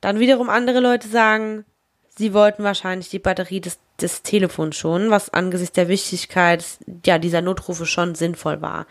Dann 0.00 0.18
wiederum 0.18 0.48
andere 0.48 0.80
Leute 0.80 1.08
sagen, 1.08 1.64
sie 2.08 2.32
wollten 2.32 2.64
wahrscheinlich 2.64 3.10
die 3.10 3.18
Batterie 3.18 3.60
des, 3.60 3.78
des 4.00 4.22
Telefons 4.22 4.76
schonen, 4.76 5.10
was 5.10 5.32
angesichts 5.32 5.74
der 5.74 5.88
Wichtigkeit 5.88 6.64
ja, 7.04 7.18
dieser 7.18 7.42
Notrufe 7.42 7.86
schon 7.86 8.14
sinnvoll 8.14 8.62
war. 8.62 8.86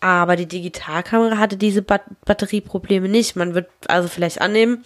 Aber 0.00 0.36
die 0.36 0.46
Digitalkamera 0.46 1.36
hatte 1.36 1.56
diese 1.56 1.82
Bat 1.82 2.02
Batterieprobleme 2.24 3.08
nicht. 3.08 3.36
Man 3.36 3.54
wird 3.54 3.68
also 3.88 4.08
vielleicht 4.08 4.40
annehmen, 4.40 4.84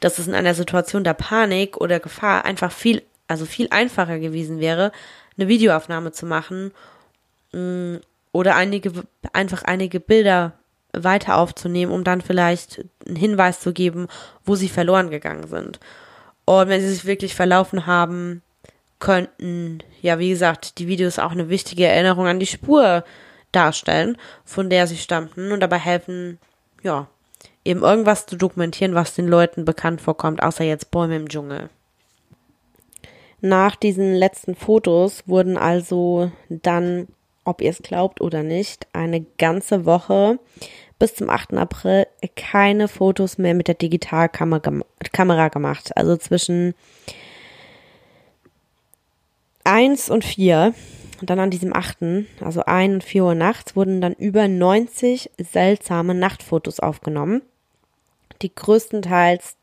dass 0.00 0.18
es 0.18 0.26
in 0.26 0.34
einer 0.34 0.54
Situation 0.54 1.04
der 1.04 1.14
Panik 1.14 1.76
oder 1.76 2.00
Gefahr 2.00 2.44
einfach 2.44 2.72
viel, 2.72 3.02
also 3.28 3.44
viel 3.44 3.68
einfacher 3.70 4.18
gewesen 4.18 4.58
wäre, 4.58 4.92
eine 5.38 5.48
Videoaufnahme 5.48 6.12
zu 6.12 6.26
machen 6.26 6.72
mm, 7.52 7.96
oder 8.32 8.56
einige, 8.56 8.92
einfach 9.32 9.62
einige 9.62 10.00
Bilder 10.00 10.54
weiter 11.04 11.36
aufzunehmen, 11.38 11.92
um 11.92 12.04
dann 12.04 12.20
vielleicht 12.20 12.84
einen 13.06 13.16
Hinweis 13.16 13.60
zu 13.60 13.72
geben, 13.72 14.08
wo 14.44 14.54
sie 14.54 14.68
verloren 14.68 15.10
gegangen 15.10 15.46
sind. 15.48 15.80
Und 16.44 16.68
wenn 16.68 16.80
sie 16.80 16.90
sich 16.90 17.04
wirklich 17.04 17.34
verlaufen 17.34 17.86
haben, 17.86 18.42
könnten, 18.98 19.80
ja, 20.00 20.18
wie 20.18 20.30
gesagt, 20.30 20.78
die 20.78 20.88
Videos 20.88 21.18
auch 21.18 21.32
eine 21.32 21.48
wichtige 21.48 21.86
Erinnerung 21.86 22.26
an 22.26 22.40
die 22.40 22.46
Spur 22.46 23.04
darstellen, 23.52 24.16
von 24.44 24.70
der 24.70 24.86
sie 24.86 24.96
stammten 24.96 25.52
und 25.52 25.60
dabei 25.60 25.78
helfen, 25.78 26.38
ja, 26.82 27.08
eben 27.64 27.82
irgendwas 27.82 28.26
zu 28.26 28.36
dokumentieren, 28.36 28.94
was 28.94 29.14
den 29.14 29.28
Leuten 29.28 29.64
bekannt 29.64 30.00
vorkommt, 30.00 30.42
außer 30.42 30.64
jetzt 30.64 30.90
Bäume 30.90 31.16
im 31.16 31.28
Dschungel. 31.28 31.68
Nach 33.40 33.76
diesen 33.76 34.14
letzten 34.14 34.54
Fotos 34.54 35.24
wurden 35.26 35.58
also 35.58 36.30
dann, 36.48 37.08
ob 37.44 37.60
ihr 37.60 37.70
es 37.70 37.82
glaubt 37.82 38.20
oder 38.20 38.42
nicht, 38.42 38.86
eine 38.92 39.26
ganze 39.38 39.84
Woche 39.84 40.38
bis 40.98 41.14
zum 41.14 41.28
8. 41.30 41.54
April 41.54 42.06
keine 42.36 42.88
Fotos 42.88 43.38
mehr 43.38 43.54
mit 43.54 43.68
der 43.68 43.74
Digitalkamera 43.74 45.48
gemacht. 45.48 45.96
Also 45.96 46.16
zwischen 46.16 46.74
1 49.64 50.10
und 50.10 50.24
4, 50.24 50.74
und 51.20 51.30
dann 51.30 51.40
an 51.40 51.50
diesem 51.50 51.74
8., 51.74 51.98
also 52.40 52.64
1 52.64 52.94
und 52.94 53.04
4 53.04 53.24
Uhr 53.24 53.34
nachts, 53.34 53.76
wurden 53.76 54.00
dann 54.00 54.12
über 54.14 54.48
90 54.48 55.30
seltsame 55.38 56.14
Nachtfotos 56.14 56.80
aufgenommen, 56.80 57.42
die 58.42 58.54
größtenteils 58.54 59.56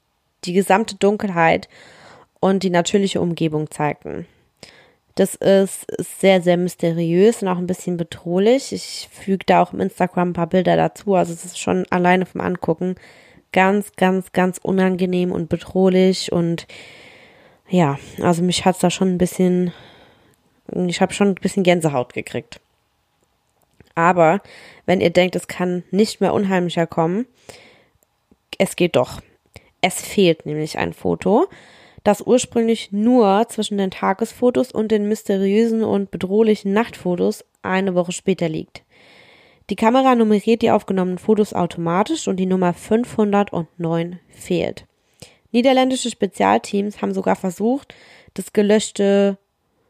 die 0.45 0.53
gesamte 0.53 0.95
Dunkelheit 0.95 1.69
und 2.39 2.63
die 2.63 2.69
natürliche 2.69 3.21
Umgebung 3.21 3.71
zeigten. 3.71 4.27
Das 5.15 5.35
ist 5.35 5.85
sehr, 6.19 6.41
sehr 6.41 6.57
mysteriös 6.57 7.41
und 7.41 7.47
auch 7.47 7.57
ein 7.57 7.67
bisschen 7.67 7.97
bedrohlich. 7.97 8.73
Ich 8.73 9.09
füge 9.11 9.45
da 9.45 9.61
auch 9.61 9.71
im 9.71 9.79
Instagram 9.79 10.29
ein 10.29 10.33
paar 10.33 10.47
Bilder 10.47 10.75
dazu. 10.75 11.13
Also 11.13 11.33
es 11.33 11.45
ist 11.45 11.59
schon 11.59 11.85
alleine 11.91 12.25
vom 12.25 12.41
Angucken 12.41 12.95
ganz, 13.51 13.91
ganz, 13.95 14.31
ganz 14.31 14.57
unangenehm 14.57 15.31
und 15.31 15.49
bedrohlich. 15.49 16.31
Und 16.31 16.67
ja, 17.69 17.99
also 18.21 18.41
mich 18.41 18.65
hat 18.65 18.75
es 18.75 18.81
da 18.81 18.89
schon 18.89 19.09
ein 19.09 19.17
bisschen, 19.19 19.71
ich 20.73 20.99
habe 20.99 21.13
schon 21.13 21.29
ein 21.29 21.35
bisschen 21.35 21.63
Gänsehaut 21.63 22.13
gekriegt. 22.13 22.59
Aber 23.95 24.41
wenn 24.87 24.99
ihr 24.99 25.11
denkt, 25.11 25.35
es 25.35 25.47
kann 25.47 25.83
nicht 25.91 26.19
mehr 26.19 26.33
unheimlicher 26.33 26.87
kommen, 26.87 27.27
es 28.57 28.75
geht 28.75 28.95
doch. 28.95 29.21
Es 29.81 30.01
fehlt 30.01 30.45
nämlich 30.47 30.77
ein 30.79 30.93
Foto 30.93 31.47
das 32.03 32.21
ursprünglich 32.21 32.91
nur 32.91 33.47
zwischen 33.49 33.77
den 33.77 33.91
Tagesfotos 33.91 34.71
und 34.71 34.91
den 34.91 35.07
mysteriösen 35.07 35.83
und 35.83 36.11
bedrohlichen 36.11 36.73
Nachtfotos 36.73 37.45
eine 37.61 37.95
Woche 37.95 38.11
später 38.11 38.49
liegt. 38.49 38.83
Die 39.69 39.77
Kamera 39.77 40.15
nummeriert 40.15 40.61
die 40.61 40.71
aufgenommenen 40.71 41.17
Fotos 41.17 41.53
automatisch 41.53 42.27
und 42.27 42.37
die 42.37 42.45
Nummer 42.45 42.73
509 42.73 44.19
fehlt. 44.27 44.85
Niederländische 45.51 46.09
Spezialteams 46.09 47.01
haben 47.01 47.13
sogar 47.13 47.35
versucht, 47.35 47.93
das 48.33 48.51
gelöschte 48.51 49.37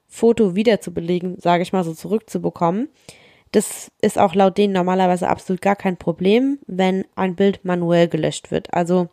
Foto 0.07 0.55
wiederzubelegen, 0.55 1.39
sage 1.39 1.63
ich 1.63 1.73
mal 1.73 1.83
so, 1.83 1.93
zurückzubekommen. 1.93 2.89
Das 3.51 3.91
ist 4.01 4.19
auch 4.19 4.35
laut 4.35 4.57
denen 4.57 4.73
normalerweise 4.73 5.27
absolut 5.27 5.61
gar 5.61 5.75
kein 5.75 5.97
Problem, 5.97 6.59
wenn 6.67 7.05
ein 7.15 7.35
Bild 7.35 7.63
manuell 7.65 8.07
gelöscht 8.07 8.51
wird. 8.51 8.73
Also 8.73 9.09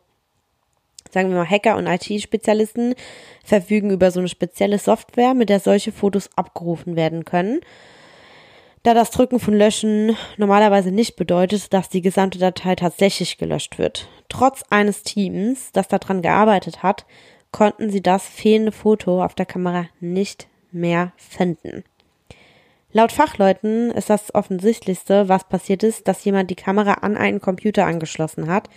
sagen 1.12 1.30
wir 1.30 1.36
mal 1.36 1.48
Hacker 1.48 1.76
und 1.76 1.86
IT-Spezialisten 1.86 2.94
verfügen 3.44 3.90
über 3.90 4.10
so 4.10 4.20
eine 4.20 4.28
spezielle 4.28 4.78
Software, 4.78 5.34
mit 5.34 5.48
der 5.48 5.60
solche 5.60 5.92
Fotos 5.92 6.30
abgerufen 6.36 6.96
werden 6.96 7.24
können. 7.24 7.60
Da 8.82 8.94
das 8.94 9.10
Drücken 9.10 9.40
von 9.40 9.54
Löschen 9.54 10.16
normalerweise 10.38 10.90
nicht 10.90 11.16
bedeutet, 11.16 11.72
dass 11.74 11.90
die 11.90 12.00
gesamte 12.00 12.38
Datei 12.38 12.74
tatsächlich 12.76 13.36
gelöscht 13.36 13.78
wird. 13.78 14.08
Trotz 14.30 14.64
eines 14.70 15.02
Teams, 15.02 15.70
das 15.72 15.88
daran 15.88 16.22
gearbeitet 16.22 16.82
hat, 16.82 17.04
konnten 17.52 17.90
sie 17.90 18.00
das 18.00 18.26
fehlende 18.26 18.72
Foto 18.72 19.22
auf 19.22 19.34
der 19.34 19.44
Kamera 19.44 19.86
nicht 20.00 20.48
mehr 20.72 21.12
finden. 21.16 21.84
Laut 22.92 23.12
Fachleuten 23.12 23.90
ist 23.90 24.10
das 24.10 24.34
offensichtlichste, 24.34 25.28
was 25.28 25.44
passiert 25.44 25.82
ist, 25.82 26.08
dass 26.08 26.24
jemand 26.24 26.50
die 26.50 26.56
Kamera 26.56 26.94
an 26.94 27.16
einen 27.16 27.40
Computer 27.40 27.86
angeschlossen 27.86 28.50
hat 28.50 28.68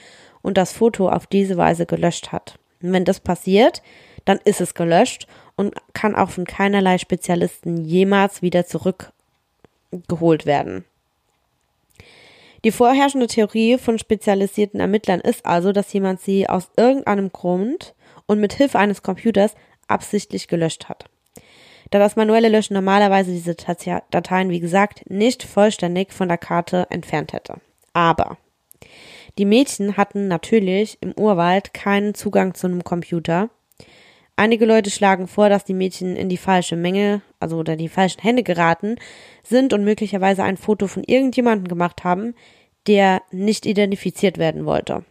und 0.43 0.57
das 0.57 0.73
Foto 0.73 1.09
auf 1.09 1.25
diese 1.25 1.57
Weise 1.57 1.87
gelöscht 1.87 2.31
hat. 2.31 2.59
Und 2.83 2.93
wenn 2.93 3.05
das 3.05 3.19
passiert, 3.19 3.81
dann 4.25 4.39
ist 4.45 4.61
es 4.61 4.75
gelöscht 4.75 5.25
und 5.55 5.73
kann 5.93 6.15
auch 6.15 6.29
von 6.29 6.45
keinerlei 6.45 6.99
Spezialisten 6.99 7.83
jemals 7.83 8.43
wieder 8.43 8.67
zurückgeholt 8.67 10.45
werden. 10.45 10.85
Die 12.63 12.71
vorherrschende 12.71 13.27
Theorie 13.27 13.77
von 13.77 13.99
spezialisierten 13.99 14.79
Ermittlern 14.79 15.19
ist 15.19 15.45
also, 15.45 15.73
dass 15.73 15.91
jemand 15.91 16.21
sie 16.21 16.47
aus 16.47 16.69
irgendeinem 16.77 17.31
Grund 17.31 17.93
und 18.25 18.39
mit 18.39 18.53
Hilfe 18.53 18.79
eines 18.79 19.01
Computers 19.03 19.55
absichtlich 19.87 20.47
gelöscht 20.47 20.87
hat. 20.87 21.05
Da 21.91 21.99
das 21.99 22.15
manuelle 22.15 22.49
Löschen 22.49 22.73
normalerweise 22.73 23.31
diese 23.31 23.55
Dateien, 23.55 24.49
wie 24.49 24.61
gesagt, 24.61 25.09
nicht 25.09 25.43
vollständig 25.43 26.13
von 26.13 26.29
der 26.29 26.37
Karte 26.37 26.87
entfernt 26.89 27.33
hätte. 27.33 27.57
Aber 27.91 28.37
die 29.39 29.45
Mädchen 29.45 29.97
hatten 29.97 30.27
natürlich 30.27 30.97
im 31.01 31.13
Urwald 31.13 31.73
keinen 31.73 32.13
Zugang 32.13 32.53
zu 32.53 32.67
einem 32.67 32.83
Computer. 32.83 33.49
Einige 34.35 34.65
Leute 34.65 34.91
schlagen 34.91 35.27
vor, 35.27 35.49
dass 35.49 35.65
die 35.65 35.73
Mädchen 35.73 36.15
in 36.15 36.29
die 36.29 36.37
falsche 36.37 36.75
Menge, 36.75 37.21
also 37.39 37.57
oder 37.57 37.75
die 37.75 37.89
falschen 37.89 38.21
Hände 38.21 38.43
geraten 38.43 38.97
sind 39.43 39.73
und 39.73 39.83
möglicherweise 39.83 40.43
ein 40.43 40.57
Foto 40.57 40.87
von 40.87 41.03
irgendjemandem 41.03 41.67
gemacht 41.67 42.03
haben, 42.03 42.35
der 42.87 43.21
nicht 43.31 43.65
identifiziert 43.65 44.37
werden 44.37 44.65
wollte. 44.65 45.03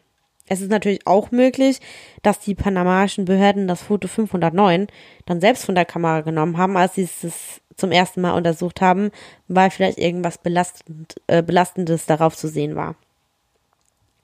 Es 0.49 0.61
ist 0.61 0.70
natürlich 0.70 1.07
auch 1.07 1.31
möglich, 1.31 1.79
dass 2.23 2.41
die 2.41 2.55
panamaischen 2.55 3.25
Behörden 3.25 3.68
das 3.68 3.83
Foto 3.83 4.07
509 4.07 4.89
dann 5.25 5.41
selbst 5.41 5.64
von 5.64 5.75
der 5.75 5.85
Kamera 5.85 6.20
genommen 6.20 6.59
haben, 6.59 6.77
als 6.77 6.97
sie 6.97 7.03
es 7.03 7.61
zum 7.77 7.91
ersten 7.91 8.20
Mal 8.20 8.33
untersucht 8.33 8.81
haben, 8.81 9.11
weil 9.49 9.70
vielleicht 9.70 9.99
irgendwas 9.99 10.39
belastend, 10.39 11.14
äh, 11.27 11.43
Belastendes 11.43 12.07
darauf 12.07 12.37
zu 12.37 12.49
sehen 12.49 12.77
war 12.77 12.97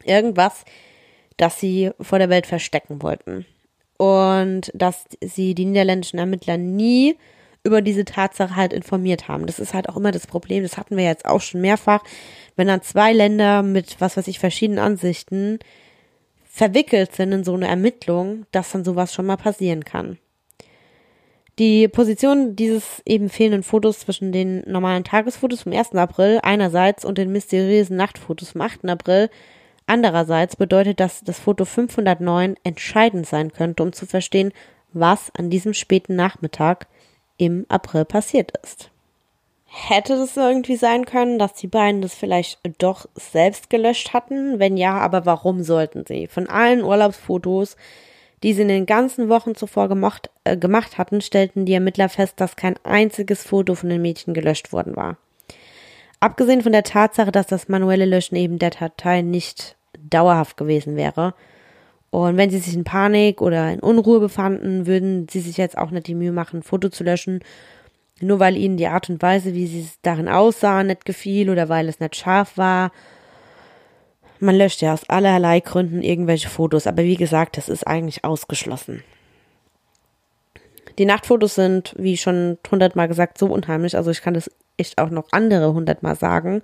irgendwas, 0.09 0.64
das 1.36 1.61
sie 1.61 1.90
vor 2.00 2.18
der 2.18 2.30
Welt 2.30 2.46
verstecken 2.46 3.02
wollten. 3.02 3.46
Und 3.96 4.70
dass 4.74 5.04
sie 5.20 5.54
die 5.54 5.64
niederländischen 5.64 6.18
Ermittler 6.18 6.56
nie 6.56 7.16
über 7.64 7.82
diese 7.82 8.04
Tatsache 8.04 8.56
halt 8.56 8.72
informiert 8.72 9.28
haben. 9.28 9.46
Das 9.46 9.59
ist 9.59 9.74
halt 9.74 9.88
auch 9.88 9.96
immer 9.96 10.12
das 10.12 10.26
Problem. 10.26 10.62
Das 10.62 10.78
hatten 10.78 10.96
wir 10.96 11.04
jetzt 11.04 11.24
auch 11.24 11.40
schon 11.40 11.61
mehrfach. 11.61 12.02
Wenn 12.56 12.68
dann 12.68 12.82
zwei 12.82 13.12
Länder 13.12 13.62
mit, 13.62 14.00
was 14.00 14.16
weiß 14.16 14.28
ich, 14.28 14.38
verschiedenen 14.38 14.78
Ansichten 14.78 15.59
verwickelt 16.44 17.14
sind 17.14 17.32
in 17.32 17.44
so 17.44 17.54
eine 17.54 17.68
Ermittlung, 17.68 18.46
dass 18.52 18.72
dann 18.72 18.84
sowas 18.84 19.12
schon 19.12 19.26
mal 19.26 19.36
passieren 19.36 19.84
kann. 19.84 20.18
Die 21.59 21.88
Position 21.88 22.54
dieses 22.54 23.02
eben 23.04 23.28
fehlenden 23.28 23.64
Fotos 23.64 24.00
zwischen 24.00 24.30
den 24.30 24.62
normalen 24.66 25.02
Tagesfotos 25.02 25.62
vom 25.62 25.72
1. 25.72 25.94
April 25.94 26.38
einerseits 26.42 27.04
und 27.04 27.18
den 27.18 27.32
mysteriösen 27.32 27.96
Nachtfotos 27.96 28.50
vom 28.50 28.61
8. 28.61 28.84
April 28.88 29.28
Andererseits 29.89 30.55
bedeutet 30.55 31.01
das, 31.01 31.22
dass 31.22 31.41
Foto 31.41 31.64
509 31.64 32.57
entscheidend 32.62 33.26
sein 33.26 33.55
könnte, 33.55 33.82
um 33.82 33.95
zu 33.95 34.05
verstehen, 34.05 34.53
was 34.93 35.32
an 35.34 35.49
diesem 35.49 35.72
späten 35.72 36.14
Nachmittag 36.14 36.89
im 37.39 37.64
April 37.70 38.05
passiert 38.05 38.53
ist. 38.62 38.91
Hätte 39.64 40.12
es 40.12 40.36
irgendwie 40.36 40.76
sein 40.76 41.07
können, 41.07 41.39
dass 41.39 41.55
die 41.55 41.68
beiden 41.68 42.03
das 42.03 42.14
vielleicht 42.14 42.61
doch 42.76 43.07
selbst 43.14 43.70
gelöscht 43.70 44.12
hatten? 44.12 44.59
Wenn 44.59 44.76
ja, 44.76 44.99
aber 44.99 45.24
warum 45.24 45.62
sollten 45.62 46.05
sie? 46.07 46.26
Von 46.26 46.49
allen 46.51 46.84
Urlaubsfotos, 46.84 47.78
die 48.43 48.53
sie 48.53 48.62
in 48.62 48.68
den 48.68 48.84
ganzen 48.84 49.30
Wochen 49.30 49.55
zuvor 49.55 49.89
gemocht, 49.89 50.28
äh, 50.45 50.59
gemacht 50.59 50.99
hatten, 50.99 51.22
stellten 51.22 51.64
die 51.64 51.72
Ermittler 51.72 52.11
fest, 52.11 52.34
dass 52.36 52.57
kein 52.57 52.76
einziges 52.84 53.43
Foto 53.43 53.74
von 53.74 53.89
den 53.89 54.03
Mädchen 54.03 54.34
gelöscht 54.34 54.70
worden 54.70 54.97
war. 54.97 55.16
Abgesehen 56.20 56.61
von 56.61 56.72
der 56.72 56.82
Tatsache, 56.82 57.32
dass 57.32 57.47
das 57.47 57.68
manuelle 57.68 58.05
Löschen 58.05 58.36
eben 58.36 58.59
der 58.59 58.70
Datei 58.70 59.22
nicht 59.22 59.78
dauerhaft 60.11 60.56
gewesen 60.56 60.96
wäre. 60.96 61.34
Und 62.11 62.36
wenn 62.36 62.50
sie 62.50 62.59
sich 62.59 62.74
in 62.74 62.84
Panik 62.84 63.42
oder 63.42 63.70
in 63.72 63.80
Unruhe 63.80 64.20
befanden, 64.20 64.86
würden 64.86 65.28
sie 65.28 65.40
sich 65.40 65.56
jetzt 65.56 65.76
auch 65.76 65.90
nicht 65.90 66.06
die 66.06 66.14
Mühe 66.14 66.32
machen, 66.32 66.61
ein 66.61 66.62
Foto 66.62 66.88
zu 66.88 67.04
löschen, 67.04 67.40
nur 68.20 68.40
weil 68.40 68.56
ihnen 68.56 68.78
die 68.78 68.86
Art 68.86 69.11
und 69.11 69.20
Weise, 69.22 69.54
wie 69.54 69.66
sie 69.66 69.86
darin 70.02 70.28
aussahen, 70.28 70.86
nicht 70.86 71.04
gefiel 71.04 71.50
oder 71.50 71.68
weil 71.68 71.88
es 71.88 72.00
nicht 72.00 72.16
scharf 72.16 72.56
war 72.56 72.90
man 74.40 74.56
löscht 74.56 74.82
ja 74.82 74.92
aus 74.92 75.09
allerlei 75.09 75.61
Gründen 75.61 76.02
irgendwelche 76.02 76.48
Fotos, 76.48 76.86
aber 76.86 77.02
wie 77.02 77.16
gesagt, 77.16 77.56
das 77.56 77.68
ist 77.68 77.86
eigentlich 77.86 78.24
ausgeschlossen. 78.24 79.02
Die 80.98 81.04
Nachtfotos 81.04 81.54
sind, 81.54 81.94
wie 81.96 82.16
schon 82.16 82.59
hundertmal 82.70 83.09
gesagt, 83.09 83.38
so 83.38 83.46
unheimlich. 83.46 83.96
Also 83.96 84.11
ich 84.11 84.20
kann 84.20 84.34
das 84.34 84.50
echt 84.76 84.98
auch 84.98 85.11
noch 85.11 85.28
andere 85.30 85.72
hundertmal 85.72 86.16
sagen. 86.16 86.62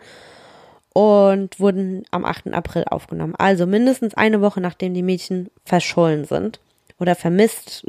Und 0.95 1.61
wurden 1.61 2.05
am 2.11 2.24
8. 2.24 2.55
April 2.55 2.84
aufgenommen. 2.84 3.34
Also 3.36 3.66
mindestens 3.66 4.14
eine 4.14 4.40
Woche 4.40 4.61
nachdem 4.61 4.95
die 4.95 5.03
Mädchen 5.03 5.51
verschollen 5.64 6.24
sind 6.24 6.61
oder 6.99 7.14
vermisst 7.14 7.86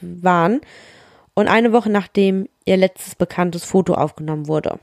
waren. 0.00 0.60
Und 1.34 1.48
eine 1.48 1.72
Woche 1.72 1.90
nachdem 1.90 2.48
ihr 2.64 2.78
letztes 2.78 3.14
bekanntes 3.14 3.64
Foto 3.64 3.94
aufgenommen 3.94 4.48
wurde. 4.48 4.78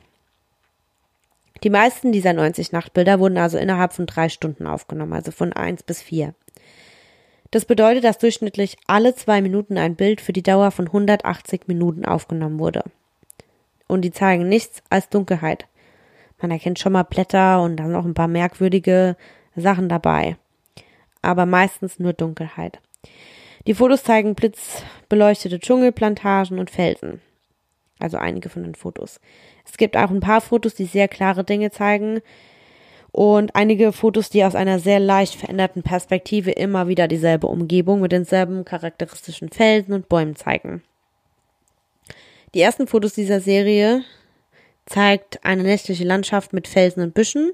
Die 1.64 1.70
meisten 1.70 2.12
dieser 2.12 2.34
90 2.34 2.74
Nachtbilder 2.74 3.20
wurden 3.20 3.38
also 3.38 3.58
innerhalb 3.58 3.94
von 3.94 4.06
drei 4.06 4.30
Stunden 4.30 4.68
aufgenommen, 4.68 5.14
also 5.14 5.32
von 5.32 5.54
eins 5.54 5.82
bis 5.82 6.02
vier. 6.02 6.36
Das 7.52 7.66
bedeutet, 7.66 8.04
dass 8.04 8.18
durchschnittlich 8.18 8.78
alle 8.88 9.16
zwei 9.16 9.42
Minuten 9.42 9.78
ein 9.78 9.96
Bild 9.96 10.22
für 10.22 10.34
die 10.34 10.42
Dauer 10.42 10.72
von 10.72 10.88
180 10.88 11.68
Minuten 11.68 12.04
aufgenommen 12.04 12.60
wurde. 12.60 12.84
Und 13.88 14.02
die 14.02 14.12
zeigen 14.12 14.50
nichts 14.50 14.82
als 14.90 15.08
Dunkelheit. 15.10 15.68
Man 16.44 16.52
erkennt 16.52 16.78
schon 16.78 16.92
mal 16.92 17.04
Blätter 17.04 17.62
und 17.62 17.78
dann 17.78 17.94
noch 17.94 18.04
ein 18.04 18.14
paar 18.14 18.28
merkwürdige 18.28 19.16
Sachen 19.56 19.88
dabei. 19.88 20.36
Aber 21.22 21.46
meistens 21.46 22.00
nur 22.00 22.12
Dunkelheit. 22.12 22.82
Die 23.66 23.74
Fotos 23.74 24.04
zeigen 24.04 24.36
blitzbeleuchtete 24.36 25.58
Dschungelplantagen 25.58 26.60
und 26.60 26.70
Felsen. 26.70 27.22
Also 27.98 28.18
einige 28.18 28.50
von 28.50 28.64
den 28.64 28.76
Fotos. 28.76 29.22
Es 29.66 29.78
gibt 29.78 29.96
auch 29.96 30.10
ein 30.10 30.20
paar 30.20 30.42
Fotos, 30.42 30.76
die 30.76 30.84
sehr 30.84 31.08
klare 31.08 31.46
Dinge 31.46 31.72
zeigen 31.72 32.20
und 33.14 33.56
einige 33.56 33.94
Fotos, 33.94 34.30
die 34.30 34.44
aus 34.44 34.54
einer 34.54 34.80
sehr 34.80 35.00
leicht 35.00 35.36
veränderten 35.36 35.82
Perspektive 35.82 36.52
immer 36.52 36.90
wieder 36.90 37.08
dieselbe 37.08 37.48
Umgebung 37.48 38.02
mit 38.02 38.12
denselben 38.12 38.66
charakteristischen 38.66 39.48
Felsen 39.48 39.94
und 39.94 40.10
Bäumen 40.10 40.36
zeigen. 40.36 40.84
Die 42.54 42.60
ersten 42.60 42.86
Fotos 42.86 43.14
dieser 43.14 43.40
Serie 43.40 44.04
zeigt 44.86 45.44
eine 45.46 45.64
nächtliche 45.64 46.04
Landschaft 46.04 46.54
mit 46.54 46.68
Felsen 46.68 47.04
und 47.04 47.14
Büschen. 47.14 47.52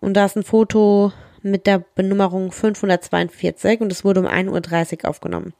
Und 0.00 0.14
da 0.14 0.26
ist 0.26 0.36
ein 0.36 0.44
Foto 0.44 1.12
mit 1.42 1.66
der 1.66 1.84
Benummerung 1.94 2.52
542 2.52 3.80
und 3.80 3.92
es 3.92 4.04
wurde 4.04 4.20
um 4.20 4.26
1.30 4.26 5.04
Uhr 5.04 5.10
aufgenommen. 5.10 5.54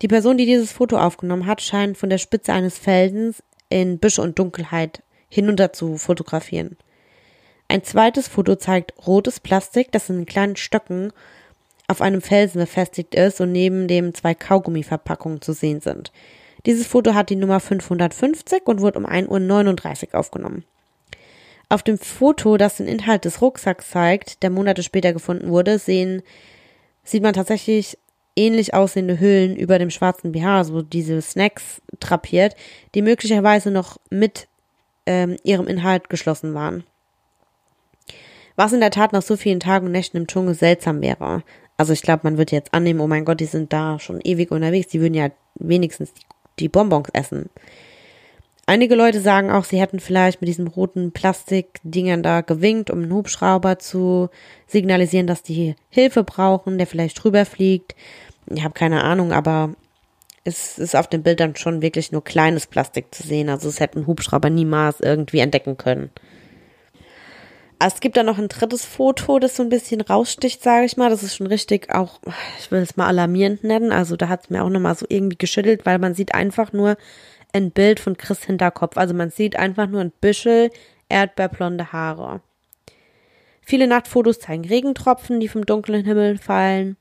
Die 0.00 0.08
Person, 0.08 0.38
die 0.38 0.46
dieses 0.46 0.72
Foto 0.72 0.96
aufgenommen 0.98 1.46
hat, 1.46 1.60
scheint 1.60 1.98
von 1.98 2.08
der 2.08 2.18
Spitze 2.18 2.52
eines 2.52 2.78
Felsens 2.78 3.42
in 3.68 3.98
Büsche 3.98 4.22
und 4.22 4.38
Dunkelheit 4.38 5.02
hinunter 5.28 5.72
zu 5.72 5.96
fotografieren. 5.96 6.76
Ein 7.68 7.84
zweites 7.84 8.28
Foto 8.28 8.56
zeigt 8.56 8.94
rotes 9.06 9.40
Plastik, 9.40 9.92
das 9.92 10.08
in 10.08 10.24
kleinen 10.24 10.56
Stöcken 10.56 11.12
auf 11.86 12.00
einem 12.00 12.22
Felsen 12.22 12.60
befestigt 12.60 13.14
ist 13.14 13.40
und 13.40 13.52
neben 13.52 13.88
dem 13.88 14.14
zwei 14.14 14.34
Kaugummiverpackungen 14.34 15.42
zu 15.42 15.52
sehen 15.52 15.80
sind. 15.80 16.12
Dieses 16.66 16.86
Foto 16.86 17.14
hat 17.14 17.30
die 17.30 17.36
Nummer 17.36 17.60
550 17.60 18.66
und 18.66 18.80
wurde 18.80 18.98
um 18.98 19.06
1.39 19.06 20.08
Uhr 20.08 20.14
aufgenommen. 20.20 20.64
Auf 21.68 21.82
dem 21.82 21.98
Foto, 21.98 22.56
das 22.56 22.76
den 22.76 22.86
Inhalt 22.86 23.24
des 23.24 23.42
Rucksacks 23.42 23.90
zeigt, 23.90 24.42
der 24.42 24.50
Monate 24.50 24.82
später 24.82 25.12
gefunden 25.12 25.50
wurde, 25.50 25.78
sehen, 25.78 26.22
sieht 27.04 27.22
man 27.22 27.34
tatsächlich 27.34 27.98
ähnlich 28.36 28.72
aussehende 28.72 29.20
Hüllen 29.20 29.56
über 29.56 29.78
dem 29.78 29.90
schwarzen 29.90 30.32
BH, 30.32 30.64
so 30.64 30.82
diese 30.82 31.20
Snacks 31.20 31.82
drapiert, 32.00 32.54
die 32.94 33.02
möglicherweise 33.02 33.70
noch 33.70 33.98
mit 34.10 34.48
ähm, 35.06 35.36
ihrem 35.42 35.66
Inhalt 35.66 36.08
geschlossen 36.08 36.54
waren. 36.54 36.84
Was 38.56 38.72
in 38.72 38.80
der 38.80 38.90
Tat 38.90 39.12
nach 39.12 39.22
so 39.22 39.36
vielen 39.36 39.60
Tagen 39.60 39.86
und 39.86 39.92
Nächten 39.92 40.16
im 40.16 40.26
Dschungel 40.26 40.54
seltsam 40.54 41.00
wäre. 41.00 41.42
Also 41.76 41.92
ich 41.92 42.02
glaube, 42.02 42.20
man 42.24 42.38
wird 42.38 42.50
jetzt 42.50 42.74
annehmen, 42.74 43.00
oh 43.00 43.06
mein 43.06 43.24
Gott, 43.24 43.40
die 43.40 43.44
sind 43.44 43.72
da 43.72 43.98
schon 43.98 44.20
ewig 44.20 44.50
unterwegs, 44.50 44.88
die 44.88 45.00
würden 45.00 45.14
ja 45.14 45.30
wenigstens 45.54 46.12
die, 46.12 46.22
die 46.60 46.68
Bonbons 46.68 47.08
essen. 47.12 47.48
Einige 48.66 48.96
Leute 48.96 49.22
sagen 49.22 49.50
auch, 49.50 49.64
sie 49.64 49.80
hätten 49.80 49.98
vielleicht 49.98 50.42
mit 50.42 50.48
diesen 50.48 50.66
roten 50.66 51.12
Plastikdingern 51.12 52.22
da 52.22 52.42
gewinkt, 52.42 52.90
um 52.90 53.02
einen 53.02 53.14
Hubschrauber 53.14 53.78
zu 53.78 54.28
signalisieren, 54.66 55.26
dass 55.26 55.42
die 55.42 55.74
Hilfe 55.88 56.22
brauchen, 56.22 56.76
der 56.76 56.86
vielleicht 56.86 57.24
drüber 57.24 57.46
fliegt. 57.46 57.94
Ich 58.46 58.62
habe 58.62 58.74
keine 58.74 59.04
Ahnung, 59.04 59.32
aber 59.32 59.74
es 60.44 60.78
ist 60.78 60.94
auf 60.96 61.08
den 61.08 61.22
Bildern 61.22 61.56
schon 61.56 61.80
wirklich 61.80 62.12
nur 62.12 62.22
kleines 62.22 62.66
Plastik 62.66 63.14
zu 63.14 63.22
sehen. 63.26 63.48
Also 63.48 63.70
es 63.70 63.80
hätten 63.80 64.06
Hubschrauber 64.06 64.50
niemals 64.50 65.00
irgendwie 65.00 65.38
entdecken 65.38 65.78
können. 65.78 66.10
Es 67.80 68.00
gibt 68.00 68.16
da 68.16 68.24
noch 68.24 68.38
ein 68.38 68.48
drittes 68.48 68.84
Foto, 68.84 69.38
das 69.38 69.54
so 69.54 69.62
ein 69.62 69.68
bisschen 69.68 70.00
raussticht, 70.00 70.62
sage 70.62 70.84
ich 70.84 70.96
mal. 70.96 71.10
Das 71.10 71.22
ist 71.22 71.36
schon 71.36 71.46
richtig 71.46 71.94
auch, 71.94 72.20
ich 72.58 72.70
will 72.72 72.80
es 72.80 72.96
mal 72.96 73.06
alarmierend 73.06 73.62
nennen. 73.62 73.92
Also 73.92 74.16
da 74.16 74.28
hat 74.28 74.44
es 74.44 74.50
mir 74.50 74.64
auch 74.64 74.68
nochmal 74.68 74.96
so 74.96 75.06
irgendwie 75.08 75.38
geschüttelt, 75.38 75.86
weil 75.86 75.98
man 75.98 76.14
sieht 76.14 76.34
einfach 76.34 76.72
nur 76.72 76.96
ein 77.52 77.70
Bild 77.70 78.00
von 78.00 78.16
Chris 78.16 78.44
Hinterkopf. 78.44 78.96
Also 78.96 79.14
man 79.14 79.30
sieht 79.30 79.56
einfach 79.56 79.86
nur 79.86 80.00
ein 80.00 80.12
Büschel 80.20 80.70
erdbeerblonde 81.08 81.92
Haare. 81.92 82.40
Viele 83.60 83.86
Nachtfotos 83.86 84.40
zeigen 84.40 84.64
Regentropfen, 84.64 85.38
die 85.38 85.48
vom 85.48 85.64
dunklen 85.64 86.04
Himmel 86.04 86.38
fallen. 86.38 86.96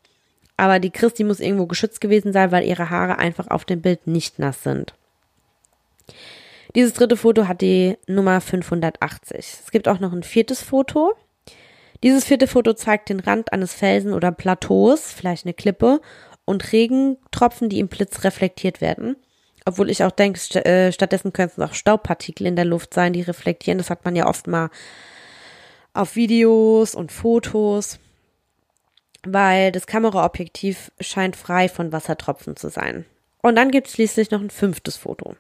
Aber 0.57 0.79
die 0.79 0.91
Christi 0.91 1.23
muss 1.23 1.39
irgendwo 1.39 1.65
geschützt 1.65 2.01
gewesen 2.01 2.33
sein, 2.33 2.51
weil 2.51 2.65
ihre 2.65 2.89
Haare 2.89 3.17
einfach 3.17 3.47
auf 3.49 3.65
dem 3.65 3.81
Bild 3.81 4.05
nicht 4.05 4.37
nass 4.37 4.63
sind. 4.63 4.93
Dieses 6.77 6.93
dritte 6.93 7.17
Foto 7.17 7.47
hat 7.47 7.61
die 7.61 7.97
Nummer 8.07 8.39
580. 8.39 9.37
Es 9.65 9.71
gibt 9.71 9.89
auch 9.89 9.99
noch 9.99 10.13
ein 10.13 10.23
viertes 10.23 10.61
Foto. 10.61 11.15
Dieses 12.03 12.23
vierte 12.23 12.47
Foto 12.47 12.73
zeigt 12.73 13.09
den 13.09 13.19
Rand 13.19 13.51
eines 13.51 13.73
Felsen 13.73 14.13
oder 14.13 14.31
Plateaus, 14.31 15.11
vielleicht 15.11 15.45
eine 15.45 15.55
Klippe, 15.55 15.99
und 16.45 16.71
Regentropfen, 16.71 17.67
die 17.67 17.79
im 17.79 17.87
Blitz 17.89 18.23
reflektiert 18.23 18.79
werden. 18.79 19.17
Obwohl 19.65 19.89
ich 19.89 20.03
auch 20.03 20.11
denke, 20.11 20.39
st 20.39 20.55
äh, 20.57 20.93
stattdessen 20.93 21.33
könnten 21.33 21.61
es 21.61 21.67
auch 21.67 21.73
Staubpartikel 21.73 22.47
in 22.47 22.55
der 22.55 22.63
Luft 22.63 22.93
sein, 22.93 23.11
die 23.11 23.21
reflektieren. 23.21 23.79
Das 23.79 23.89
hat 23.89 24.05
man 24.05 24.15
ja 24.15 24.27
oft 24.27 24.47
mal 24.47 24.69
auf 25.93 26.15
Videos 26.15 26.95
und 26.95 27.11
Fotos 27.11 27.99
weil 29.33 29.71
das 29.71 29.87
Kameraobjektiv 29.87 30.91
scheint 30.99 31.35
frei 31.35 31.69
von 31.69 31.91
Wassertropfen 31.91 32.55
zu 32.55 32.69
sein. 32.69 33.05
Und 33.41 33.55
dann 33.55 33.71
gibt 33.71 33.87
es 33.87 33.93
schließlich 33.93 34.31
noch 34.31 34.41
ein 34.41 34.49
fünftes 34.49 34.97
Foto, 34.97 35.35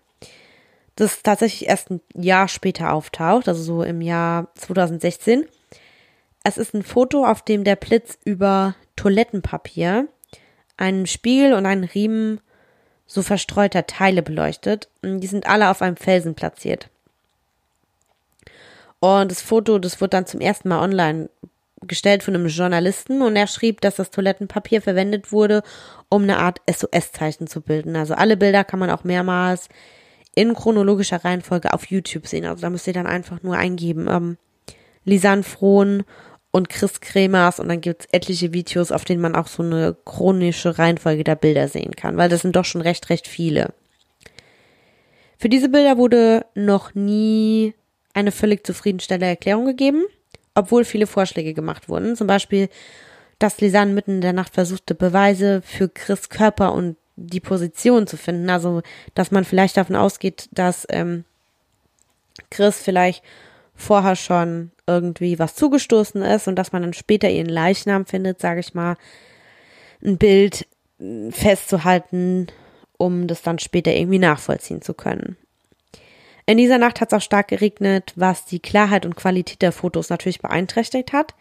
das 0.97 1.21
tatsächlich 1.21 1.69
erst 1.69 1.91
ein 1.91 2.01
Jahr 2.15 2.47
später 2.47 2.91
auftaucht, 2.91 3.47
also 3.47 3.61
so 3.61 3.83
im 3.83 4.01
Jahr 4.01 4.47
2016. 4.55 5.45
Es 6.43 6.57
ist 6.57 6.73
ein 6.73 6.83
Foto, 6.83 7.25
auf 7.25 7.43
dem 7.43 7.63
der 7.63 7.75
Blitz 7.75 8.17
über 8.25 8.75
Toilettenpapier, 8.95 10.07
einen 10.75 11.05
Spiegel 11.05 11.53
und 11.53 11.65
einen 11.65 11.83
Riemen 11.83 12.41
so 13.05 13.21
verstreuter 13.21 13.85
Teile 13.85 14.21
beleuchtet. 14.21 14.89
Die 15.03 15.27
sind 15.27 15.47
alle 15.47 15.69
auf 15.69 15.81
einem 15.81 15.97
Felsen 15.97 16.35
platziert. 16.35 16.89
Und 18.99 19.31
das 19.31 19.41
Foto, 19.41 19.77
das 19.77 20.01
wird 20.01 20.13
dann 20.13 20.25
zum 20.25 20.41
ersten 20.41 20.69
Mal 20.69 20.81
online 20.81 21.29
gestellt 21.81 22.23
von 22.23 22.33
einem 22.33 22.47
Journalisten 22.47 23.21
und 23.21 23.35
er 23.35 23.45
schrieb, 23.45 23.81
dass 23.81 23.97
das 23.97 24.09
Toilettenpapier 24.09 24.81
verwendet 24.81 25.31
wurde, 25.31 25.61
um 26.09 26.23
eine 26.23 26.37
Art 26.37 26.59
SOS-Zeichen 26.67 27.45
zu 27.45 27.61
bilden. 27.61 27.95
Also 27.95 28.15
alle 28.15 28.35
Bilder 28.35 28.63
kann 28.63 28.79
man 28.79 28.89
auch 28.89 29.03
mehrmals 29.03 29.69
in 30.37 30.53
chronologischer 30.53 31.23
Reihenfolge 31.23 31.73
auf 31.73 31.87
YouTube 31.87 32.27
sehen. 32.27 32.45
Also 32.45 32.61
da 32.61 32.69
müsst 32.69 32.87
ihr 32.87 32.93
dann 32.93 33.07
einfach 33.07 33.43
nur 33.43 33.55
eingeben, 33.57 34.07
ähm, 34.09 34.37
Lisanne 35.03 35.43
Frohn 35.43 36.03
und 36.51 36.69
Chris 36.69 37.01
Kremers 37.01 37.59
und 37.59 37.69
dann 37.69 37.81
gibt's 37.81 38.07
etliche 38.11 38.53
Videos, 38.53 38.91
auf 38.91 39.05
denen 39.05 39.21
man 39.21 39.35
auch 39.35 39.47
so 39.47 39.63
eine 39.63 39.95
chronische 40.05 40.77
Reihenfolge 40.77 41.23
der 41.23 41.35
Bilder 41.35 41.67
sehen 41.67 41.95
kann, 41.95 42.17
weil 42.17 42.29
das 42.29 42.41
sind 42.41 42.55
doch 42.55 42.65
schon 42.65 42.81
recht, 42.81 43.09
recht 43.09 43.27
viele. 43.27 43.73
Für 45.37 45.49
diese 45.49 45.69
Bilder 45.69 45.97
wurde 45.97 46.45
noch 46.55 46.95
nie 46.95 47.73
eine 48.13 48.31
völlig 48.31 48.65
zufriedenstellende 48.65 49.27
Erklärung 49.27 49.65
gegeben 49.65 50.03
obwohl 50.57 50.85
viele 50.85 51.07
Vorschläge 51.07 51.53
gemacht 51.53 51.87
wurden. 51.87 52.15
Zum 52.15 52.25
Beispiel, 52.25 52.67
dass 53.37 53.61
Lisanne 53.61 53.93
mitten 53.93 54.15
in 54.15 54.21
der 54.21 54.33
Nacht 54.33 54.55
versuchte, 54.55 54.95
Beweise 54.95 55.61
für 55.61 55.87
Chris 55.87 56.29
Körper 56.29 56.73
und 56.73 56.97
die 57.17 57.41
Position 57.41 58.07
zu 58.07 58.15
finden. 58.15 58.49
Also, 58.49 58.81
dass 59.13 59.31
man 59.31 59.43
vielleicht 59.43 59.75
davon 59.75 59.97
ausgeht, 59.97 60.47
dass 60.51 60.87
ähm, 60.89 61.25
Chris 62.49 62.77
vielleicht 62.81 63.23
vorher 63.75 64.15
schon 64.15 64.71
irgendwie 64.87 65.37
was 65.37 65.55
zugestoßen 65.55 66.21
ist 66.21 66.47
und 66.47 66.55
dass 66.55 66.71
man 66.71 66.83
dann 66.83 66.93
später 66.93 67.29
ihren 67.29 67.49
Leichnam 67.49 68.05
findet, 68.05 68.39
sage 68.39 68.61
ich 68.61 68.73
mal. 68.73 68.95
Ein 70.01 70.17
Bild, 70.17 70.65
festzuhalten, 71.29 72.47
um 72.97 73.27
das 73.27 73.41
dann 73.41 73.59
später 73.59 73.93
irgendwie 73.93 74.19
nachvollziehen 74.19 74.81
zu 74.81 74.93
können. 74.93 75.37
In 76.45 76.57
dieser 76.57 76.77
Nacht 76.77 77.01
hat 77.01 77.11
es 77.11 77.17
auch 77.17 77.21
stark 77.21 77.49
geregnet, 77.49 78.13
was 78.15 78.45
die 78.45 78.59
Klarheit 78.59 79.05
und 79.05 79.15
Qualität 79.15 79.61
der 79.61 79.71
Fotos 79.71 80.09
natürlich 80.09 80.39
beeinträchtigt 80.39 81.13
hat. 81.13 81.35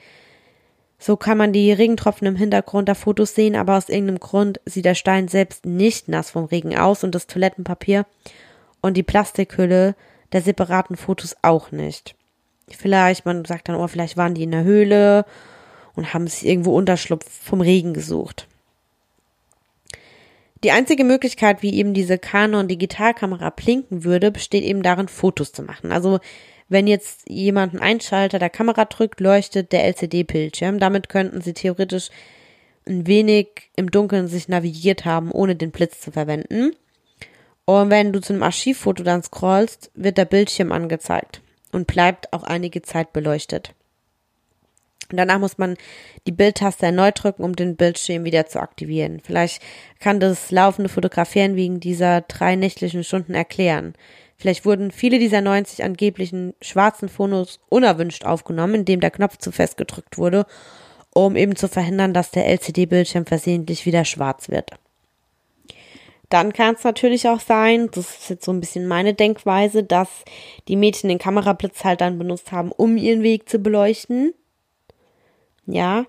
So 0.99 1.17
kann 1.17 1.39
man 1.39 1.53
die 1.53 1.73
Regentropfen 1.73 2.27
im 2.27 2.37
Hintergrund 2.37 2.89
der 2.89 2.95
Fotos 2.95 3.35
sehen, 3.35 3.55
aber 3.55 3.77
aus 3.77 3.89
irgendeinem 3.89 4.21
Grund 4.21 4.61
sieht 4.65 4.87
der 4.87 4.95
Stein 4.95 5.29
selbst 5.29 5.67
nicht 5.67 6.09
nass 6.09 6.31
vom 6.31 6.47
Regen 6.47 6.77
aus 6.77 7.05
und 7.05 7.15
das 7.15 7.27
Toilettenpapier 7.27 8.07
und 8.81 8.97
die 8.97 9.03
Plastikhülle 9.03 9.95
der 10.33 10.43
separaten 10.43 10.97
Fotos 10.97 11.37
auch 11.43 11.71
nicht. 11.71 12.15
Vielleicht, 12.69 13.27
man 13.27 13.45
sagt 13.45 13.69
dann, 13.69 13.77
oh, 13.77 13.87
vielleicht 13.87 14.17
waren 14.17 14.35
die 14.35 14.43
in 14.43 14.51
der 14.51 14.65
Höhle 14.65 15.25
und 15.95 16.13
haben 16.13 16.27
sich 16.27 16.47
irgendwo 16.47 16.75
Unterschlupf 16.77 17.27
vom 17.31 17.61
Regen 17.61 17.95
gesucht. 17.95 18.49
Die 20.65 20.73
einzige 20.73 21.05
Möglichkeit, 21.05 21.63
wie 21.63 21.75
eben 21.75 21.95
diese 21.95 22.19
Canon 22.19 22.67
Digitalkamera 22.67 23.51
blinken 23.51 24.05
würde, 24.05 24.31
besteht 24.31 24.65
eben 24.65 24.83
darin, 24.83 25.07
Fotos 25.07 25.53
zu 25.53 25.63
machen. 25.63 25.93
Also 25.93 26.19
wenn 26.69 26.87
jetzt 26.87 27.29
jemand 27.29 27.75
einen 27.75 27.83
Einschalter 27.83 28.39
der 28.39 28.51
Kamera 28.51 28.85
drückt, 28.85 29.21
leuchtet 29.21 29.73
der 29.73 29.85
LCD-Bildschirm. 29.85 30.79
Damit 30.79 31.09
könnten 31.09 31.41
sie 31.41 31.53
theoretisch 31.53 32.11
ein 32.87 33.07
wenig 33.07 33.71
im 33.77 33.91
Dunkeln 33.91 34.29
sich 34.29 34.49
navigiert 34.49 35.05
haben, 35.05 35.31
ohne 35.31 35.57
den 35.57 35.71
Blitz 35.71 36.01
zu 36.01 36.13
verwenden. 36.13 36.73
Und 37.65 37.91
wenn 37.91 38.13
du 38.13 38.21
zu 38.21 38.33
einem 38.33 38.45
Archivfoto 38.45 39.03
dann 39.03 39.23
scrollst, 39.23 39.91
wird 39.95 40.19
der 40.19 40.25
Bildschirm 40.25 40.73
angezeigt 40.73 41.41
und 41.73 41.87
bleibt 41.87 42.33
auch 42.33 42.45
einige 42.45 42.83
Zeit 42.83 43.13
beleuchtet. 43.13 43.75
Danach 45.11 45.39
muss 45.39 45.59
man 45.59 45.77
die 46.27 46.33
Bildtaste 46.33 46.87
erneut 46.87 47.23
drücken, 47.23 47.45
um 47.45 47.55
den 47.55 47.77
Bildschirm 47.77 48.25
wieder 48.25 48.47
zu 48.47 48.61
aktivieren. 48.61 49.21
Vielleicht 49.23 49.63
kann 50.01 50.19
das 50.19 50.51
laufende 50.51 50.89
Fotografieren 50.89 51.55
wegen 51.55 51.79
dieser 51.79 52.23
drei 52.23 52.57
nächtlichen 52.57 53.05
Stunden 53.05 53.35
erklären. 53.35 53.95
Vielleicht 54.37 54.67
wurden 54.67 54.91
viele 54.91 55.19
dieser 55.19 55.41
90 55.41 55.83
angeblichen 55.83 56.55
schwarzen 56.61 57.09
Fotos 57.09 57.61
unerwünscht 57.69 58.25
aufgenommen, 58.25 58.75
indem 58.77 59.01
der 59.01 59.11
Knopf 59.11 59.39
zu 59.39 59.51
fest 59.51 59.77
gedrückt 59.77 60.19
wurde, 60.19 60.47
um 61.15 61.37
eben 61.37 61.57
zu 61.57 61.69
verhindern, 61.69 62.13
dass 62.13 62.31
der 62.31 62.47
LCD-Bildschirm 62.47 63.25
versehentlich 63.25 63.87
wieder 63.87 64.05
schwarz 64.05 64.51
wird. 64.51 64.71
Dann 66.29 66.53
kann 66.53 66.75
es 66.75 66.85
natürlich 66.85 67.29
auch 67.29 67.41
sein, 67.41 67.89
das 67.93 68.19
ist 68.19 68.31
jetzt 68.31 68.45
so 68.45 68.53
ein 68.53 68.61
bisschen 68.61 68.87
meine 68.87 69.15
Denkweise, 69.15 69.85
dass 69.85 70.09
die 70.67 70.77
Mädchen 70.77 71.09
den 71.09 71.19
Kamerablitz 71.19 71.85
halt 71.85 72.01
dann 72.01 72.19
benutzt 72.19 72.51
haben, 72.53 72.73
um 72.73 72.97
ihren 72.97 73.23
Weg 73.23 73.49
zu 73.49 73.61
beleuchten. 73.61 74.35
Ja, 75.67 76.05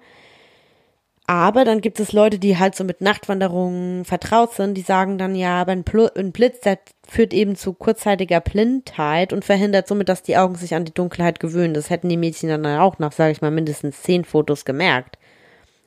aber 1.29 1.65
dann 1.65 1.81
gibt 1.81 1.99
es 1.99 2.13
Leute, 2.13 2.39
die 2.39 2.57
halt 2.57 2.73
so 2.73 2.85
mit 2.85 3.01
Nachtwanderungen 3.01 4.05
vertraut 4.05 4.53
sind, 4.53 4.75
die 4.75 4.81
sagen 4.81 5.17
dann 5.17 5.35
ja, 5.35 5.59
aber 5.59 5.73
ein, 5.73 6.31
Blitz, 6.31 6.61
der 6.61 6.79
führt 7.05 7.33
eben 7.33 7.57
zu 7.57 7.73
kurzzeitiger 7.73 8.39
Blindheit 8.39 9.33
und 9.33 9.43
verhindert 9.43 9.89
somit, 9.89 10.07
dass 10.07 10.23
die 10.23 10.37
Augen 10.37 10.55
sich 10.55 10.73
an 10.73 10.85
die 10.85 10.93
Dunkelheit 10.93 11.41
gewöhnen. 11.41 11.73
Das 11.73 11.89
hätten 11.89 12.07
die 12.07 12.15
Mädchen 12.15 12.47
dann 12.47 12.65
auch 12.65 12.97
nach, 12.99 13.11
sage 13.11 13.33
ich 13.33 13.41
mal, 13.41 13.51
mindestens 13.51 14.01
zehn 14.03 14.23
Fotos 14.23 14.63
gemerkt. 14.63 15.17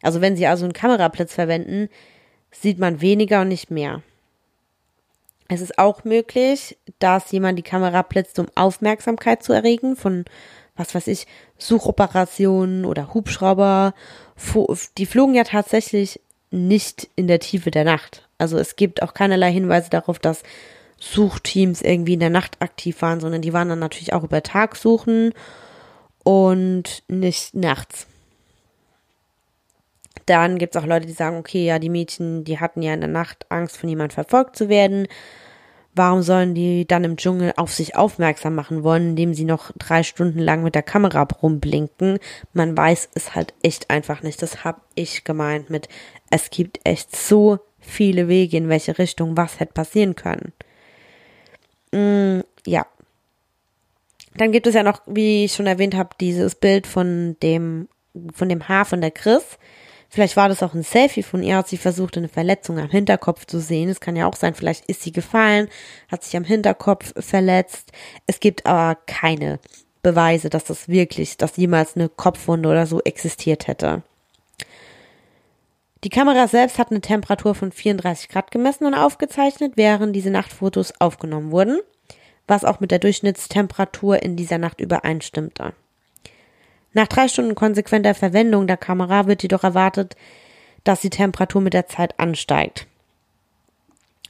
Also 0.02 0.20
wenn 0.20 0.36
sie 0.36 0.46
also 0.46 0.64
einen 0.64 0.74
Kamerablitz 0.74 1.32
verwenden, 1.32 1.88
sieht 2.50 2.78
man 2.78 3.00
weniger 3.00 3.40
und 3.40 3.48
nicht 3.48 3.70
mehr. 3.70 4.02
Es 5.48 5.62
ist 5.62 5.78
auch 5.78 6.04
möglich, 6.04 6.76
dass 6.98 7.32
jemand 7.32 7.58
die 7.58 7.62
Kamera 7.62 8.02
blitzt, 8.02 8.38
um 8.38 8.46
Aufmerksamkeit 8.54 9.42
zu 9.42 9.54
erregen 9.54 9.96
von, 9.96 10.26
was 10.76 10.94
weiß 10.94 11.06
ich, 11.06 11.26
Suchoperationen 11.58 12.84
oder 12.84 13.14
Hubschrauber 13.14 13.94
die 14.98 15.06
flogen 15.06 15.34
ja 15.34 15.44
tatsächlich 15.44 16.20
nicht 16.50 17.08
in 17.16 17.26
der 17.26 17.40
Tiefe 17.40 17.70
der 17.70 17.84
Nacht. 17.84 18.28
Also 18.38 18.58
es 18.58 18.76
gibt 18.76 19.02
auch 19.02 19.14
keinerlei 19.14 19.52
Hinweise 19.52 19.90
darauf, 19.90 20.18
dass 20.18 20.42
Suchteams 20.98 21.82
irgendwie 21.82 22.14
in 22.14 22.20
der 22.20 22.30
Nacht 22.30 22.60
aktiv 22.60 23.00
waren, 23.02 23.20
sondern 23.20 23.42
die 23.42 23.52
waren 23.52 23.68
dann 23.68 23.78
natürlich 23.78 24.12
auch 24.12 24.24
über 24.24 24.42
Tag 24.42 24.76
suchen 24.76 25.32
und 26.24 27.02
nicht 27.08 27.54
nachts. 27.54 28.06
Dann 30.26 30.58
gibt 30.58 30.76
es 30.76 30.82
auch 30.82 30.86
Leute, 30.86 31.06
die 31.06 31.12
sagen, 31.12 31.38
okay, 31.38 31.64
ja, 31.64 31.78
die 31.78 31.88
Mädchen, 31.88 32.44
die 32.44 32.60
hatten 32.60 32.82
ja 32.82 32.94
in 32.94 33.00
der 33.00 33.08
Nacht 33.08 33.46
Angst, 33.48 33.76
von 33.76 33.88
jemand 33.88 34.12
verfolgt 34.12 34.56
zu 34.56 34.68
werden. 34.68 35.08
Warum 35.94 36.22
sollen 36.22 36.54
die 36.54 36.86
dann 36.86 37.02
im 37.02 37.16
Dschungel 37.16 37.52
auf 37.56 37.72
sich 37.72 37.96
aufmerksam 37.96 38.54
machen 38.54 38.84
wollen, 38.84 39.10
indem 39.10 39.34
sie 39.34 39.44
noch 39.44 39.72
drei 39.76 40.04
Stunden 40.04 40.38
lang 40.38 40.62
mit 40.62 40.76
der 40.76 40.84
Kamera 40.84 41.22
rumblinken? 41.22 42.18
Man 42.52 42.76
weiß 42.76 43.10
es 43.14 43.34
halt 43.34 43.54
echt 43.62 43.90
einfach 43.90 44.22
nicht. 44.22 44.40
Das 44.40 44.64
hab 44.64 44.82
ich 44.94 45.24
gemeint 45.24 45.68
mit, 45.68 45.88
es 46.30 46.50
gibt 46.50 46.78
echt 46.84 47.16
so 47.16 47.58
viele 47.80 48.28
Wege, 48.28 48.56
in 48.56 48.68
welche 48.68 48.98
Richtung 48.98 49.36
was 49.36 49.58
hätte 49.58 49.72
passieren 49.72 50.14
können. 50.14 50.52
Mm, 51.92 52.40
ja. 52.66 52.86
Dann 54.36 54.52
gibt 54.52 54.68
es 54.68 54.74
ja 54.74 54.84
noch, 54.84 55.02
wie 55.06 55.46
ich 55.46 55.54
schon 55.54 55.66
erwähnt 55.66 55.96
habe, 55.96 56.10
dieses 56.20 56.54
Bild 56.54 56.86
von 56.86 57.36
dem, 57.42 57.88
von 58.32 58.48
dem 58.48 58.68
Haar 58.68 58.84
von 58.84 59.00
der 59.00 59.10
Chris. 59.10 59.58
Vielleicht 60.12 60.36
war 60.36 60.48
das 60.48 60.62
auch 60.64 60.74
ein 60.74 60.82
Selfie 60.82 61.22
von 61.22 61.42
ihr, 61.42 61.56
hat 61.56 61.68
sie 61.68 61.76
versucht, 61.76 62.16
eine 62.16 62.28
Verletzung 62.28 62.80
am 62.80 62.90
Hinterkopf 62.90 63.46
zu 63.46 63.60
sehen. 63.60 63.88
Es 63.88 64.00
kann 64.00 64.16
ja 64.16 64.26
auch 64.26 64.34
sein, 64.34 64.54
vielleicht 64.54 64.84
ist 64.86 65.02
sie 65.02 65.12
gefallen, 65.12 65.68
hat 66.10 66.24
sich 66.24 66.36
am 66.36 66.42
Hinterkopf 66.42 67.12
verletzt. 67.16 67.92
Es 68.26 68.40
gibt 68.40 68.66
aber 68.66 68.98
keine 69.06 69.60
Beweise, 70.02 70.50
dass 70.50 70.64
das 70.64 70.88
wirklich, 70.88 71.36
dass 71.36 71.56
jemals 71.56 71.94
eine 71.94 72.08
Kopfwunde 72.08 72.68
oder 72.68 72.86
so 72.86 73.00
existiert 73.02 73.68
hätte. 73.68 74.02
Die 76.02 76.08
Kamera 76.08 76.48
selbst 76.48 76.78
hat 76.78 76.90
eine 76.90 77.02
Temperatur 77.02 77.54
von 77.54 77.70
34 77.70 78.28
Grad 78.30 78.50
gemessen 78.50 78.86
und 78.86 78.94
aufgezeichnet, 78.94 79.74
während 79.76 80.16
diese 80.16 80.30
Nachtfotos 80.30 80.94
aufgenommen 80.98 81.52
wurden, 81.52 81.78
was 82.48 82.64
auch 82.64 82.80
mit 82.80 82.90
der 82.90 82.98
Durchschnittstemperatur 82.98 84.22
in 84.22 84.34
dieser 84.34 84.58
Nacht 84.58 84.80
übereinstimmte. 84.80 85.74
Nach 86.92 87.06
drei 87.06 87.28
Stunden 87.28 87.54
konsequenter 87.54 88.14
Verwendung 88.14 88.66
der 88.66 88.76
Kamera 88.76 89.26
wird 89.26 89.42
jedoch 89.42 89.64
erwartet, 89.64 90.16
dass 90.84 91.00
die 91.00 91.10
Temperatur 91.10 91.60
mit 91.60 91.74
der 91.74 91.86
Zeit 91.86 92.18
ansteigt. 92.18 92.86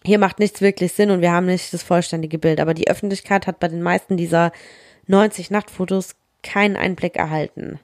Hier 0.04 0.18
macht 0.18 0.38
nichts 0.38 0.60
wirklich 0.60 0.92
Sinn 0.92 1.10
und 1.10 1.20
wir 1.20 1.32
haben 1.32 1.46
nicht 1.46 1.72
das 1.72 1.82
vollständige 1.82 2.38
Bild, 2.38 2.60
aber 2.60 2.74
die 2.74 2.88
Öffentlichkeit 2.88 3.46
hat 3.46 3.60
bei 3.60 3.68
den 3.68 3.82
meisten 3.82 4.16
dieser 4.16 4.52
90 5.06 5.50
Nachtfotos 5.50 6.14
keinen 6.42 6.76
Einblick 6.76 7.16
erhalten. 7.16 7.78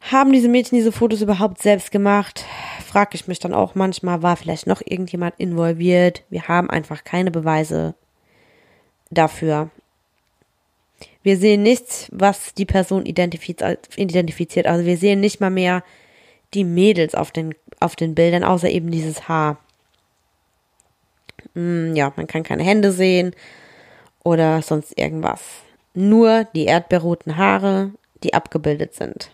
Haben 0.00 0.32
diese 0.32 0.48
Mädchen 0.48 0.78
diese 0.78 0.92
Fotos 0.92 1.20
überhaupt 1.20 1.60
selbst 1.60 1.90
gemacht? 1.90 2.44
Frag 2.86 3.14
ich 3.14 3.28
mich 3.28 3.38
dann 3.38 3.54
auch 3.54 3.74
manchmal, 3.74 4.22
war 4.22 4.36
vielleicht 4.36 4.66
noch 4.66 4.82
irgendjemand 4.84 5.34
involviert? 5.38 6.24
Wir 6.30 6.48
haben 6.48 6.70
einfach 6.70 7.04
keine 7.04 7.30
Beweise 7.30 7.94
dafür. 9.10 9.70
Wir 11.22 11.36
sehen 11.36 11.62
nichts, 11.62 12.08
was 12.12 12.54
die 12.54 12.64
Person 12.64 13.04
identifiziert. 13.04 14.66
Also 14.66 14.86
wir 14.86 14.96
sehen 14.96 15.20
nicht 15.20 15.40
mal 15.40 15.50
mehr 15.50 15.82
die 16.54 16.64
Mädels 16.64 17.14
auf 17.14 17.30
den, 17.30 17.54
auf 17.78 17.94
den 17.94 18.14
Bildern, 18.14 18.44
außer 18.44 18.70
eben 18.70 18.90
dieses 18.90 19.28
Haar. 19.28 19.58
Hm, 21.54 21.94
ja, 21.94 22.12
man 22.16 22.26
kann 22.26 22.42
keine 22.42 22.62
Hände 22.62 22.92
sehen 22.92 23.34
oder 24.24 24.62
sonst 24.62 24.98
irgendwas. 24.98 25.42
Nur 25.94 26.44
die 26.54 26.66
erdbeerroten 26.66 27.36
Haare, 27.36 27.92
die 28.22 28.34
abgebildet 28.34 28.94
sind. 28.94 29.30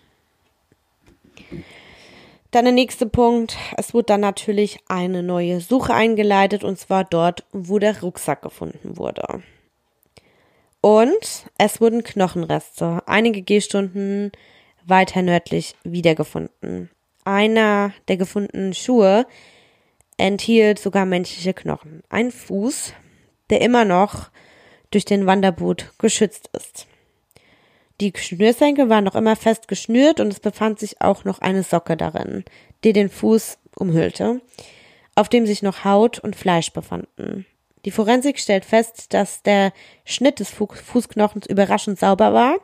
Dann 2.51 2.65
der 2.65 2.73
nächste 2.73 3.07
Punkt. 3.07 3.57
Es 3.77 3.93
wurde 3.93 4.07
dann 4.07 4.21
natürlich 4.21 4.79
eine 4.89 5.23
neue 5.23 5.61
Suche 5.61 5.93
eingeleitet 5.95 6.65
und 6.65 6.79
zwar 6.79 7.05
dort, 7.05 7.45
wo 7.53 7.79
der 7.79 8.01
Rucksack 8.01 8.43
gefunden 8.43 8.97
wurde. 8.97 9.43
Und 10.87 11.47
es 11.59 11.81
wurden 11.81 12.05
Knochenreste 12.05 13.03
einige 13.07 13.43
Gehstunden 13.43 14.31
weiter 14.85 15.21
nördlich 15.21 15.75
wiedergefunden. 15.83 16.91
Einer 17.25 17.93
der 18.07 18.17
gefundenen 18.17 18.73
Schuhe 18.73 19.27
enthielt 20.17 20.79
sogar 20.79 21.05
menschliche 21.05 21.55
Knochen. 21.55 22.05
Ein 22.09 22.31
Fuß, 22.31 22.93
der 23.51 23.63
immer 23.63 23.85
noch 23.85 24.31
durch 24.93 25.05
den 25.05 25.27
Wanderboot 25.27 25.93
geschützt 25.99 26.51
ist. 26.53 26.87
Die 28.01 28.13
Schnürsenkel 28.15 28.89
waren 28.89 29.03
noch 29.03 29.17
immer 29.17 29.35
fest 29.35 29.67
geschnürt 29.67 30.21
und 30.21 30.33
es 30.33 30.39
befand 30.39 30.79
sich 30.79 31.03
auch 31.03 31.25
noch 31.25 31.41
eine 31.41 31.65
Socke 31.65 31.97
darin, 31.97 32.45
die 32.85 32.93
den 32.93 33.11
Fuß 33.11 33.59
umhüllte, 33.75 34.41
auf 35.17 35.29
dem 35.29 35.47
sich 35.47 35.65
noch 35.65 35.85
Haut 35.85 36.21
und 36.21 36.37
Fleisch 36.37 36.73
befanden. 36.73 37.45
Die 37.87 37.93
Forensik 37.93 38.41
stellt 38.41 38.65
fest, 38.65 39.15
dass 39.15 39.45
der 39.45 39.73
Schnitt 40.05 40.41
des 40.41 40.51
Fußknochens 40.51 41.47
überraschend 41.47 42.01
sauber 42.01 42.35
war 42.35 42.57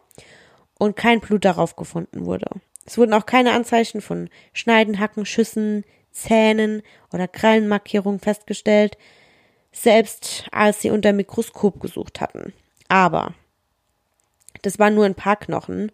und 0.80 0.96
kein 0.96 1.20
Blut 1.20 1.44
darauf 1.44 1.76
gefunden 1.76 2.26
wurde. 2.26 2.46
Es 2.84 2.98
wurden 2.98 3.14
auch 3.14 3.24
keine 3.24 3.52
Anzeichen 3.52 4.00
von 4.00 4.28
Schneiden, 4.52 4.98
Hacken, 4.98 5.24
Schüssen, 5.24 5.84
Zähnen 6.10 6.82
oder 7.12 7.28
Krallenmarkierungen 7.28 8.18
festgestellt, 8.18 8.98
selbst 9.70 10.46
als 10.50 10.82
sie 10.82 10.90
unter 10.90 11.12
Mikroskop 11.12 11.80
gesucht 11.80 12.20
hatten. 12.20 12.52
Aber 12.88 13.32
das 14.62 14.80
waren 14.80 14.96
nur 14.96 15.04
ein 15.04 15.14
paar 15.14 15.36
Knochen 15.36 15.92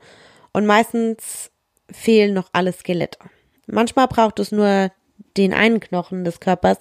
und 0.55 0.65
meistens 0.65 1.51
fehlen 1.91 2.33
noch 2.33 2.49
alle 2.55 2.73
Skelette. 2.73 3.19
Manchmal 3.67 4.09
braucht 4.09 4.39
es 4.39 4.53
nur 4.53 4.91
den 5.37 5.53
einen 5.53 5.81
Knochen 5.81 6.25
des 6.25 6.41
Körpers, 6.41 6.79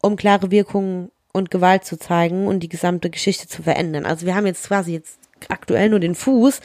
um 0.00 0.16
klare 0.16 0.50
Wirkungen 0.50 1.10
und 1.34 1.50
Gewalt 1.50 1.84
zu 1.84 1.98
zeigen 1.98 2.46
und 2.46 2.60
die 2.60 2.68
gesamte 2.68 3.10
Geschichte 3.10 3.48
zu 3.48 3.62
verändern. 3.62 4.06
Also 4.06 4.24
wir 4.24 4.36
haben 4.36 4.46
jetzt 4.46 4.68
quasi 4.68 4.92
jetzt 4.92 5.18
aktuell 5.48 5.90
nur 5.90 5.98
den 5.98 6.14
Fuß, 6.14 6.60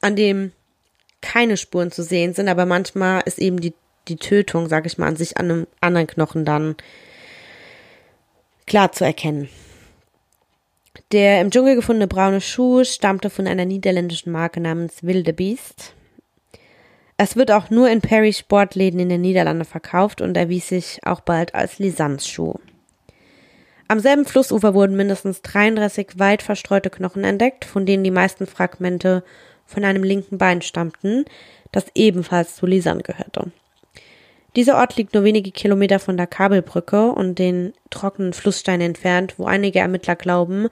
an 0.00 0.16
dem 0.16 0.50
keine 1.20 1.56
Spuren 1.56 1.92
zu 1.92 2.02
sehen 2.02 2.34
sind, 2.34 2.48
aber 2.48 2.66
manchmal 2.66 3.22
ist 3.24 3.38
eben 3.38 3.60
die, 3.60 3.74
die 4.08 4.16
Tötung, 4.16 4.68
sag 4.68 4.86
ich 4.86 4.98
mal, 4.98 5.06
an 5.06 5.16
sich 5.16 5.38
an 5.38 5.50
einem 5.50 5.66
anderen 5.80 6.08
Knochen 6.08 6.44
dann 6.44 6.74
klar 8.66 8.90
zu 8.90 9.04
erkennen. 9.04 9.48
Der 11.12 11.40
im 11.40 11.50
Dschungel 11.50 11.76
gefundene 11.76 12.08
braune 12.08 12.40
Schuh 12.40 12.82
stammte 12.82 13.30
von 13.30 13.46
einer 13.46 13.66
niederländischen 13.66 14.32
Marke 14.32 14.60
namens 14.60 15.04
Wilde 15.04 15.32
Beast. 15.32 15.94
Es 17.18 17.36
wird 17.36 17.52
auch 17.52 17.70
nur 17.70 17.88
in 17.88 18.00
Perry 18.00 18.32
Sportläden 18.32 18.98
in 18.98 19.08
den 19.08 19.20
Niederlanden 19.20 19.64
verkauft 19.64 20.20
und 20.20 20.36
erwies 20.36 20.68
sich 20.68 20.98
auch 21.04 21.20
bald 21.20 21.54
als 21.54 21.78
Lisanz-Schuh. 21.78 22.58
Am 23.92 24.00
selben 24.00 24.24
Flussufer 24.24 24.72
wurden 24.72 24.96
mindestens 24.96 25.42
33 25.42 26.18
weit 26.18 26.40
verstreute 26.40 26.88
Knochen 26.88 27.24
entdeckt, 27.24 27.66
von 27.66 27.84
denen 27.84 28.02
die 28.02 28.10
meisten 28.10 28.46
Fragmente 28.46 29.22
von 29.66 29.84
einem 29.84 30.02
linken 30.02 30.38
Bein 30.38 30.62
stammten, 30.62 31.26
das 31.72 31.84
ebenfalls 31.94 32.56
zu 32.56 32.64
Lisan 32.64 33.02
gehörte. 33.02 33.52
Dieser 34.56 34.78
Ort 34.78 34.96
liegt 34.96 35.12
nur 35.12 35.24
wenige 35.24 35.50
Kilometer 35.50 35.98
von 35.98 36.16
der 36.16 36.26
Kabelbrücke 36.26 37.12
und 37.12 37.38
den 37.38 37.74
trockenen 37.90 38.32
Flusssteinen 38.32 38.86
entfernt, 38.86 39.34
wo 39.36 39.44
einige 39.44 39.80
Ermittler 39.80 40.16
glauben, 40.16 40.68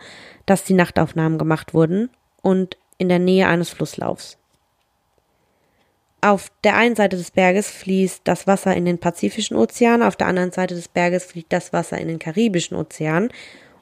dass 0.46 0.64
die 0.64 0.72
Nachtaufnahmen 0.72 1.36
gemacht 1.36 1.74
wurden 1.74 2.08
und 2.40 2.78
in 2.96 3.10
der 3.10 3.18
Nähe 3.18 3.48
eines 3.48 3.68
Flusslaufs. 3.68 4.38
Auf 6.22 6.50
der 6.64 6.76
einen 6.76 6.96
Seite 6.96 7.16
des 7.16 7.30
Berges 7.30 7.70
fließt 7.70 8.22
das 8.24 8.46
Wasser 8.46 8.76
in 8.76 8.84
den 8.84 8.98
Pazifischen 8.98 9.56
Ozean, 9.56 10.02
auf 10.02 10.16
der 10.16 10.26
anderen 10.26 10.52
Seite 10.52 10.74
des 10.74 10.88
Berges 10.88 11.24
fließt 11.24 11.46
das 11.48 11.72
Wasser 11.72 11.96
in 11.98 12.08
den 12.08 12.18
Karibischen 12.18 12.76
Ozean 12.76 13.30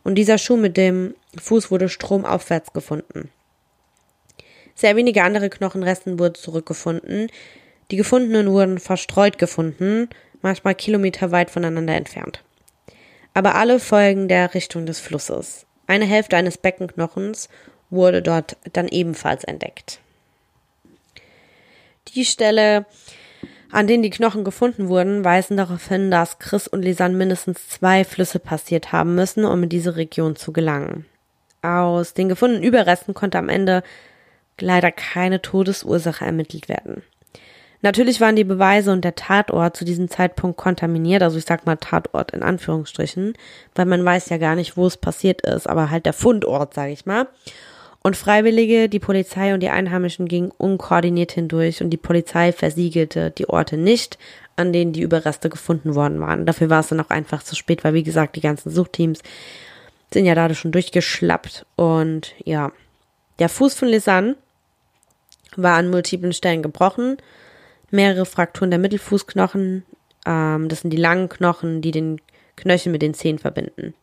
und 0.05 0.15
dieser 0.15 0.39
Schuh 0.39 0.57
mit 0.57 0.77
dem 0.77 1.15
Fuß 1.41 1.71
wurde 1.73 1.89
stromaufwärts 1.89 2.73
gefunden. 2.73 3.31
Sehr 4.77 4.95
wenige 4.95 5.25
andere 5.25 5.51
Knochenresten 5.51 6.21
wurden 6.21 6.37
zurückgefunden. 6.37 7.29
Die 7.91 7.97
gefundenen 7.97 8.53
wurden 8.53 8.79
verstreut 8.79 9.39
gefunden, 9.39 10.09
manchmal 10.41 10.77
kilometerweit 10.77 11.51
voneinander 11.51 11.95
entfernt. 11.95 12.45
Aber 13.35 13.57
alle 13.57 13.81
folgen 13.81 14.29
der 14.29 14.55
Richtung 14.55 14.87
des 14.87 15.01
Flusses. 15.01 15.67
Eine 15.89 16.05
Hälfte 16.05 16.37
eines 16.37 16.59
Beckenknochens 16.59 17.49
wurde 17.91 18.23
dort 18.23 18.57
dann 18.73 18.87
ebenfalls 18.87 19.43
entdeckt. 19.43 20.01
Die 22.15 22.25
Stelle, 22.25 22.87
an 23.71 23.87
denen 23.87 24.03
die 24.03 24.11
Knochen 24.11 24.45
gefunden 24.45 24.89
wurden, 24.89 25.25
weisen 25.25 25.57
darauf 25.57 25.89
hin, 25.89 26.11
dass 26.11 26.39
Chris 26.39 26.67
und 26.69 26.83
Lisanne 26.83 27.17
mindestens 27.17 27.69
zwei 27.69 28.05
Flüsse 28.05 28.39
passiert 28.39 28.93
haben 28.93 29.15
müssen, 29.15 29.45
um 29.45 29.63
in 29.63 29.69
diese 29.69 29.97
Region 29.97 30.37
zu 30.37 30.53
gelangen. 30.53 31.07
Aus 31.63 32.15
den 32.15 32.29
gefundenen 32.29 32.65
Überresten 32.65 33.15
konnte 33.15 33.39
am 33.39 33.49
Ende 33.49 33.83
leider 34.61 34.91
keine 34.91 35.43
Todesursache 35.43 36.25
ermittelt 36.25 36.69
werden. 36.69 37.03
Natürlich 37.81 38.21
waren 38.21 38.35
die 38.35 38.45
Beweise 38.45 38.91
und 38.91 39.05
der 39.05 39.15
Tatort 39.15 39.77
zu 39.77 39.85
diesem 39.85 40.09
Zeitpunkt 40.09 40.57
kontaminiert, 40.57 41.23
also 41.23 41.39
ich 41.39 41.45
sag 41.45 41.65
mal 41.65 41.77
Tatort 41.77 42.33
in 42.33 42.43
Anführungsstrichen, 42.43 43.35
weil 43.77 43.87
man 43.87 44.05
weiß 44.05 44.31
ja 44.31 44.39
gar 44.39 44.57
nicht, 44.57 44.77
wo 44.77 44.87
es 44.87 44.97
passiert 44.97 45.43
ist, 45.43 45.69
aber 45.69 45.91
halt 45.91 46.05
der 46.05 46.13
Fundort, 46.13 46.75
sage 46.75 46.91
ich 46.91 47.07
mal. 47.07 47.29
Und 48.03 48.17
Freiwillige, 48.17 48.89
die 48.89 49.01
Polizei 49.01 49.53
und 49.53 49.61
die 49.61 49.71
Einheimischen 49.71 50.29
gingen 50.29 50.53
unkoordiniert 50.57 51.33
hindurch 51.33 51.83
und 51.83 51.91
die 51.91 51.97
Polizei 51.97 52.53
versiegelte 52.53 53.31
die 53.31 53.49
Orte 53.49 53.77
nicht, 53.77 54.19
an 54.57 54.73
denen 54.73 54.93
die 54.93 55.03
Überreste 55.03 55.49
gefunden 55.49 55.95
worden 55.95 56.21
waren. 56.21 56.47
Dafür 56.47 56.71
war 56.71 56.81
es 56.81 56.89
dann 56.89 57.01
auch 57.01 57.11
einfach 57.11 57.43
zu 57.43 57.57
spät, 57.57 57.85
weil 57.85 57.95
wie 57.95 58.03
gesagt, 58.03 58.37
die 58.37 58.41
ganzen 58.41 58.71
Suchteams 58.71 59.21
sind 60.13 60.27
ja 60.27 60.35
dadurch 60.35 60.59
schon 60.59 60.73
durchgeschlappt 60.73 61.67
und 61.77 62.35
ja. 62.45 62.73
Der 63.39 63.49
Fuß 63.49 63.75
von 63.75 63.89
Lisanne 63.89 64.37
war 65.55 65.77
an 65.77 65.91
multiplen 65.91 66.33
Stellen 66.33 66.63
gebrochen. 66.63 67.19
Mehrere 67.91 68.27
Frakturen 68.27 68.71
der 68.71 68.81
Mittelfußknochen, 68.81 69.85
ähm, 70.27 70.69
das 70.69 70.81
sind 70.81 70.91
die 70.91 70.97
langen 70.97 71.29
Knochen, 71.29 71.81
die 71.81 71.93
den 71.93 72.21
Knöchel 72.57 72.91
mit 72.91 73.03
den 73.03 73.15
Zehen 73.15 73.39
verbinden. 73.39 73.95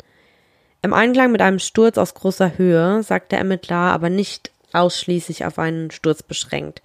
Im 0.86 0.94
Einklang 0.94 1.32
mit 1.32 1.42
einem 1.42 1.58
Sturz 1.58 1.98
aus 1.98 2.14
großer 2.14 2.60
Höhe 2.60 3.02
sagt 3.02 3.32
der 3.32 3.40
Ermittler 3.40 3.76
aber 3.76 4.12
nicht 4.12 4.52
ausschließlich 4.72 5.44
auf 5.44 5.58
einen 5.58 5.90
Sturz 5.90 6.22
beschränkt, 6.22 6.84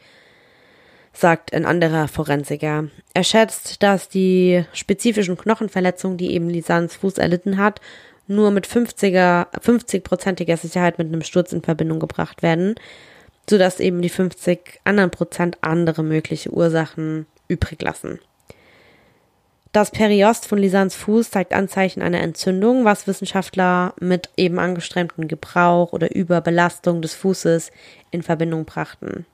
sagt 1.13 1.53
ein 1.53 1.67
anderer 1.67 2.09
Forensiker. 2.09 2.89
Er 3.13 3.25
schätzt, 3.25 3.83
dass 3.83 4.09
die 4.09 4.65
spezifischen 4.73 5.37
Knochenverletzungen, 5.37 6.17
die 6.17 6.33
eben 6.33 6.49
Lisans 6.49 6.97
Fuß 6.97 7.19
erlitten 7.19 7.59
hat, 7.59 7.83
nur 8.27 8.51
mit 8.51 8.67
50er, 8.67 9.49
50-prozentiger 9.61 10.57
Sicherheit 10.57 10.97
mit 10.97 11.09
einem 11.09 11.21
Sturz 11.21 11.53
in 11.53 11.61
Verbindung 11.61 12.01
gebracht 12.01 12.43
werden 12.43 12.77
sodass 13.51 13.81
eben 13.81 14.01
die 14.01 14.09
50 14.09 14.81
anderen 14.85 15.11
Prozent 15.11 15.59
andere 15.61 16.05
mögliche 16.05 16.51
Ursachen 16.51 17.27
übrig 17.49 17.83
lassen. 17.83 18.21
Das 19.73 19.93
Periost 19.93 20.49
von 20.49 20.59
Lisans 20.59 20.97
Fuß 20.97 21.31
zeigt 21.31 21.53
Anzeichen 21.53 22.03
einer 22.03 22.21
Entzündung, 22.21 22.85
was 22.85 23.07
Wissenschaftler 23.07 23.95
mit 24.01 24.29
eben 24.37 24.59
angestrengtem 24.59 25.29
Gebrauch 25.29 25.93
oder 25.93 26.12
Überbelastung 26.12 27.03
des 27.03 27.14
Fußes 27.14 27.71
in 28.11 28.25
Verbindung 28.25 28.64
brachten. 28.64 29.27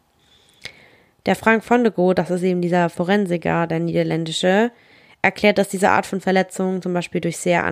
Der 1.25 1.37
Frank 1.37 1.65
Fondego, 1.65 2.13
das 2.13 2.31
ist 2.31 2.43
eben 2.43 2.61
dieser 2.61 2.91
Forensiker, 2.91 3.67
der 3.67 3.81
niederländische, 3.81 4.73
erklärt, 5.23 5.57
dass 5.57 5.71
diese 5.71 5.89
Art 5.89 6.05
von 6.05 6.21
Verletzung 6.21 6.83
zum 6.83 6.93
Beispiel 6.93 7.23
durch 7.23 7.39
sehr 7.39 7.65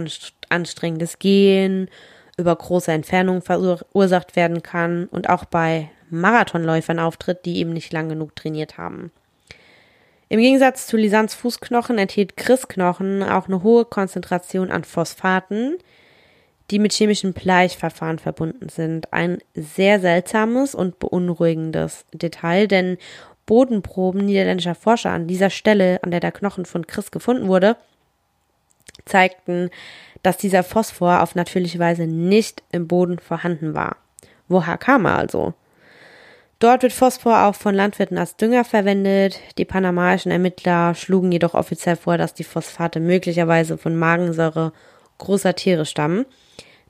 anstrengendes 0.48 1.18
Gehen 1.18 1.90
über 2.38 2.56
große 2.56 2.90
Entfernungen 2.90 3.42
verursacht 3.42 4.36
werden 4.36 4.62
kann 4.62 5.04
und 5.06 5.28
auch 5.28 5.44
bei 5.44 5.90
Marathonläufern 6.08 6.98
auftritt, 6.98 7.44
die 7.44 7.58
eben 7.58 7.74
nicht 7.74 7.92
lang 7.92 8.08
genug 8.08 8.34
trainiert 8.34 8.78
haben. 8.78 9.12
Im 10.28 10.40
Gegensatz 10.40 10.86
zu 10.86 10.96
Lisans 10.96 11.34
Fußknochen 11.34 11.98
enthielt 11.98 12.36
Chris 12.36 12.66
Knochen 12.68 13.22
auch 13.22 13.46
eine 13.46 13.62
hohe 13.62 13.84
Konzentration 13.84 14.70
an 14.70 14.84
Phosphaten, 14.84 15.78
die 16.70 16.78
mit 16.78 16.92
chemischen 16.92 17.34
Bleichverfahren 17.34 18.18
verbunden 18.18 18.68
sind. 18.68 19.12
Ein 19.12 19.38
sehr 19.54 20.00
seltsames 20.00 20.74
und 20.74 20.98
beunruhigendes 20.98 22.06
Detail, 22.12 22.66
denn 22.66 22.96
Bodenproben 23.46 24.24
niederländischer 24.24 24.74
Forscher 24.74 25.10
an 25.10 25.26
dieser 25.26 25.50
Stelle, 25.50 26.02
an 26.02 26.10
der 26.10 26.20
der 26.20 26.32
Knochen 26.32 26.64
von 26.64 26.86
Chris 26.86 27.10
gefunden 27.10 27.48
wurde, 27.48 27.76
zeigten, 29.04 29.70
dass 30.22 30.38
dieser 30.38 30.62
Phosphor 30.62 31.22
auf 31.22 31.34
natürliche 31.34 31.78
Weise 31.78 32.06
nicht 32.06 32.62
im 32.72 32.88
Boden 32.88 33.18
vorhanden 33.18 33.74
war. 33.74 33.96
Woher 34.48 34.78
kam 34.78 35.04
er 35.04 35.18
also? 35.18 35.52
Dort 36.58 36.82
wird 36.82 36.92
Phosphor 36.92 37.44
auch 37.44 37.54
von 37.54 37.74
Landwirten 37.74 38.16
als 38.16 38.36
Dünger 38.36 38.64
verwendet. 38.64 39.40
Die 39.58 39.64
panamaischen 39.64 40.30
Ermittler 40.30 40.94
schlugen 40.94 41.32
jedoch 41.32 41.54
offiziell 41.54 41.96
vor, 41.96 42.16
dass 42.16 42.34
die 42.34 42.44
Phosphate 42.44 43.00
möglicherweise 43.00 43.76
von 43.76 43.96
Magensäure 43.96 44.72
großer 45.18 45.54
Tiere 45.54 45.84
stammen, 45.84 46.26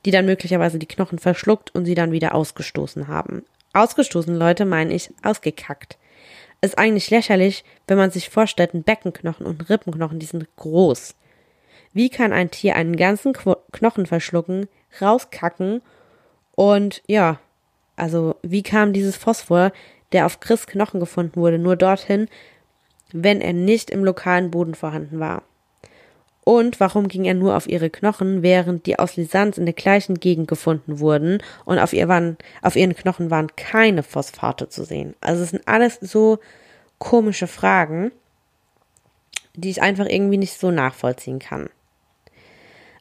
die 0.05 0.11
dann 0.11 0.27
möglicherweise 0.27 0.79
die 0.79 0.87
Knochen 0.87 1.19
verschluckt 1.19 1.75
und 1.75 1.87
sie 1.87 1.95
dann 1.95 2.13
wieder 2.13 2.35
ausgestoßen 2.35 3.09
haben. 3.09 3.45
Ausgestoßen, 3.73 4.35
Leute, 4.35 4.65
meine 4.65 4.95
ich 4.95 5.11
ausgekackt. 5.23 5.99
Ist 6.61 6.79
eigentlich 6.79 7.11
lächerlich, 7.11 7.65
wenn 7.87 7.99
man 7.99 8.11
sich 8.11 8.31
vorstellt, 8.31 8.75
ein 8.75 8.85
Beckenknochen 8.85 9.45
und 9.45 9.69
Rippenknochen, 9.69 10.19
die 10.19 10.27
sind 10.27 10.47
groß. 10.57 11.15
Wie 11.93 12.11
kann 12.11 12.33
ein 12.33 12.51
Tier 12.51 12.77
einen 12.77 12.97
ganzen 12.97 13.33
Knochen 13.33 14.07
verschlucken, 14.07 14.69
rauskacken 15.01 15.83
und 16.55 17.03
ja, 17.07 17.39
also 17.97 18.37
wie 18.43 18.63
kam 18.63 18.93
dieses 18.93 19.17
Phosphor, 19.17 19.73
der 20.13 20.27
auf 20.27 20.41
Chris 20.41 20.67
Knochen 20.67 21.01
gefunden 21.01 21.37
wurde, 21.37 21.59
nur 21.59 21.77
dorthin, 21.77 22.29
wenn 23.13 23.41
er 23.41 23.53
nicht 23.53 23.91
im 23.91 24.05
lokalen 24.05 24.51
Boden 24.51 24.75
vorhanden 24.75 25.21
war? 25.21 25.43
Und 26.45 26.79
warum 26.79 27.09
ging 27.09 27.25
er 27.25 27.33
nur 27.33 27.57
auf 27.57 27.67
ihre 27.67 27.89
Knochen, 27.89 28.43
während 28.43 28.85
die 28.85 28.99
aus 28.99 29.17
Lisanz 29.17 29.57
in 29.57 29.65
der 29.65 29.75
gleichen 29.75 30.21
Gegend 30.21 30.47
gefunden 30.47 31.01
wurden 31.01 31.43
und 31.65 31.79
auf, 31.79 31.95
ihr 31.95 32.07
waren, 32.07 32.37
auf 32.61 32.77
ihren 32.77 32.95
Knochen 32.95 33.31
waren 33.31 33.57
keine 33.57 34.03
Phosphate 34.03 34.69
zu 34.69 34.85
sehen? 34.85 35.15
Also 35.23 35.43
es 35.43 35.51
sind 35.51 35.67
alles 35.67 35.99
so 36.03 36.39
komische 36.99 37.47
Fragen, 37.47 38.13
die 39.55 39.71
ich 39.71 39.81
einfach 39.81 40.07
irgendwie 40.07 40.37
nicht 40.37 40.59
so 40.59 40.71
nachvollziehen 40.71 41.39
kann. 41.39 41.71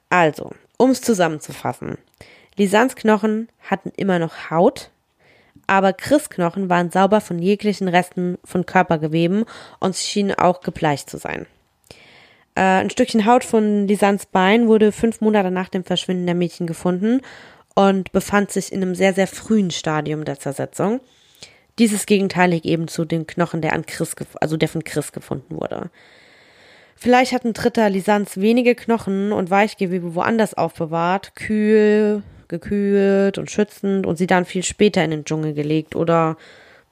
Also, 0.10 0.52
um 0.78 0.92
es 0.92 1.02
zusammenzufassen. 1.02 1.98
Lisans 2.58 2.96
Knochen 2.96 3.50
hatten 3.62 3.92
immer 3.96 4.20
noch 4.20 4.50
Haut, 4.50 4.92
aber 5.68 5.94
Chris 5.94 6.30
Knochen 6.30 6.70
waren 6.70 6.92
sauber 6.92 7.22
von 7.22 7.40
jeglichen 7.40 7.88
Resten 7.88 8.38
von 8.44 8.66
Körpergeweben 8.66 9.46
und 9.80 9.96
sie 9.96 10.08
schienen 10.08 10.34
auch 10.34 10.62
gebleicht 10.62 11.10
zu 11.10 11.18
sein. 11.18 11.46
Äh, 12.56 12.62
ein 12.62 12.90
Stückchen 12.90 13.26
Haut 13.26 13.44
von 13.44 13.88
Lisans 13.88 14.26
Bein 14.26 14.68
wurde 14.68 14.92
fünf 14.92 15.22
Monate 15.22 15.52
nach 15.52 15.70
dem 15.70 15.84
Verschwinden 15.84 16.26
der 16.26 16.36
Mädchen 16.36 16.68
gefunden 16.68 17.22
und 17.76 18.12
befand 18.12 18.52
sich 18.52 18.72
in 18.72 18.82
einem 18.82 18.96
sehr, 18.96 19.14
sehr 19.14 19.28
frühen 19.28 19.72
Stadium 19.72 20.26
der 20.26 20.40
Zersetzung. 20.40 21.00
Dieses 21.80 22.06
gegenteilig 22.06 22.66
eben 22.66 22.88
zu 22.88 23.04
den 23.04 23.26
Knochen, 23.26 23.62
der 23.62 23.74
an 23.74 23.86
Chris, 23.86 24.16
also 24.40 24.58
der 24.58 24.70
von 24.70 24.84
Chris 24.84 25.12
gefunden 25.12 25.56
wurde. 25.56 25.90
Vielleicht 26.96 27.34
hat 27.34 27.46
ein 27.46 27.54
dritter 27.54 27.90
Lisanz 27.90 28.38
wenige 28.38 28.76
Knochen 28.76 29.32
und 29.32 29.50
Weichgewebe 29.50 30.14
woanders 30.14 30.54
aufbewahrt, 30.54 31.36
kühl, 31.36 32.22
gekühlt 32.54 33.38
und 33.38 33.50
schützend 33.50 34.06
und 34.06 34.18
sie 34.18 34.28
dann 34.28 34.46
viel 34.46 34.64
später 34.64 35.04
in 35.04 35.12
den 35.12 35.26
Dschungel 35.26 35.54
gelegt. 35.54 35.96
Oder 35.96 36.38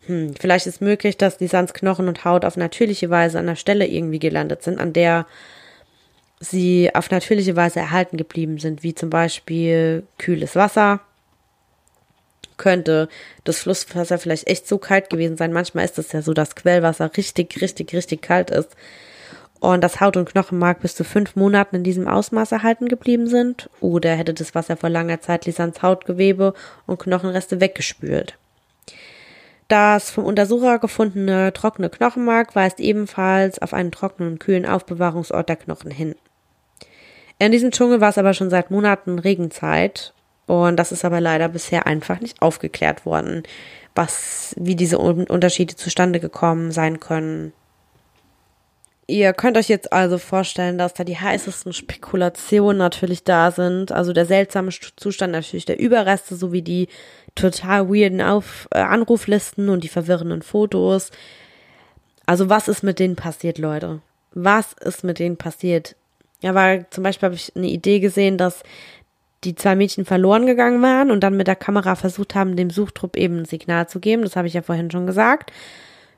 hm, 0.08 0.34
vielleicht 0.40 0.66
ist 0.66 0.82
möglich, 0.82 1.18
dass 1.18 1.40
Lisans 1.40 1.74
Knochen 1.74 2.08
und 2.08 2.26
Haut 2.26 2.44
auf 2.44 2.58
natürliche 2.58 3.10
Weise 3.10 3.40
an 3.40 3.46
der 3.46 3.56
Stelle 3.56 3.86
irgendwie 3.86 4.20
gelandet 4.20 4.64
sind, 4.64 4.80
an 4.80 4.94
der 4.94 5.28
sie 6.40 6.90
auf 6.96 7.12
natürliche 7.12 7.56
Weise 7.56 7.80
erhalten 7.80 8.18
geblieben 8.18 8.58
sind, 8.58 8.82
wie 8.82 8.96
zum 8.96 9.12
Beispiel 9.12 10.04
kühles 10.18 10.56
Wasser. 10.56 11.02
Könnte 12.58 13.10
das 13.44 13.60
Flusswasser 13.60 14.18
vielleicht 14.18 14.48
echt 14.48 14.68
so 14.68 14.80
kalt 14.80 15.10
gewesen 15.10 15.38
sein. 15.38 15.54
Manchmal 15.54 15.86
ist 15.86 16.00
es 16.00 16.12
ja 16.12 16.22
so, 16.22 16.34
dass 16.34 16.56
Quellwasser 16.56 17.12
richtig, 17.16 17.62
richtig, 17.62 17.94
richtig 17.94 18.22
kalt 18.22 18.50
ist 18.50 18.76
und 19.62 19.82
das 19.82 20.02
Haut- 20.02 20.18
und 20.18 20.28
Knochenmark 20.28 20.82
bis 20.82 20.96
zu 20.96 21.04
fünf 21.04 21.36
Monaten 21.36 21.78
in 21.78 21.84
diesem 21.84 22.08
Ausmaß 22.08 22.52
erhalten 22.52 22.90
geblieben 22.90 23.28
sind, 23.28 23.70
oder 23.80 24.16
hätte 24.16 24.34
das 24.34 24.56
Wasser 24.56 24.76
vor 24.76 24.90
langer 24.90 25.22
Zeit 25.22 25.46
Lisans 25.46 25.84
Hautgewebe 25.84 26.56
und 26.88 27.00
Knochenreste 27.00 27.62
weggespült. 27.62 28.38
Das 29.68 30.10
vom 30.10 30.26
Untersucher 30.26 30.80
gefundene 30.80 31.54
trockene 31.54 31.92
Knochenmark 31.92 32.56
weist 32.56 32.80
ebenfalls 32.80 33.62
auf 33.62 33.74
einen 33.74 33.92
trockenen 33.92 34.34
und 34.34 34.40
kühlen 34.40 34.66
Aufbewahrungsort 34.66 35.48
der 35.48 35.56
Knochen 35.56 35.92
hin. 35.92 36.16
In 37.38 37.52
diesem 37.52 37.70
Dschungel 37.70 38.02
war 38.02 38.10
es 38.10 38.18
aber 38.18 38.34
schon 38.34 38.50
seit 38.50 38.72
Monaten 38.72 39.20
Regenzeit 39.20 40.12
und 40.48 40.76
das 40.78 40.92
ist 40.92 41.06
aber 41.06 41.22
leider 41.22 41.50
bisher 41.50 41.86
einfach 41.86 42.20
nicht 42.20 42.42
aufgeklärt 42.42 43.06
worden, 43.06 43.44
was, 43.94 44.56
wie 44.58 44.76
diese 44.76 44.98
Unterschiede 44.98 45.76
zustande 45.76 46.20
gekommen 46.20 46.72
sein 46.72 47.00
können. 47.00 47.54
Ihr 49.12 49.34
könnt 49.34 49.58
euch 49.58 49.68
jetzt 49.68 49.92
also 49.92 50.18
vorstellen, 50.18 50.78
dass 50.78 50.94
da 50.94 51.04
die 51.04 51.18
heißesten 51.18 51.74
Spekulationen 51.74 52.78
natürlich 52.78 53.26
da 53.26 53.52
sind. 53.52 53.92
Also 53.92 54.14
der 54.14 54.26
seltsame 54.26 54.70
Zustand 54.96 55.34
natürlich 55.34 55.66
der 55.66 55.80
Überreste 55.80 56.38
sowie 56.38 56.62
die 56.62 56.88
total 57.36 57.90
weirden 57.90 58.22
Auf 58.22 58.70
äh, 58.72 58.80
Anruflisten 58.80 59.68
und 59.68 59.84
die 59.84 59.90
verwirrenden 59.90 60.42
Fotos. 60.42 61.12
Also 62.26 62.48
was 62.48 62.70
ist 62.70 62.84
mit 62.84 63.00
denen 63.00 63.18
passiert, 63.18 63.58
Leute? 63.58 64.00
Was 64.34 64.72
ist 64.80 65.04
mit 65.04 65.20
denen 65.20 65.36
passiert? 65.36 65.98
Ja, 66.40 66.56
weil 66.56 66.86
zum 66.90 67.04
Beispiel 67.04 67.28
habe 67.28 67.36
ich 67.36 67.54
eine 67.54 67.68
Idee 67.68 68.00
gesehen, 68.00 68.38
dass 68.38 68.64
die 69.44 69.56
zwei 69.56 69.76
Mädchen 69.76 70.06
verloren 70.06 70.46
gegangen 70.46 70.82
waren 70.82 71.12
und 71.12 71.20
dann 71.22 71.36
mit 71.36 71.48
der 71.48 71.58
Kamera 71.58 71.96
versucht 71.96 72.34
haben, 72.34 72.56
dem 72.56 72.70
Suchtrupp 72.70 73.18
eben 73.18 73.40
ein 73.40 73.46
Signal 73.46 73.90
zu 73.90 74.00
geben. 74.00 74.22
Das 74.22 74.38
habe 74.38 74.48
ich 74.48 74.54
ja 74.54 74.62
vorhin 74.62 74.90
schon 74.90 75.06
gesagt 75.06 75.52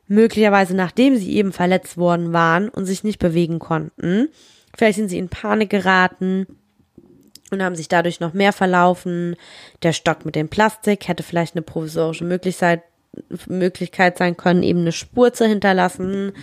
möglicherweise 0.08 0.76
nachdem 0.76 1.16
sie 1.16 1.36
eben 1.36 1.52
verletzt 1.52 1.98
worden 1.98 2.34
waren 2.34 2.70
und 2.70 2.86
sich 2.86 3.04
nicht 3.04 3.20
bewegen 3.20 3.60
konnten. 3.60 4.30
Vielleicht 4.76 4.98
sind 4.98 5.10
sie 5.10 5.18
in 5.18 5.30
Panik 5.30 5.70
geraten 5.70 6.48
und 7.52 7.64
haben 7.64 7.76
sich 7.76 7.88
dadurch 7.88 8.20
noch 8.20 8.34
mehr 8.34 8.54
verlaufen. 8.54 9.36
Der 9.84 9.94
Stock 9.94 10.26
mit 10.26 10.36
dem 10.36 10.50
Plastik 10.50 11.08
hätte 11.08 11.24
vielleicht 11.24 11.56
eine 11.56 11.62
provisorische 11.62 12.26
Möglichkeit, 12.26 12.82
sein 14.18 14.38
können, 14.38 14.64
eben 14.64 14.80
eine 14.80 14.92
Spur 14.92 15.34
zu 15.34 15.48
hinterlassen, 15.48 16.34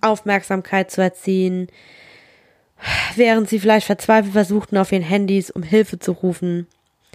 Aufmerksamkeit 0.00 0.90
zu 0.90 1.02
erziehen, 1.02 1.66
während 3.16 3.48
sie 3.48 3.58
vielleicht 3.58 3.86
verzweifelt 3.86 4.32
versuchten, 4.32 4.76
auf 4.76 4.92
ihren 4.92 5.02
Handys 5.02 5.50
um 5.50 5.62
Hilfe 5.62 5.98
zu 5.98 6.12
rufen. 6.12 6.66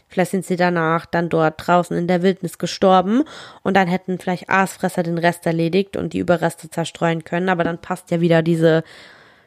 Vielleicht 0.08 0.32
sind 0.32 0.46
sie 0.46 0.56
danach 0.56 1.06
dann 1.06 1.30
dort 1.30 1.56
draußen 1.58 1.98
in 1.98 2.08
der 2.08 2.22
Wildnis 2.22 2.58
gestorben 2.58 3.24
und 3.64 3.76
dann 3.76 3.88
hätten 3.88 4.20
vielleicht 4.20 4.50
Aasfresser 4.50 5.04
den 5.04 5.18
Rest 5.18 5.46
erledigt 5.46 5.98
und 5.98 6.14
die 6.14 6.20
Überreste 6.20 6.70
zerstreuen 6.70 7.24
können, 7.24 7.50
aber 7.50 7.64
dann 7.64 7.82
passt 7.82 8.12
ja 8.12 8.22
wieder 8.22 8.42
diese 8.42 8.84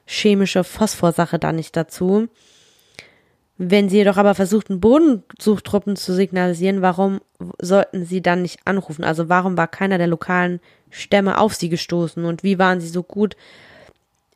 chemische 0.07 0.65
Phosphorsache 0.65 1.39
da 1.39 1.53
nicht 1.53 1.77
dazu. 1.77 2.29
Wenn 3.63 3.91
sie 3.91 3.99
jedoch 3.99 4.17
aber 4.17 4.35
versuchten, 4.35 4.81
Bodensuchtruppen 4.81 5.95
zu 5.95 6.15
signalisieren, 6.15 6.81
warum 6.81 7.21
sollten 7.61 8.07
sie 8.07 8.23
dann 8.23 8.41
nicht 8.43 8.61
anrufen? 8.65 9.05
Also 9.05 9.29
warum 9.29 9.59
war 9.59 9.69
keiner 9.69 9.99
der 9.99 10.07
lokalen 10.07 10.61
Stämme 10.89 11.39
auf 11.39 11.55
sie 11.55 11.69
gestoßen 11.69 12.25
und 12.25 12.43
wie 12.43 12.59
waren 12.59 12.81
sie 12.81 12.89
so 12.89 13.03
gut 13.03 13.37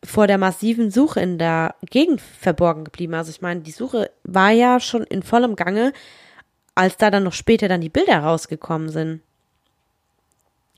vor 0.04 0.26
der 0.26 0.38
massiven 0.38 0.90
Suche 0.90 1.20
in 1.20 1.38
der 1.38 1.74
Gegend 1.90 2.20
verborgen 2.20 2.84
geblieben. 2.84 3.14
Also 3.14 3.30
ich 3.30 3.40
meine, 3.40 3.60
die 3.60 3.72
Suche 3.72 4.10
war 4.22 4.50
ja 4.50 4.78
schon 4.80 5.04
in 5.04 5.22
vollem 5.22 5.56
Gange, 5.56 5.92
als 6.74 6.96
da 6.96 7.10
dann 7.10 7.24
noch 7.24 7.32
später 7.32 7.68
dann 7.68 7.80
die 7.80 7.88
Bilder 7.88 8.18
rausgekommen 8.18 8.90
sind. 8.90 9.20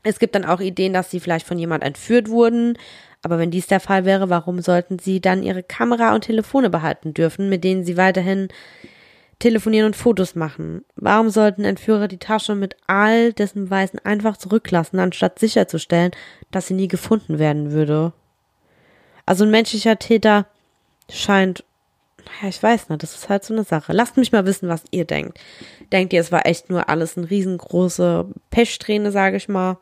Es 0.03 0.21
gibt 0.21 0.37
dann 0.37 0.45
auch 0.45 0.61
Ideen, 0.61 0.93
dass 0.93 1.11
sie 1.11 1.19
vielleicht 1.19 1.47
von 1.47 1.59
jemand 1.59 1.83
entführt 1.83 2.29
wurden. 2.29 2.79
Aber 3.23 3.39
wenn 3.41 3.51
dies 3.51 3.67
der 3.67 3.81
Fall 3.81 4.05
wäre, 4.05 4.31
warum 4.31 4.61
sollten 4.61 5.01
sie 5.01 5.21
dann 5.21 5.43
ihre 5.43 5.65
Kamera 5.65 6.15
und 6.15 6.23
Telefone 6.23 6.71
behalten 6.71 7.13
dürfen, 7.13 7.49
mit 7.49 7.65
denen 7.65 7.85
sie 7.85 7.97
weiterhin 7.97 8.49
telefonieren 9.41 9.87
und 9.87 9.97
Fotos 9.97 10.37
machen? 10.37 10.85
Warum 10.95 11.31
sollten 11.31 11.65
Entführer 11.65 12.07
die 12.07 12.19
Tasche 12.19 12.55
mit 12.55 12.77
all 12.87 13.33
dessen 13.33 13.65
Beweisen 13.65 13.99
einfach 13.99 14.37
zurücklassen, 14.37 15.01
anstatt 15.01 15.41
sicherzustellen, 15.41 16.13
dass 16.53 16.69
sie 16.69 16.75
nie 16.75 16.89
gefunden 16.89 17.41
werden 17.41 17.73
würde? 17.73 18.13
Also 19.27 19.45
ein 19.45 19.51
menschlicher 19.51 19.99
Täter 19.99 20.47
scheint, 21.11 21.65
ja, 22.43 22.49
ich 22.49 22.63
weiß 22.63 22.89
nicht, 22.89 23.03
das 23.03 23.15
ist 23.15 23.29
halt 23.29 23.45
so 23.45 23.55
eine 23.55 23.65
Sache. 23.65 23.93
Lasst 23.93 24.17
mich 24.17 24.33
mal 24.33 24.47
wissen, 24.47 24.69
was 24.69 24.85
ihr 24.91 25.05
denkt. 25.05 25.39
Denkt 25.93 26.13
ihr, 26.13 26.21
es 26.21 26.33
war 26.33 26.47
echt 26.47 26.71
nur 26.71 26.89
alles 26.89 27.17
eine 27.17 27.29
riesengroße 27.29 28.27
Pechsträhne, 28.51 29.13
sage 29.13 29.37
ich 29.37 29.49
mal? 29.49 29.79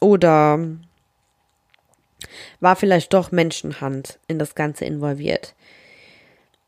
Oder 0.00 0.58
war 2.60 2.76
vielleicht 2.76 3.12
doch 3.12 3.32
Menschenhand 3.32 4.18
in 4.26 4.38
das 4.38 4.54
Ganze 4.54 4.84
involviert? 4.84 5.54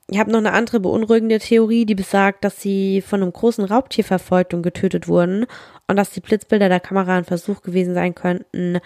Ich 0.09 0.19
habe 0.19 0.31
noch 0.31 0.39
eine 0.39 0.53
andere 0.53 0.79
beunruhigende 0.79 1.41
Theorie, 1.41 1.85
die 1.85 1.97
besagt, 1.97 2.45
dass 2.45 2.61
sie 2.61 3.01
von 3.01 3.23
einem 3.23 3.33
großen 3.33 3.65
Raubtier 3.65 4.05
verfolgt 4.05 4.55
und 4.55 4.63
getötet 4.63 5.09
wurden 5.09 5.47
und 5.89 5.97
dass 5.97 6.11
die 6.11 6.21
Blitzbilder 6.21 6.69
der 6.69 6.79
Kamera 6.79 7.17
ein 7.17 7.25
Versuch 7.25 7.61
gewesen 7.63 7.95
sein 7.95 8.15
könnten, 8.15 8.79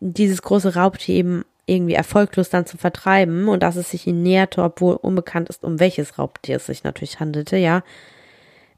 dieses 0.00 0.42
große 0.42 0.74
Raubtier 0.74 1.14
eben 1.16 1.44
irgendwie 1.66 1.94
erfolglos 1.94 2.50
dann 2.50 2.66
zu 2.66 2.76
vertreiben 2.76 3.48
und 3.48 3.62
dass 3.62 3.76
es 3.76 3.90
sich 3.90 4.06
ihnen 4.06 4.22
näherte, 4.22 4.62
obwohl 4.62 4.96
unbekannt 4.96 5.48
ist, 5.48 5.64
um 5.64 5.80
welches 5.80 6.18
Raubtier 6.18 6.56
es 6.56 6.66
sich 6.66 6.84
natürlich 6.84 7.20
handelte, 7.20 7.56
ja. 7.56 7.82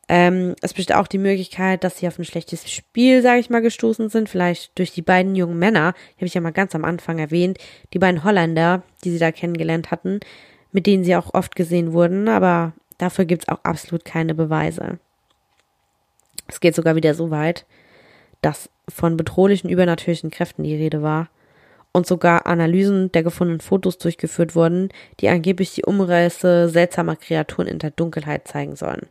Ähm, 0.08 0.54
es 0.62 0.72
besteht 0.72 0.94
auch 0.94 1.08
die 1.08 1.18
Möglichkeit, 1.18 1.82
dass 1.82 1.98
sie 1.98 2.06
auf 2.06 2.16
ein 2.16 2.24
schlechtes 2.24 2.70
Spiel, 2.70 3.22
sage 3.22 3.40
ich 3.40 3.50
mal, 3.50 3.60
gestoßen 3.60 4.08
sind, 4.08 4.28
vielleicht 4.28 4.78
durch 4.78 4.92
die 4.92 5.02
beiden 5.02 5.34
jungen 5.34 5.58
Männer, 5.58 5.94
die 6.12 6.18
habe 6.18 6.26
ich 6.26 6.34
ja 6.34 6.40
mal 6.40 6.52
ganz 6.52 6.76
am 6.76 6.84
Anfang 6.84 7.18
erwähnt, 7.18 7.58
die 7.92 7.98
beiden 7.98 8.22
Holländer, 8.22 8.82
die 9.02 9.10
sie 9.10 9.18
da 9.18 9.32
kennengelernt 9.32 9.90
hatten, 9.90 10.20
mit 10.70 10.86
denen 10.86 11.02
sie 11.02 11.16
auch 11.16 11.34
oft 11.34 11.56
gesehen 11.56 11.92
wurden, 11.92 12.28
aber 12.28 12.72
dafür 12.98 13.24
gibt 13.24 13.42
es 13.42 13.48
auch 13.48 13.64
absolut 13.64 14.04
keine 14.04 14.34
Beweise. 14.34 15.00
Es 16.46 16.60
geht 16.60 16.76
sogar 16.76 16.94
wieder 16.94 17.14
so 17.14 17.32
weit, 17.32 17.66
dass 18.42 18.70
von 18.88 19.16
bedrohlichen 19.16 19.70
übernatürlichen 19.70 20.30
Kräften 20.30 20.62
die 20.62 20.76
Rede 20.76 21.02
war 21.02 21.28
und 21.92 22.06
sogar 22.06 22.46
Analysen 22.46 23.10
der 23.12 23.22
gefundenen 23.22 23.60
Fotos 23.60 23.98
durchgeführt 23.98 24.54
wurden, 24.54 24.90
die 25.20 25.28
angeblich 25.28 25.74
die 25.74 25.84
Umrisse 25.84 26.68
seltsamer 26.68 27.16
Kreaturen 27.16 27.66
in 27.66 27.78
der 27.78 27.90
Dunkelheit 27.90 28.46
zeigen 28.46 28.76
sollen. 28.76 29.06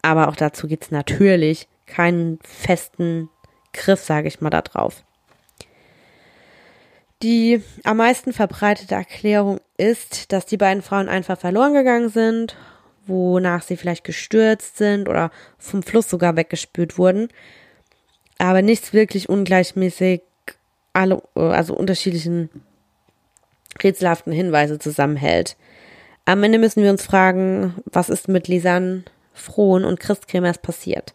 Aber 0.00 0.28
auch 0.28 0.36
dazu 0.36 0.66
gibt 0.66 0.84
es 0.84 0.90
natürlich 0.90 1.68
keinen 1.86 2.38
festen 2.42 3.28
Griff, 3.72 4.00
sage 4.00 4.28
ich 4.28 4.40
mal, 4.40 4.50
da 4.50 4.62
drauf. 4.62 5.04
Die 7.22 7.62
am 7.84 7.98
meisten 7.98 8.32
verbreitete 8.32 8.94
Erklärung 8.94 9.60
ist, 9.76 10.32
dass 10.32 10.46
die 10.46 10.56
beiden 10.56 10.82
Frauen 10.82 11.08
einfach 11.08 11.38
verloren 11.38 11.74
gegangen 11.74 12.08
sind, 12.08 12.56
wonach 13.06 13.62
sie 13.62 13.76
vielleicht 13.76 14.04
gestürzt 14.04 14.78
sind 14.78 15.08
oder 15.08 15.30
vom 15.58 15.82
Fluss 15.82 16.08
sogar 16.08 16.34
weggespült 16.34 16.98
wurden 16.98 17.28
aber 18.48 18.60
nichts 18.60 18.92
wirklich 18.92 19.28
ungleichmäßig 19.28 20.22
alle, 20.92 21.22
also 21.34 21.76
unterschiedlichen 21.76 22.50
rätselhaften 23.80 24.32
Hinweise 24.32 24.80
zusammenhält. 24.80 25.56
Am 26.24 26.42
Ende 26.42 26.58
müssen 26.58 26.82
wir 26.82 26.90
uns 26.90 27.04
fragen, 27.04 27.74
was 27.84 28.08
ist 28.08 28.26
mit 28.26 28.48
Lisanne, 28.48 29.04
Frohn 29.32 29.84
und 29.84 30.00
Christkremers 30.00 30.58
passiert? 30.58 31.14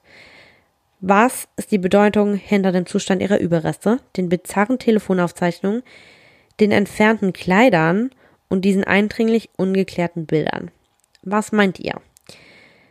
Was 1.02 1.50
ist 1.58 1.72
die 1.72 1.78
Bedeutung 1.78 2.36
hinter 2.36 2.72
dem 2.72 2.86
Zustand 2.86 3.22
ihrer 3.22 3.40
Überreste, 3.40 4.00
den 4.16 4.30
bizarren 4.30 4.80
Telefonaufzeichnungen, 4.80 5.84
den 6.62 6.72
entfernten 6.72 7.34
Kleidern 7.34 8.10
und 8.48 8.64
diesen 8.64 8.86
eindringlich 8.86 9.50
ungeklärten 9.58 10.28
Bildern? 10.28 10.72
Was 11.24 11.52
meint 11.52 11.78
ihr? 11.80 12.00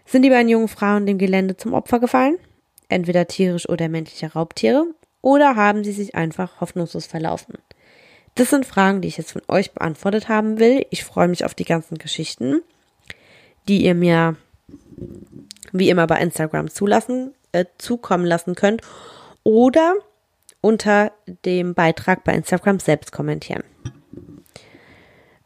Sind 0.04 0.22
die 0.22 0.30
beiden 0.30 0.50
jungen 0.50 0.68
Frauen 0.68 1.06
dem 1.06 1.16
Gelände 1.16 1.56
zum 1.56 1.72
Opfer 1.72 2.00
gefallen? 2.00 2.36
Entweder 2.88 3.26
tierisch 3.26 3.68
oder 3.68 3.88
menschliche 3.88 4.32
Raubtiere, 4.32 4.86
oder 5.22 5.56
haben 5.56 5.82
sie 5.82 5.92
sich 5.92 6.14
einfach 6.14 6.60
hoffnungslos 6.60 7.06
verlaufen? 7.06 7.54
Das 8.36 8.50
sind 8.50 8.66
Fragen, 8.66 9.00
die 9.00 9.08
ich 9.08 9.16
jetzt 9.16 9.32
von 9.32 9.42
euch 9.48 9.72
beantwortet 9.72 10.28
haben 10.28 10.58
will. 10.58 10.86
Ich 10.90 11.04
freue 11.04 11.26
mich 11.26 11.44
auf 11.44 11.54
die 11.54 11.64
ganzen 11.64 11.98
Geschichten, 11.98 12.60
die 13.66 13.84
ihr 13.84 13.94
mir 13.94 14.36
wie 15.72 15.90
immer 15.90 16.06
bei 16.06 16.20
Instagram 16.20 16.70
zulassen, 16.70 17.34
äh, 17.52 17.64
zukommen 17.78 18.26
lassen 18.26 18.54
könnt 18.54 18.82
oder 19.42 19.94
unter 20.60 21.12
dem 21.44 21.74
Beitrag 21.74 22.24
bei 22.24 22.34
Instagram 22.34 22.78
selbst 22.78 23.12
kommentieren. 23.12 23.64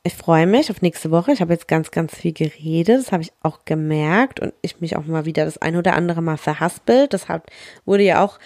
Ich 0.03 0.15
freue 0.15 0.47
mich 0.47 0.71
auf 0.71 0.81
nächste 0.81 1.11
Woche. 1.11 1.33
Ich 1.33 1.41
habe 1.41 1.53
jetzt 1.53 1.69
ganz, 1.69 1.91
ganz 1.91 2.17
viel 2.17 2.33
geredet. 2.33 2.99
Das 2.99 3.13
habe 3.13 3.23
ich 3.23 3.33
auch 3.43 3.65
gemerkt 3.67 4.41
und 4.41 4.55
ich 4.63 4.81
mich 4.81 4.97
auch 4.97 5.05
mal 5.05 5.27
wieder 5.27 5.45
das 5.45 5.59
ein 5.59 5.77
oder 5.77 5.95
andere 5.95 6.23
Mal 6.23 6.39
verhaspelt. 6.39 7.13
Das 7.13 7.29
hat, 7.29 7.51
wurde 7.85 8.05
ja 8.05 8.25
auch 8.25 8.39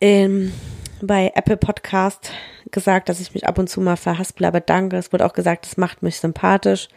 ähm, 0.00 0.52
bei 1.00 1.30
Apple 1.34 1.56
Podcast 1.56 2.32
gesagt, 2.72 3.08
dass 3.08 3.20
ich 3.20 3.32
mich 3.32 3.46
ab 3.46 3.58
und 3.58 3.68
zu 3.68 3.80
mal 3.80 3.96
verhaspel, 3.96 4.46
aber 4.46 4.60
danke. 4.60 4.96
Es 4.96 5.12
wurde 5.12 5.24
auch 5.24 5.34
gesagt, 5.34 5.66
das 5.66 5.76
macht 5.76 6.02
mich 6.02 6.16
sympathisch. 6.16 6.88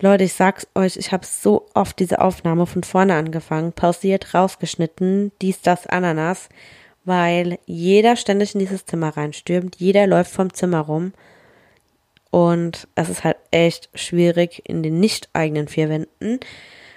Leute, 0.00 0.24
ich 0.24 0.34
sag's 0.34 0.68
euch, 0.74 0.96
ich 0.96 1.10
habe 1.12 1.26
so 1.26 1.66
oft 1.74 1.98
diese 1.98 2.20
Aufnahme 2.20 2.66
von 2.66 2.84
vorne 2.84 3.14
angefangen, 3.14 3.72
pausiert, 3.72 4.32
rausgeschnitten, 4.32 5.32
dies, 5.40 5.60
das, 5.60 5.86
Ananas, 5.86 6.48
weil 7.04 7.58
jeder 7.66 8.16
ständig 8.16 8.54
in 8.54 8.60
dieses 8.60 8.84
Zimmer 8.86 9.16
reinstürmt, 9.16 9.76
jeder 9.76 10.06
läuft 10.06 10.32
vom 10.32 10.52
Zimmer 10.54 10.80
rum 10.80 11.12
und 12.32 12.88
es 12.94 13.10
ist 13.10 13.24
halt 13.24 13.36
echt 13.50 13.90
schwierig, 13.94 14.62
in 14.64 14.82
den 14.82 14.98
nicht 15.00 15.28
eigenen 15.34 15.68
vier 15.68 15.90
Wänden 15.90 16.40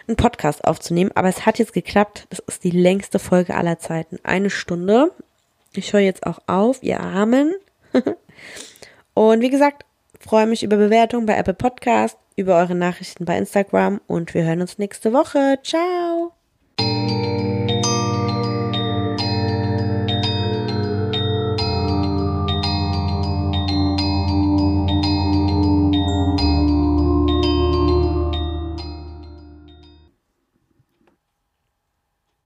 einen 0.07 0.15
Podcast 0.15 0.63
aufzunehmen. 0.63 1.11
Aber 1.13 1.27
es 1.27 1.45
hat 1.45 1.59
jetzt 1.59 1.73
geklappt. 1.73 2.25
Das 2.29 2.39
ist 2.39 2.63
die 2.63 2.71
längste 2.71 3.19
Folge 3.19 3.53
aller 3.53 3.77
Zeiten. 3.77 4.17
Eine 4.23 4.49
Stunde. 4.49 5.11
Ich 5.73 5.91
höre 5.91 5.99
jetzt 5.99 6.25
auch 6.25 6.39
auf, 6.47 6.81
ihr 6.81 7.01
Armen. 7.01 7.53
und 9.13 9.41
wie 9.41 9.49
gesagt, 9.49 9.85
freue 10.21 10.47
mich 10.47 10.63
über 10.63 10.77
Bewertungen 10.77 11.25
bei 11.25 11.35
Apple 11.35 11.53
Podcast, 11.53 12.17
über 12.37 12.57
eure 12.57 12.75
Nachrichten 12.75 13.25
bei 13.25 13.37
Instagram 13.37 13.99
und 14.07 14.33
wir 14.33 14.45
hören 14.45 14.61
uns 14.61 14.77
nächste 14.77 15.11
Woche. 15.11 15.59
Ciao! 15.63 16.34